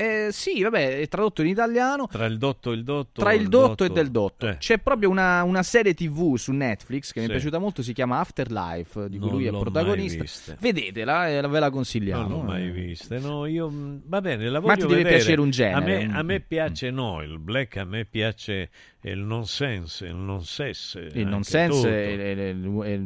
[0.00, 2.06] Eh, sì, vabbè, è tradotto in italiano.
[2.06, 3.20] Tra il dotto e il dotto?
[3.20, 4.48] Tra il dotto, e dotto- del dotto.
[4.48, 4.56] Eh.
[4.56, 7.34] C'è proprio una, una serie TV su Netflix che mi è Sì.
[7.34, 10.56] piaciuta molto, si chiama Afterlife, di cui Non lui è protagonista.
[10.58, 12.22] Vedetela, eh, ve la consigliamo.
[12.28, 12.70] Non l'ho mai eh.
[12.70, 13.18] vista.
[13.18, 15.16] No, io mh, va bene, la Ma voglio ti deve vedere.
[15.16, 18.70] piacere un A genere, me, un- a me piace no, il black a me piace
[19.02, 21.10] il nonsense, il nonsense.
[21.14, 22.54] Il nonsense è,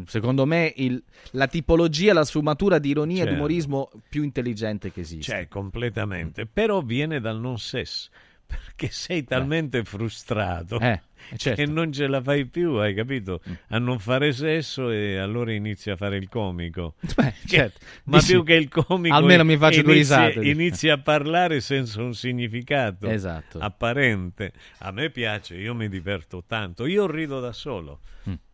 [0.06, 1.02] secondo me il-
[1.32, 3.32] la tipologia, la sfumatura di ironia e Certo.
[3.32, 5.32] di umorismo più intelligente che esiste.
[5.32, 6.46] Cioè, completamente.
[6.46, 8.10] Però viene dal non sesso.
[8.46, 11.00] Perché sei talmente frustrato Eh,
[11.36, 11.60] certo.
[11.62, 13.40] che non ce la fai più, hai capito?
[13.48, 13.52] Mm.
[13.68, 16.94] A non fare sesso e allora inizi a fare il comico.
[17.16, 17.80] Beh, certo.
[18.04, 20.46] Ma Dici, più che il comico, almeno mi faccio due inizia- risate.
[20.46, 23.58] Inizi a parlare senza un significato Esatto.
[23.58, 24.52] apparente.
[24.80, 26.84] A me piace, io mi diverto tanto.
[26.86, 28.00] Io rido da solo.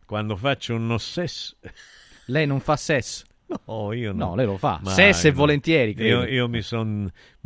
[0.05, 1.55] Quando faccio un non sesso.
[2.25, 3.23] Lei non fa sesso?
[3.65, 4.27] No, io no.
[4.29, 4.79] No, lei lo fa.
[4.83, 5.37] Mai, Sesso e no.
[5.37, 6.23] volentieri, credo.
[6.23, 6.61] Io, io mi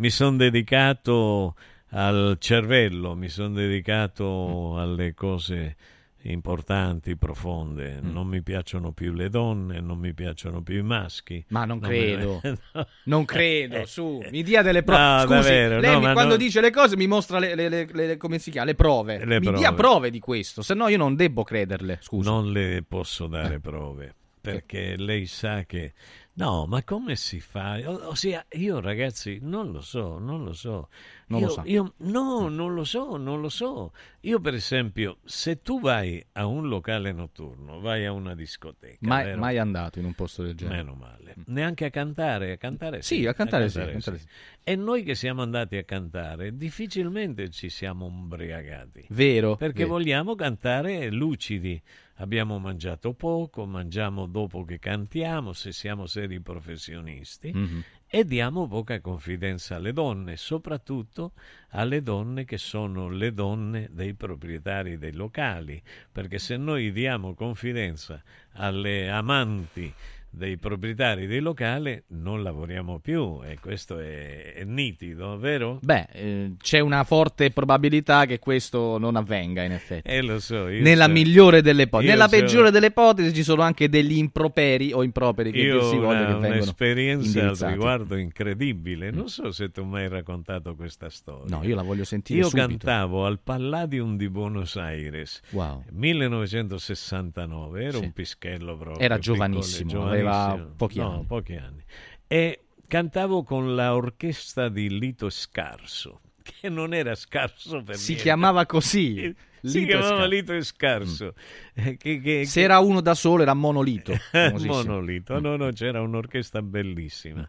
[0.10, 1.56] sono dedicato
[1.90, 4.78] al cervello, mi sono dedicato Mm.
[4.78, 5.76] alle cose
[6.24, 8.02] importanti, profonde.
[8.02, 8.12] Mm.
[8.12, 11.44] Non mi piacciono più le donne, non mi piacciono più i maschi.
[11.50, 12.42] Ma non mi- credo.
[12.74, 12.88] No.
[13.06, 15.00] Non credo, su, mi dia delle prove.
[15.02, 17.54] No, Scusi, davvero, lei no, mi- ma quando non- dice le cose mi mostra le,
[17.56, 19.24] le- le- le- come si chiama, le prove.
[19.26, 19.58] Mi prove.
[19.58, 22.00] dia prove di questo, se no io non debbo crederle.
[22.02, 22.30] Scusa.
[22.32, 24.16] Non le posso dare prove
[24.52, 25.94] perché lei sa che
[26.38, 27.80] no, ma come si fa?
[27.86, 30.90] O- ossia, io ragazzi non lo so, non lo so.
[31.28, 31.62] Non io, lo sa.
[31.66, 33.94] io- no, non lo so, non lo so.
[34.22, 39.24] Io per esempio, se tu vai a un locale notturno, vai a una discoteca, Mai,
[39.26, 39.40] vero?
[39.40, 40.84] mai andato in un posto del genere.
[40.84, 41.36] Meno male.
[41.48, 44.28] Neanche a cantare, a cantare Sì, a cantare sì, a cantare sì.
[44.64, 49.06] E noi che siamo andati a cantare, difficilmente ci siamo ubriacati.
[49.10, 49.90] Vero, Perché vero.
[49.90, 51.82] vogliamo cantare lucidi.
[52.20, 57.84] Abbiamo mangiato poco, mangiamo dopo che cantiamo, se siamo seri professionisti, Mhm.
[58.08, 61.34] e diamo poca confidenza alle donne, soprattutto
[61.72, 68.24] alle donne che sono le donne dei proprietari dei locali, perché se noi diamo confidenza
[68.54, 69.94] alle amanti
[70.36, 75.80] dei proprietari dei locali non lavoriamo più e questo è, è nitido, vero?
[75.82, 80.08] Beh, eh, c'è una forte probabilità che questo non avvenga, in effetti.
[80.10, 80.66] Eh, lo so.
[80.66, 82.10] Nella so- migliore delle ipotesi.
[82.12, 85.96] Nella so- peggiore delle ipotesi ci sono anche degli improperi o improperi che Io si
[85.96, 89.12] una, che vengono un'esperienza al riguardo incredibile.
[89.12, 91.56] Non so se tu mi hai raccontato questa storia.
[91.56, 92.68] No, io la voglio sentire Io subito.
[92.68, 95.42] cantavo al Palladium di Buenos Aires.
[95.52, 95.84] Wow.
[95.92, 98.04] 1969, ero Sì.
[98.04, 99.00] un pischello proprio.
[99.04, 99.90] Era piccolo, giovanissimo,
[100.28, 101.26] aveva pochi No, anni.
[101.26, 101.84] pochi anni.
[102.28, 108.24] E cantavo con la orchestra di Lito Scarso, che non era scarso per Si niente.
[108.24, 109.36] chiamava così.
[109.68, 111.34] Si Lito chiamava Scar- Lito e Scarso.
[111.74, 114.14] Eh, che- che- Se era uno da solo era monolito.
[114.66, 117.48] Monolito, no, no, c'era un'orchestra bellissima.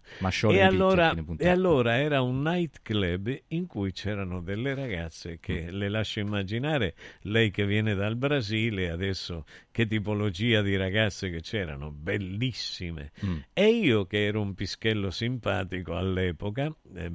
[0.56, 6.20] E allora, e allora era un nightclub in cui c'erano delle ragazze che le lascio
[6.20, 13.12] immaginare, lei che viene dal Brasile, adesso che tipologia di ragazze che c'erano, bellissime.
[13.24, 13.36] Mm.
[13.52, 17.12] E io che ero un pischello simpatico all'epoca, eh,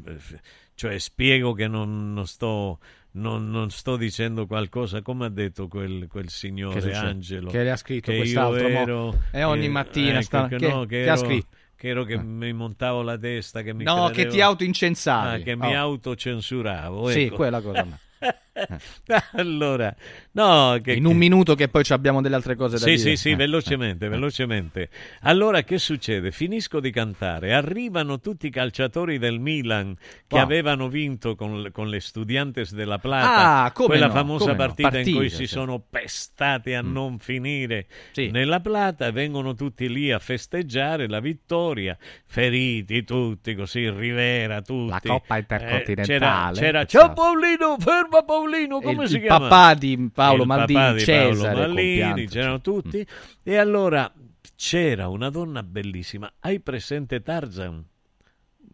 [0.76, 2.80] cioè spiego che non, non sto...
[3.14, 6.98] Non, non sto dicendo qualcosa come ha detto quel, quel Che signore succede?
[7.06, 10.68] Angelo Che le ha scritto che quest'altro, ero E ogni mattina ecco, sta- che, che-
[10.70, 11.48] no, che che ha ero- scritto?
[11.76, 15.42] che ero che mi montavo la testa che mi No, che credevo- ti autoincensavi.
[15.42, 15.80] Ah, che mi Oh.
[15.80, 17.36] autocensuravo Sì, ecco.
[17.36, 17.86] quella cosa.
[19.34, 19.96] allora,
[20.32, 22.98] no, che, In un minuto che poi abbiamo delle altre cose da Sì, dire.
[22.98, 24.90] sì, sì, Eh, velocemente, velocemente.
[25.22, 26.32] Allora che succede?
[26.32, 29.96] Finisco di cantare, arrivano tutti i calciatori del Milan
[30.28, 30.44] che Wow.
[30.44, 34.98] avevano vinto con, con le Studiantes della Plata, Ah, quella no, famosa come no, partita,
[35.00, 35.54] in cui partita, si sì.
[35.54, 36.92] sono pestati a Mm.
[36.92, 37.88] non finire
[38.32, 44.90] nella Plata, vengono tutti lì a festeggiare la vittoria, feriti tutti, così, Rivera, tutti.
[44.90, 46.04] La Coppa Eh, Intercontinentale.
[46.06, 47.02] c'era, c'era, Ciao.
[47.08, 49.48] ciao Paolino, ferma Paolino, E come il- si il chiama?
[49.48, 53.08] papà di Paolo Il Maldini, papà di Paolo Cesare, Maldini, compianto, c'erano tutti.
[53.44, 54.14] E allora
[54.56, 56.32] c'era una donna bellissima.
[56.40, 57.84] Hai presente Tarzan?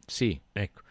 [0.05, 0.39] Sì.
[0.51, 0.81] Ecco,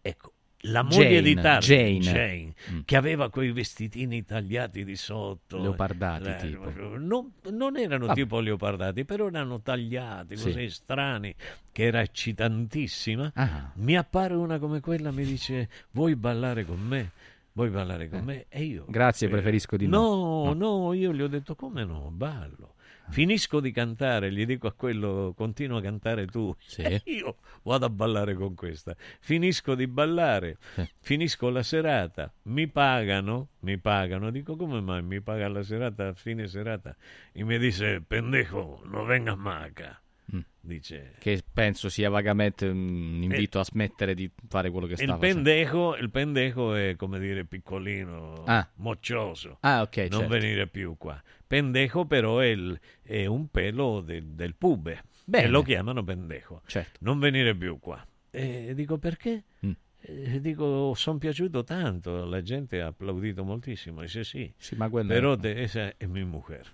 [0.00, 0.30] ecco.
[0.60, 2.54] La moglie Jane, di Tarzan, Jane.
[2.72, 2.78] Mm.
[2.86, 6.72] che aveva quei vestitini tagliati di sotto, Leopardati, Eh, tipo.
[6.98, 8.20] Non, non erano Vabbè.
[8.20, 10.44] tipo leopardati, però erano tagliati Sì.
[10.44, 11.32] così strani,
[11.70, 13.30] che era eccitantissima.
[13.34, 13.70] Ah.
[13.74, 17.10] Mi appare una come quella, mi dice: Vuoi ballare con me?
[17.56, 18.44] Vuoi ballare con me?
[18.50, 18.82] E io.
[18.86, 18.90] Eh.
[18.90, 20.52] Grazie, eh, preferisco di no.
[20.52, 20.52] no.
[20.52, 22.10] No, io gli ho detto: Come no?
[22.12, 22.74] Ballo.
[23.08, 26.54] Finisco di cantare, gli dico a quello, continua a cantare tu.
[26.76, 28.96] E io vado a ballare con questa.
[29.20, 30.58] Finisco di ballare,
[30.98, 34.30] finisco la serata, mi pagano, mi pagano.
[34.30, 36.96] Dico, come mai mi paga la serata, a fine serata?
[37.32, 40.00] E mi dice, pendejo, non venga a maca.
[40.34, 40.40] Mm.
[40.60, 45.10] Dice, Che penso sia vagamente un invito a smettere di fare quello che sta il
[45.10, 45.34] facendo.
[45.42, 48.68] pendejo, il pendejo è come dire piccolino, Ah.
[48.76, 49.58] moccioso.
[49.60, 50.26] Ah, ok, Non certo.
[50.28, 51.22] venire più qua.
[51.46, 55.04] Pendejo però è, il- è un pelo de- del pube.
[55.24, 55.46] Bene.
[55.46, 56.62] E lo chiamano pendejo.
[56.66, 56.98] Certo.
[57.02, 58.04] Non venire più qua.
[58.30, 59.44] E dico perché?
[59.64, 59.70] Mm.
[60.08, 64.02] E dico, sono piaciuto tanto, la gente ha applaudito moltissimo.
[64.02, 66.68] Dice sì, ma quello però te- esa è mia mujer.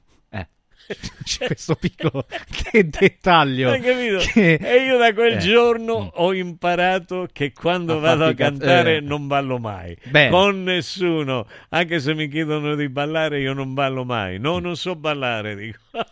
[1.24, 2.26] C'è questo piccolo
[2.72, 3.70] de- dettaglio.
[3.70, 4.18] Hai capito?
[4.32, 5.38] che- E io da quel Eh.
[5.38, 9.00] giorno ho imparato che quando A vado a cantare eh.
[9.00, 9.96] non ballo mai.
[10.04, 10.30] Bene.
[10.30, 11.46] Con nessuno.
[11.70, 14.38] Anche se mi chiedono di ballare io non ballo mai.
[14.38, 15.78] No, non so ballare, dico.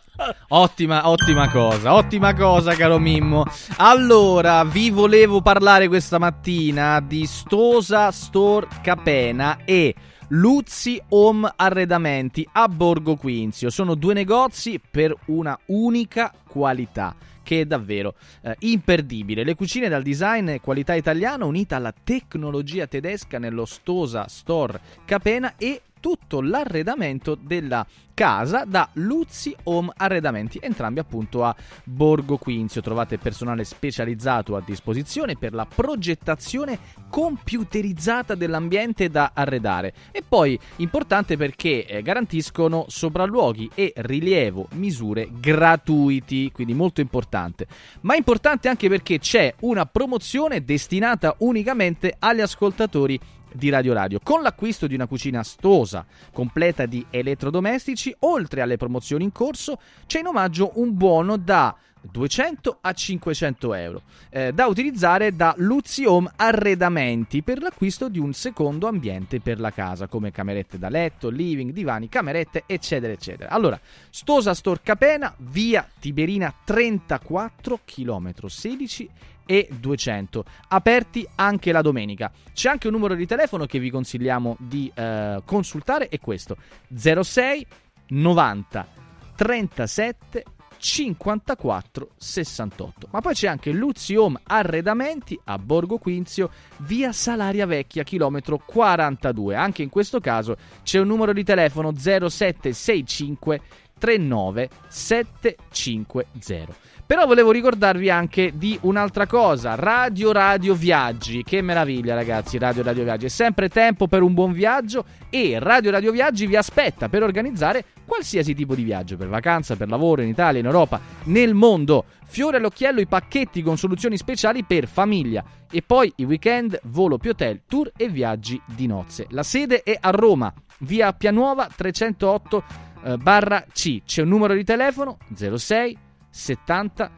[0.49, 3.43] Ottima, ottima cosa, ottima cosa, caro Mimmo.
[3.77, 9.95] Allora, vi volevo parlare questa mattina di Stosa Store Capena e
[10.33, 13.69] Luzzi Home Arredamenti a Borgo Quinzio.
[13.69, 17.13] Sono due negozi per una unica qualità
[17.43, 19.43] che è davvero eh, imperdibile.
[19.43, 25.81] Le cucine dal design qualità italiana unita alla tecnologia tedesca nello Stosa Store Capena e
[26.01, 31.55] tutto l'arredamento della casa da Luzzi Home Arredamenti, entrambi appunto a
[31.85, 32.81] Borgo Quinzio.
[32.81, 36.77] Trovate personale specializzato a disposizione per la progettazione
[37.09, 39.93] computerizzata dell'ambiente da arredare.
[40.11, 47.67] E poi importante perché eh, garantiscono sopralluoghi e rilievo misure gratuiti, quindi molto importante.
[48.01, 53.19] Ma importante anche perché c'è una promozione destinata unicamente agli ascoltatori
[53.53, 54.19] di Radio Radio.
[54.21, 60.19] Con l'acquisto di una cucina stosa, completa di elettrodomestici, oltre alle promozioni in corso, c'è
[60.19, 66.31] in omaggio un buono da 200 a 500 euro eh, da utilizzare da Luzzi Home
[66.35, 71.71] Arredamenti per l'acquisto di un secondo ambiente per la casa come camerette da letto, living,
[71.71, 73.49] divani, camerette eccetera eccetera.
[73.49, 73.79] Allora,
[74.09, 79.09] Stosa Store Capena, via Tiberina 34 km 16
[79.51, 82.31] e 200 aperti anche la domenica.
[82.53, 86.55] C'è anche un numero di telefono che vi consigliamo di eh, consultare è questo.
[86.95, 87.67] 06
[88.07, 88.87] 90
[89.35, 90.45] 37
[90.77, 98.03] 54 68 ma poi c'è anche Luzzi Home Arredamenti a Borgo Quinzio via Salaria Vecchia
[98.03, 103.61] chilometro 42 anche in questo caso c'è un numero di telefono 0765
[103.99, 111.43] 39 750 però volevo ricordarvi anche di un'altra cosa, Radio Radio Viaggi.
[111.43, 113.25] Che meraviglia, ragazzi, Radio Radio Viaggi.
[113.25, 117.83] È sempre tempo per un buon viaggio e Radio Radio Viaggi vi aspetta per organizzare
[118.05, 122.05] qualsiasi tipo di viaggio, per vacanza, per lavoro in Italia, in Europa, nel mondo.
[122.27, 127.31] Fiore all'occhiello i pacchetti con soluzioni speciali per famiglia e poi i weekend, volo più
[127.31, 129.25] hotel, tour e viaggi di nozze.
[129.31, 132.63] La sede è a Roma, via Pianuova 308
[133.03, 134.01] eh.
[134.05, 135.97] C'è un numero di telefono 06
[136.31, 137.11] 70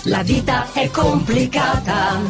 [0.04, 2.20] la vita è complicata.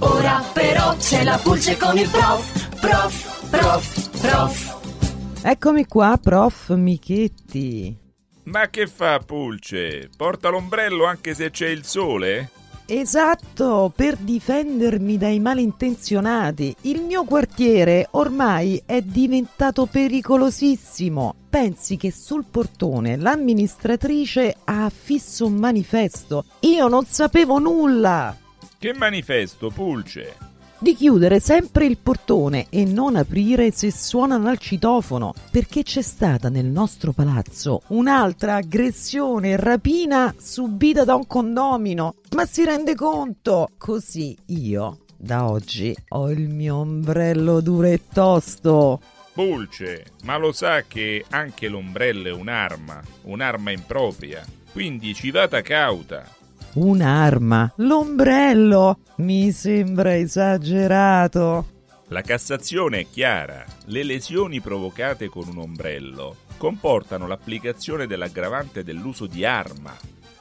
[0.00, 5.42] Ora però c'è la pulce con il prof, prof, prof, prof.
[5.42, 7.96] Eccomi qua, prof Michetti.
[8.44, 10.10] Ma che fa Pulce?
[10.14, 12.50] Porta l'ombrello anche se c'è il sole?
[12.86, 16.76] Esatto, per difendermi dai malintenzionati.
[16.82, 21.34] Il mio quartiere ormai è diventato pericolosissimo.
[21.48, 26.44] Pensi che sul portone l'amministratrice ha affisso un manifesto.
[26.60, 28.36] Io non sapevo nulla.
[28.84, 30.36] Che manifesto, Pulce?
[30.78, 36.50] Di chiudere sempre il portone e non aprire se suonano al citofono, perché c'è stata
[36.50, 42.16] nel nostro palazzo un'altra aggressione e rapina subita da un condomino.
[42.32, 43.70] Ma si rende conto?
[43.78, 49.00] Così io, da oggi, ho il mio ombrello duro e tosto.
[49.32, 54.44] Pulce, ma lo sa che anche l'ombrello è un'arma, un'arma impropria.
[54.72, 56.42] Quindi ci vada cauta.
[56.74, 58.98] Un'arma, l'ombrello.
[59.16, 61.66] Mi sembra esagerato.
[62.08, 63.64] La Cassazione è chiara.
[63.86, 69.94] Le lesioni provocate con un ombrello comportano l'applicazione dell'aggravante dell'uso di arma.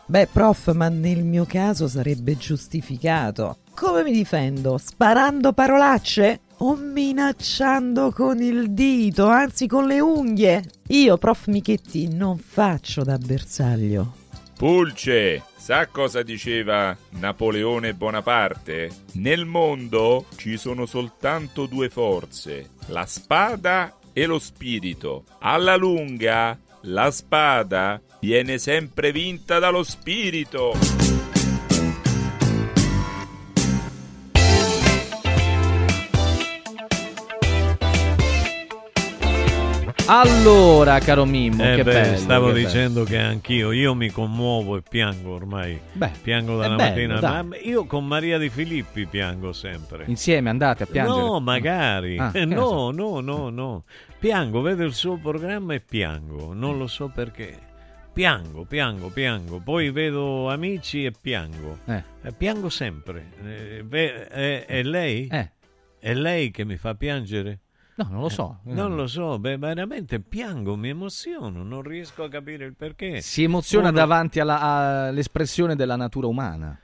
[0.05, 3.57] Beh, prof, ma nel mio caso sarebbe giustificato.
[3.73, 4.77] Come mi difendo?
[4.77, 6.41] Sparando parolacce?
[6.57, 10.63] O minacciando con il dito, anzi con le unghie?
[10.87, 14.22] Io, prof Michetti, non faccio da bersaglio.
[14.63, 18.89] Pulce, sa cosa diceva Napoleone Bonaparte?
[19.15, 25.25] Nel mondo ci sono soltanto due forze, la spada e lo spirito.
[25.39, 31.02] Alla lunga, la spada viene sempre vinta dallo spirito.
[40.05, 42.17] Allora, caro Mimmo, Eh che beh, bello.
[42.17, 42.65] stavo che bello.
[42.67, 45.79] dicendo che anch'io, io mi commuovo e piango ormai.
[45.93, 47.41] Beh, piango dalla bello, mattina.
[47.43, 50.03] Ma io con Maria Di Filippi piango sempre.
[50.07, 51.21] Insieme andate a piangere?
[51.21, 52.17] No, magari.
[52.17, 53.83] Ah, Eh, no, no, no, no.
[54.19, 56.53] Piango, vedo il suo programma e piango.
[56.53, 57.57] Non lo so perché.
[58.11, 59.59] Piango, piango, piango.
[59.59, 61.79] Poi vedo amici e piango.
[61.85, 62.03] Eh.
[62.23, 63.27] Eh, piango sempre.
[63.41, 63.85] Eh,
[64.29, 65.27] è, è lei?
[65.31, 65.49] Eh.
[65.97, 67.59] È lei che mi fa piangere?
[67.95, 68.59] No, non lo so.
[68.65, 73.21] Eh, non lo so, beh, veramente piango, mi emoziono, non riesco a capire il perché.
[73.21, 74.59] Si emoziona Uno- davanti alla-
[75.07, 76.77] all'espressione della natura umana.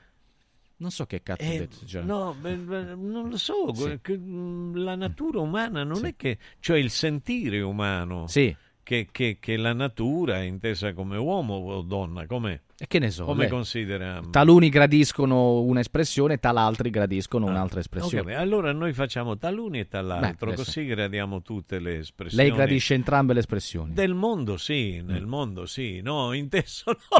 [0.76, 1.84] Non so che cazzo Eh, ho detto.
[1.86, 2.02] cioè.
[2.02, 3.98] no, beh, beh, non lo so, Sì.
[4.12, 8.54] mm, la natura umana non è che, cioè il sentire umano, Sì.
[8.82, 12.58] che, che- che la natura è intesa come uomo o donna, com'è?
[12.82, 13.26] E che ne so.
[13.26, 14.22] Come lei- considera?
[14.30, 18.34] Taluni gradiscono un'espressione, talaltri gradiscono un'altra Ok, espressione.
[18.34, 22.42] allora noi facciamo taluni e tal'altro, Beh, così gradiamo tutte le espressioni.
[22.48, 23.92] Lei gradisce entrambe le espressioni.
[23.92, 24.56] Del mondo Mm.
[24.56, 27.18] sì, nel mondo sì, no, inteso no.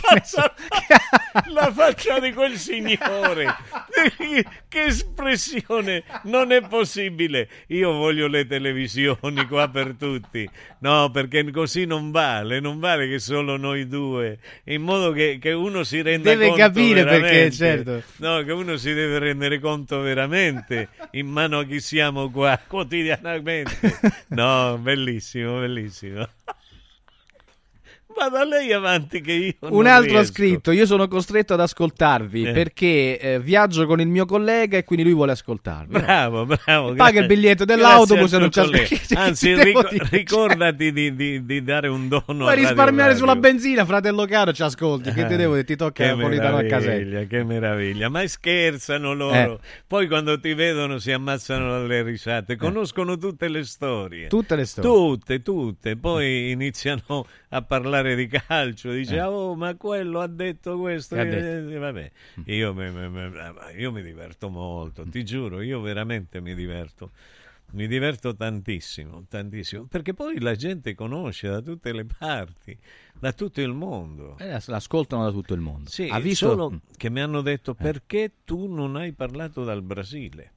[0.00, 0.40] Cazzo,
[1.52, 3.46] la faccia di quel signore.
[4.68, 7.48] che espressione, non è possibile.
[7.68, 10.48] Io voglio le televisioni qua per tutti.
[10.78, 14.38] No, perché così non vale, non vale che solo noi due,
[14.70, 18.02] in modo che, che uno si renda Deve conto capire perché, certo.
[18.16, 23.98] No, che uno si deve rendere conto veramente in mano a chi siamo qua quotidianamente.
[24.28, 26.28] No, bellissimo, bellissimo.
[28.20, 30.32] Vada lei avanti che io Un altro ha riesco.
[30.34, 32.52] scritto: Io sono costretto ad ascoltarvi Eh.
[32.52, 35.98] perché eh, viaggio con il mio collega e quindi lui vuole ascoltarvi.
[35.98, 36.92] Bravo, bravo.
[36.94, 38.84] Paga il biglietto dell'autobus e non collega.
[38.86, 39.72] che- Anzi, dire?
[40.10, 43.16] ricordati di, di- di dare un dono Radio risparmiare Radio.
[43.16, 44.52] sulla benzina, fratello caro?
[44.52, 45.12] Ci ascolti.
[45.12, 45.64] Che te devo dire?
[45.64, 48.08] Ti tocca Che Napolitano a meraviglia, che meraviglia.
[48.10, 49.34] Ma scherzano loro.
[49.34, 49.58] Eh.
[49.86, 52.56] Poi quando ti vedono si ammazzano dalle risate.
[52.56, 54.26] Conoscono tutte le storie.
[54.26, 54.90] Tutte le storie.
[54.90, 55.96] Tutte, tutte.
[55.96, 58.92] Poi iniziano a parlare di calcio.
[58.92, 59.22] Dice, Eh.
[59.22, 61.16] oh, ma quello ha detto questo.
[61.16, 61.68] Ha detto?
[61.70, 62.10] eh, vabbè,
[62.46, 63.42] io, me- me- me-
[63.76, 67.10] io mi diverto molto, ti giuro, io veramente mi diverto.
[67.72, 72.76] Mi diverto tantissimo, tantissimo, perché poi la gente conosce da tutte le parti,
[73.16, 74.36] da tutto il mondo.
[74.38, 75.88] Eh, l'ascoltano da tutto il mondo.
[75.88, 76.48] Sì, ha visto?
[76.48, 76.76] solo Mm.
[76.96, 77.74] che mi hanno detto Eh.
[77.74, 80.52] perché tu non hai parlato dal Brasile.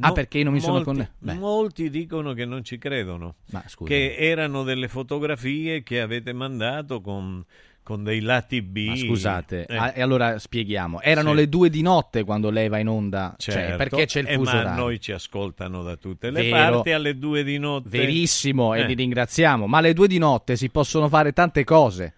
[0.00, 1.34] Ah, perché io non mi sono molti, conne- Beh.
[1.34, 7.42] molti dicono che non ci credono, Ma che erano delle fotografie che avete mandato con,
[7.82, 8.88] con dei lati B.
[8.88, 11.00] Ma scusate, Eh, e allora spieghiamo.
[11.00, 11.36] Erano Sì.
[11.36, 13.34] le due di notte quando lei va in onda?
[13.38, 14.82] Cioè, certo, perché c'è il eh, fuso ma orario?
[14.82, 16.56] noi ci ascoltano da tutte le Vero.
[16.74, 17.88] parti alle due di notte.
[17.88, 18.86] Verissimo, e Eh.
[18.86, 19.66] li ringraziamo.
[19.66, 22.12] Ma alle due di notte si possono fare tante cose.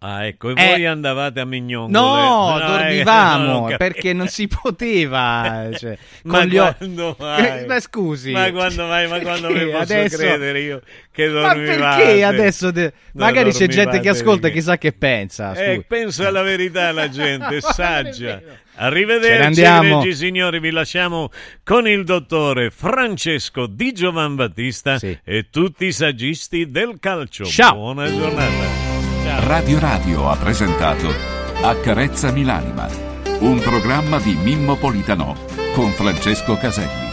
[0.00, 0.66] Ah, ecco, e Eh.
[0.68, 1.90] voi andavate a Mignongole?
[1.98, 3.76] No, eh, dormivamo non ho capito.
[3.78, 5.68] perché non si poteva.
[5.76, 7.66] Cioè, Ma quando mai?
[7.66, 9.08] Ma scusi, Ma quando mai?
[9.08, 12.02] Ma quando mi posso adesso- credere io che Ma dormivate?
[12.04, 12.70] perché adesso?
[12.72, 15.52] No, Magari c'è gente che ascolta e chissà che pensa.
[15.54, 15.84] Eh, scusi.
[15.88, 18.40] pensa alla verità la gente, è saggia.
[18.80, 21.30] Arrivederci, regi signori, vi lasciamo
[21.64, 27.44] con il dottore Francesco Di Giovan Battista e tutti i saggisti del calcio.
[27.44, 27.74] Ciao.
[27.74, 28.87] Buona giornata.
[29.36, 31.12] Radio Radio ha presentato
[31.60, 32.88] Accarezzami l'anima,
[33.40, 35.36] un programma di Mimmo Politano
[35.74, 37.07] con Francesco Caselli.